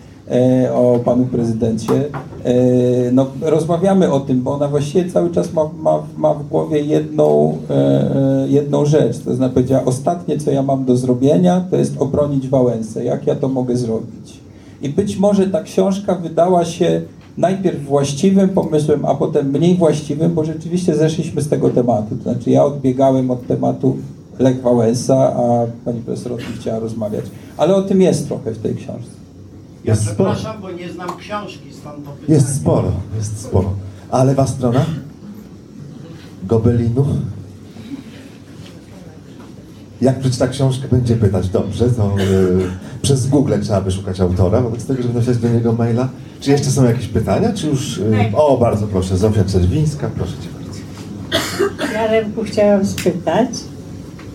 o 0.74 0.98
panu 1.04 1.26
prezydencie. 1.26 1.92
E, 2.44 3.12
no, 3.12 3.26
rozmawiamy 3.40 4.12
o 4.12 4.20
tym, 4.20 4.42
bo 4.42 4.54
ona 4.54 4.68
właściwie 4.68 5.10
cały 5.10 5.30
czas 5.30 5.52
ma, 5.52 5.70
ma, 5.82 6.02
ma 6.16 6.34
w 6.34 6.48
głowie 6.48 6.80
jedną, 6.80 7.58
e, 7.70 7.74
e, 7.74 8.48
jedną 8.48 8.84
rzecz. 8.84 9.18
To 9.18 9.34
znaczy 9.34 9.54
powiedziała, 9.54 9.84
ostatnie 9.84 10.38
co 10.38 10.50
ja 10.50 10.62
mam 10.62 10.84
do 10.84 10.96
zrobienia, 10.96 11.64
to 11.70 11.76
jest 11.76 11.94
obronić 11.98 12.48
Wałęsę. 12.48 13.04
Jak 13.04 13.26
ja 13.26 13.34
to 13.34 13.48
mogę 13.48 13.76
zrobić? 13.76 14.40
I 14.82 14.88
być 14.88 15.18
może 15.18 15.46
ta 15.46 15.62
książka 15.62 16.14
wydała 16.14 16.64
się 16.64 17.00
najpierw 17.38 17.84
właściwym 17.84 18.48
pomysłem, 18.48 19.04
a 19.04 19.14
potem 19.14 19.50
mniej 19.50 19.76
właściwym, 19.76 20.34
bo 20.34 20.44
rzeczywiście 20.44 20.96
zeszliśmy 20.96 21.42
z 21.42 21.48
tego 21.48 21.70
tematu. 21.70 22.16
To 22.16 22.22
znaczy 22.22 22.50
ja 22.50 22.64
odbiegałem 22.64 23.30
od 23.30 23.46
tematu 23.46 23.96
Lech 24.38 24.62
Wałęsa, 24.62 25.16
a 25.16 25.66
pani 25.84 26.00
profesor 26.00 26.32
o 26.32 26.36
tym 26.36 26.46
chciała 26.60 26.78
rozmawiać. 26.78 27.24
Ale 27.56 27.74
o 27.74 27.82
tym 27.82 28.00
jest 28.00 28.28
trochę 28.28 28.52
w 28.52 28.58
tej 28.58 28.74
książce. 28.74 29.18
Jest 29.88 30.08
sporo. 30.10 30.32
Przepraszam, 30.34 30.62
bo 30.62 30.70
nie 30.70 30.92
znam 30.92 31.16
książki, 31.16 31.72
stąd 31.72 32.04
to 32.04 32.10
pytanie. 32.10 32.34
Jest 32.34 32.56
sporo, 32.56 32.92
jest 33.16 33.42
sporo. 33.42 33.72
A 34.10 34.24
lewa 34.24 34.46
strona? 34.46 34.86
Gobelinu? 36.44 37.06
Jak 40.00 40.20
przeczyta 40.20 40.48
książkę, 40.48 40.88
będzie 40.88 41.16
pytać. 41.16 41.48
Dobrze, 41.48 41.90
to 41.90 42.16
y, 42.20 43.02
przez 43.02 43.26
Google 43.26 43.52
trzeba 43.62 43.80
wyszukać 43.80 44.20
autora, 44.20 44.60
wobec 44.60 44.86
tego, 44.86 45.02
żeby 45.02 45.14
napisać 45.14 45.38
do 45.38 45.48
niego 45.48 45.72
maila. 45.72 46.08
Czy 46.40 46.50
jeszcze 46.50 46.70
są 46.70 46.84
jakieś 46.84 47.06
pytania? 47.06 47.52
Czy 47.52 47.66
już... 47.66 47.98
Y, 47.98 48.32
o, 48.36 48.58
bardzo 48.58 48.86
proszę, 48.86 49.16
Zofia 49.16 49.44
Czerwińska, 49.44 50.10
proszę 50.16 50.32
Cię 50.32 50.48
bardzo. 50.58 50.80
Ja 51.94 52.06
Remku 52.06 52.44
chciałam 52.44 52.86
spytać, 52.86 53.48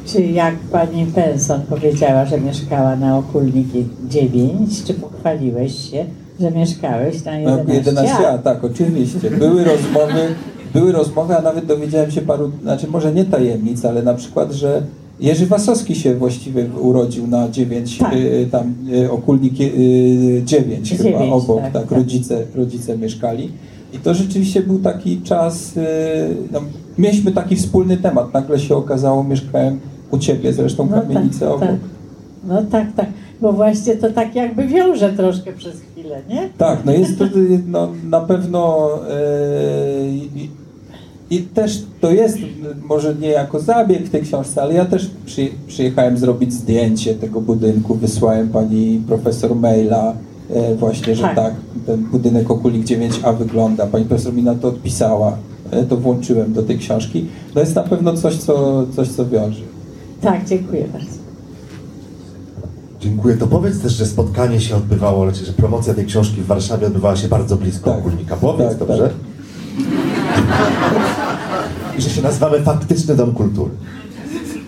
czy 0.05 0.21
jak 0.21 0.55
pani 0.55 1.05
Penson 1.05 1.61
powiedziała, 1.69 2.25
że 2.25 2.41
mieszkała 2.41 2.95
na 2.95 3.17
Okulniki 3.17 3.85
9, 4.09 4.84
czy 4.84 4.93
pochwaliłeś 4.93 5.89
się, 5.91 6.05
że 6.39 6.51
mieszkałeś 6.51 7.25
na 7.25 7.31
No, 7.31 7.57
11? 7.57 7.73
11 7.73 8.27
a, 8.27 8.38
tak, 8.38 8.63
oczywiście. 8.63 9.31
Były 9.31 9.63
rozmowy, 9.63 10.35
były 10.73 10.91
rozmowy, 10.91 11.38
a 11.38 11.41
nawet 11.41 11.65
dowiedziałem 11.65 12.11
się 12.11 12.21
paru, 12.21 12.51
znaczy 12.61 12.88
może 12.88 13.13
nie 13.13 13.25
tajemnic, 13.25 13.85
ale 13.85 14.03
na 14.03 14.13
przykład, 14.13 14.51
że 14.51 14.81
Jerzy 15.19 15.45
Wasowski 15.45 15.95
się 15.95 16.15
właściwie 16.15 16.65
urodził 16.81 17.27
na 17.27 17.49
9, 17.49 17.97
Tak. 17.97 18.13
y, 18.13 18.47
tam 18.51 18.73
y, 18.93 19.11
okulnik 19.11 19.53
y, 19.61 20.41
9 20.45 20.93
chyba 20.97 21.19
obok, 21.19 21.61
tak, 21.61 21.73
tak, 21.73 21.81
tak. 21.81 21.91
Rodzice, 21.97 22.43
rodzice 22.55 22.97
mieszkali. 22.97 23.51
I 23.93 23.97
to 23.99 24.13
rzeczywiście 24.13 24.61
był 24.61 24.80
taki 24.80 25.21
czas, 25.21 25.77
y, 25.77 25.81
no, 26.51 26.59
mieliśmy 26.97 27.31
taki 27.31 27.55
wspólny 27.55 27.97
temat. 27.97 28.34
Nagle 28.34 28.59
się 28.59 28.75
okazało, 28.75 29.23
mieszkałem 29.23 29.80
u 30.14 30.18
ciebie, 30.18 30.53
zresztą 30.53 30.88
No 30.91 30.98
tak, 30.98 31.49
obok. 31.49 31.60
tak. 31.60 31.76
No 32.48 32.64
tak, 32.72 32.88
tak, 32.95 33.07
bo 33.41 33.53
właśnie 33.53 33.95
to 33.95 34.11
tak 34.11 34.35
jakby 34.35 34.68
wiąże 34.68 35.14
troszkę 35.14 35.53
przez 35.53 35.81
chwilę, 35.81 36.22
nie? 36.30 36.49
Tak, 36.57 36.85
no 36.85 36.91
jest 36.91 37.19
to 37.19 37.26
no, 37.68 37.88
na 38.10 38.22
pewno 38.22 38.90
i, 40.35 40.49
i 41.30 41.41
też 41.41 41.84
to 42.02 42.11
jest 42.11 42.38
może 42.90 43.15
nie 43.15 43.27
jako 43.27 43.60
zabieg 43.60 44.03
w 44.03 44.10
tej 44.10 44.22
książce, 44.22 44.61
ale 44.61 44.73
ja 44.73 44.85
też 44.85 45.10
przy, 45.26 45.48
przyjechałem 45.68 46.18
zrobić 46.18 46.53
zdjęcie 46.53 47.15
tego 47.15 47.41
budynku, 47.41 47.95
wysłałem 47.95 48.49
pani 48.49 49.02
profesor 49.07 49.56
maila 49.56 50.14
e, 50.49 50.76
właśnie, 50.76 51.15
że 51.15 51.23
tak. 51.23 51.35
Tak. 51.35 51.53
ten 51.85 52.03
budynek 52.03 52.52
Okulik 52.52 52.85
9A 52.85 53.38
wygląda. 53.38 53.88
Pani 53.88 54.06
profesor 54.06 54.34
mi 54.34 54.44
na 54.44 54.56
to 54.56 54.68
odpisała, 54.68 55.38
e, 55.72 55.84
to 55.84 55.98
włączyłem 55.98 56.53
do 56.53 56.64
tej 56.64 56.77
książki. 56.77 57.26
To 57.53 57.60
jest 57.60 57.76
na 57.76 57.84
pewno 57.84 58.14
coś, 58.14 58.38
co, 58.38 58.85
coś, 58.95 59.07
co 59.07 59.26
wiąże. 59.30 59.72
Tak, 60.23 60.45
dziękuję 60.45 60.87
bardzo. 60.93 61.07
Dziękuję. 62.99 63.37
To 63.37 63.47
powiedz 63.47 63.81
też, 63.81 63.93
że 63.93 64.05
spotkanie 64.05 64.61
się 64.61 64.75
odbywało, 64.75 65.25
raczej, 65.25 65.45
że 65.45 65.53
promocja 65.53 65.93
tej 65.93 66.05
książki 66.05 66.41
w 66.41 66.45
Warszawie 66.45 66.87
odbywała 66.87 67.15
się 67.15 67.27
bardzo 67.27 67.55
blisko 67.55 67.89
Tak. 67.89 67.99
Ogólnika. 67.99 68.35
Powiedz, 68.35 68.69
Tak, 68.69 68.77
dobrze? 68.77 69.09
I 71.97 72.01
że 72.01 72.09
się 72.09 72.21
nazywamy 72.21 72.61
Faktyczny 72.61 73.15
Dom 73.15 73.33
Kultury. 73.33 73.71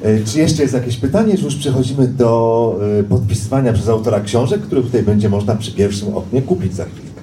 E, 0.03 0.23
Czy 0.23 0.40
jeszcze 0.40 0.61
jest 0.61 0.73
jakieś 0.73 0.98
pytanie, 0.98 1.38
czy 1.38 1.44
już 1.45 1.56
przechodzimy 1.56 2.07
do 2.07 2.76
e, 2.99 3.03
podpisywania 3.03 3.73
przez 3.73 3.90
autora 3.90 4.19
książek, 4.19 4.61
które 4.61 4.82
tutaj 4.82 5.03
będzie 5.03 5.30
można 5.30 5.56
przy 5.56 5.72
pierwszym 5.72 6.18
oknie 6.18 6.41
kupić 6.41 6.73
za 6.73 6.86
chwilkę? 6.86 7.15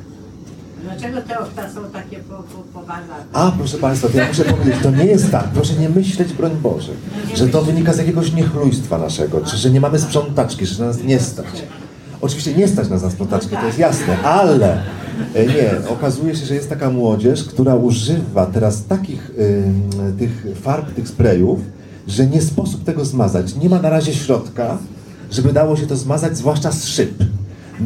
Dlaczego 1.02 1.28
te 1.28 1.38
okna 1.40 1.70
są 1.74 1.90
takie 1.92 2.16
po, 2.16 2.34
po, 2.34 2.80
poważane? 2.80 3.24
A, 3.32 3.52
proszę 3.58 3.78
Państwa, 3.78 4.08
to 4.08 4.16
ja 4.16 4.28
muszę 4.28 4.44
powiedzieć, 4.44 4.82
to 4.82 4.90
nie 4.90 5.04
jest 5.04 5.30
tak, 5.30 5.44
proszę 5.44 5.74
nie 5.74 5.88
myśleć, 5.88 6.32
broń 6.32 6.52
Boże, 6.62 6.92
że 7.34 7.48
to 7.48 7.62
wynika 7.62 7.92
z 7.92 7.98
jakiegoś 7.98 8.32
niechlujstwa 8.32 8.98
naszego, 8.98 9.40
czy 9.40 9.56
że 9.56 9.70
nie 9.70 9.80
mamy 9.80 9.98
sprzątaczki, 9.98 10.66
że 10.66 10.84
nas 10.84 11.02
nie 11.02 11.20
stać. 11.20 11.62
Oczywiście 12.20 12.54
nie 12.54 12.68
stać 12.68 12.88
nas 12.88 13.02
na 13.02 13.10
sprzątaczkę, 13.10 13.56
to 13.56 13.66
jest 13.66 13.78
jasne, 13.78 14.22
ale 14.22 14.82
e, 15.34 15.46
nie, 15.46 15.88
okazuje 15.88 16.36
się, 16.36 16.46
że 16.46 16.54
jest 16.54 16.68
taka 16.68 16.90
młodzież, 16.90 17.44
która 17.44 17.74
używa 17.74 18.46
teraz 18.46 18.84
takich 18.84 19.30
ym, 19.38 20.16
tych 20.18 20.46
farb, 20.62 20.94
tych 20.94 21.08
sprayów, 21.08 21.60
że 22.08 22.26
nie 22.26 22.42
sposób 22.42 22.84
tego 22.84 23.04
zmazać. 23.04 23.54
Nie 23.54 23.68
ma 23.68 23.82
na 23.82 23.90
razie 23.90 24.14
środka, 24.14 24.78
żeby 25.30 25.52
dało 25.52 25.76
się 25.76 25.86
to 25.86 25.96
zmazać, 25.96 26.36
zwłaszcza 26.36 26.72
z 26.72 26.86
szyb. 26.86 27.24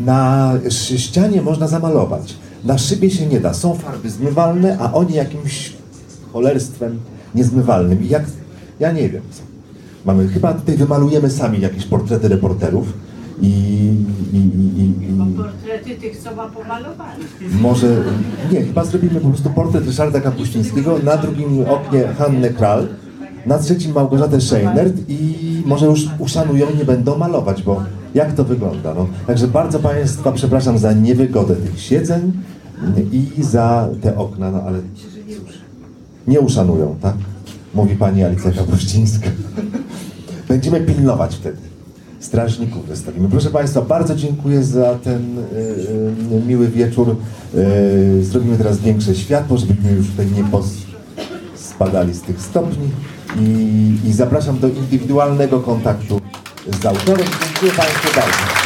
Na 0.04 0.52
ścianie 0.96 1.42
można 1.42 1.68
zamalować. 1.68 2.34
Na 2.66 2.78
szybie 2.78 3.10
się 3.10 3.26
nie 3.26 3.40
da. 3.40 3.54
Są 3.54 3.74
farby 3.74 4.10
zmywalne, 4.10 4.78
a 4.80 4.92
oni 4.92 5.14
jakimś 5.14 5.72
cholerstwem 6.32 6.98
niezmywalnym. 7.34 8.04
I 8.04 8.08
jak, 8.08 8.24
ja 8.80 8.92
nie 8.92 9.08
wiem 9.08 9.22
co. 9.30 9.42
Mamy, 10.04 10.28
chyba 10.28 10.54
tutaj 10.54 10.76
wymalujemy 10.76 11.30
sami 11.30 11.60
jakieś 11.60 11.84
portrety 11.86 12.28
reporterów 12.28 12.92
i, 13.42 13.48
i, 14.32 14.36
i, 14.36 14.38
i, 14.80 15.30
i 15.30 15.34
portrety 15.36 16.00
tych, 16.00 16.16
co 16.16 16.34
ma 16.34 16.48
pomalowane. 16.48 17.24
może, 17.60 18.02
nie, 18.52 18.62
chyba 18.62 18.84
zrobimy 18.84 19.20
po 19.20 19.28
prostu 19.28 19.50
portret 19.50 19.86
Ryszarda 19.86 20.20
Kapuścińskiego, 20.20 20.98
na 21.04 21.16
drugim 21.16 21.64
oknie 21.68 22.08
Hannę 22.18 22.50
Kral, 22.50 22.88
na 23.46 23.58
trzecim 23.58 23.92
Małgorzatę 23.92 24.40
Scheinert 24.40 24.94
i 25.08 25.62
może 25.66 25.86
już 25.86 26.06
uszanują 26.18 26.66
nie 26.78 26.84
będą 26.84 27.18
malować, 27.18 27.62
bo 27.62 27.82
jak 28.14 28.32
to 28.32 28.44
wygląda? 28.44 28.94
No. 28.94 29.06
Także 29.26 29.48
bardzo 29.48 29.78
Państwa 29.78 30.32
przepraszam 30.32 30.78
za 30.78 30.92
niewygodę 30.92 31.56
tych 31.56 31.80
siedzeń 31.80 32.32
i 33.12 33.42
za 33.42 33.88
te 34.02 34.16
okna, 34.16 34.50
no 34.50 34.62
ale 34.62 34.78
nie 36.26 36.40
uszanują, 36.40 36.96
tak? 37.02 37.14
Mówi 37.74 37.96
Pani 37.96 38.24
Alicja 38.24 38.52
Kapuścińska. 38.52 39.30
Będziemy 40.48 40.80
pilnować 40.80 41.36
wtedy. 41.36 41.58
Strażników 42.20 42.88
wystawimy. 42.88 43.28
Proszę 43.28 43.50
Państwa, 43.50 43.82
bardzo 43.82 44.16
dziękuję 44.16 44.64
za 44.64 44.94
ten 44.94 45.38
y, 45.38 45.42
y, 46.32 46.46
miły 46.46 46.68
wieczór. 46.68 47.16
Y, 47.54 48.24
zrobimy 48.24 48.58
teraz 48.58 48.78
większe 48.78 49.14
światło, 49.14 49.58
żebyśmy 49.58 49.92
już 49.92 50.10
tutaj 50.10 50.26
nie, 50.26 50.44
spadali 51.54 52.14
z 52.14 52.20
tych 52.20 52.40
stopni 52.40 52.88
i, 53.40 53.98
i 54.04 54.12
zapraszam 54.12 54.58
do 54.58 54.68
indywidualnego 54.68 55.60
kontaktu 55.60 56.20
z 56.82 56.86
autorem. 56.86 57.26
Dziękuję 57.44 57.72
Państwu 57.72 58.20
bardzo. 58.20 58.65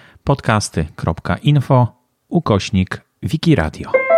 podcasty.info 0.23 1.87
ukośnik 2.29 3.01
Wikiradio. 3.23 4.10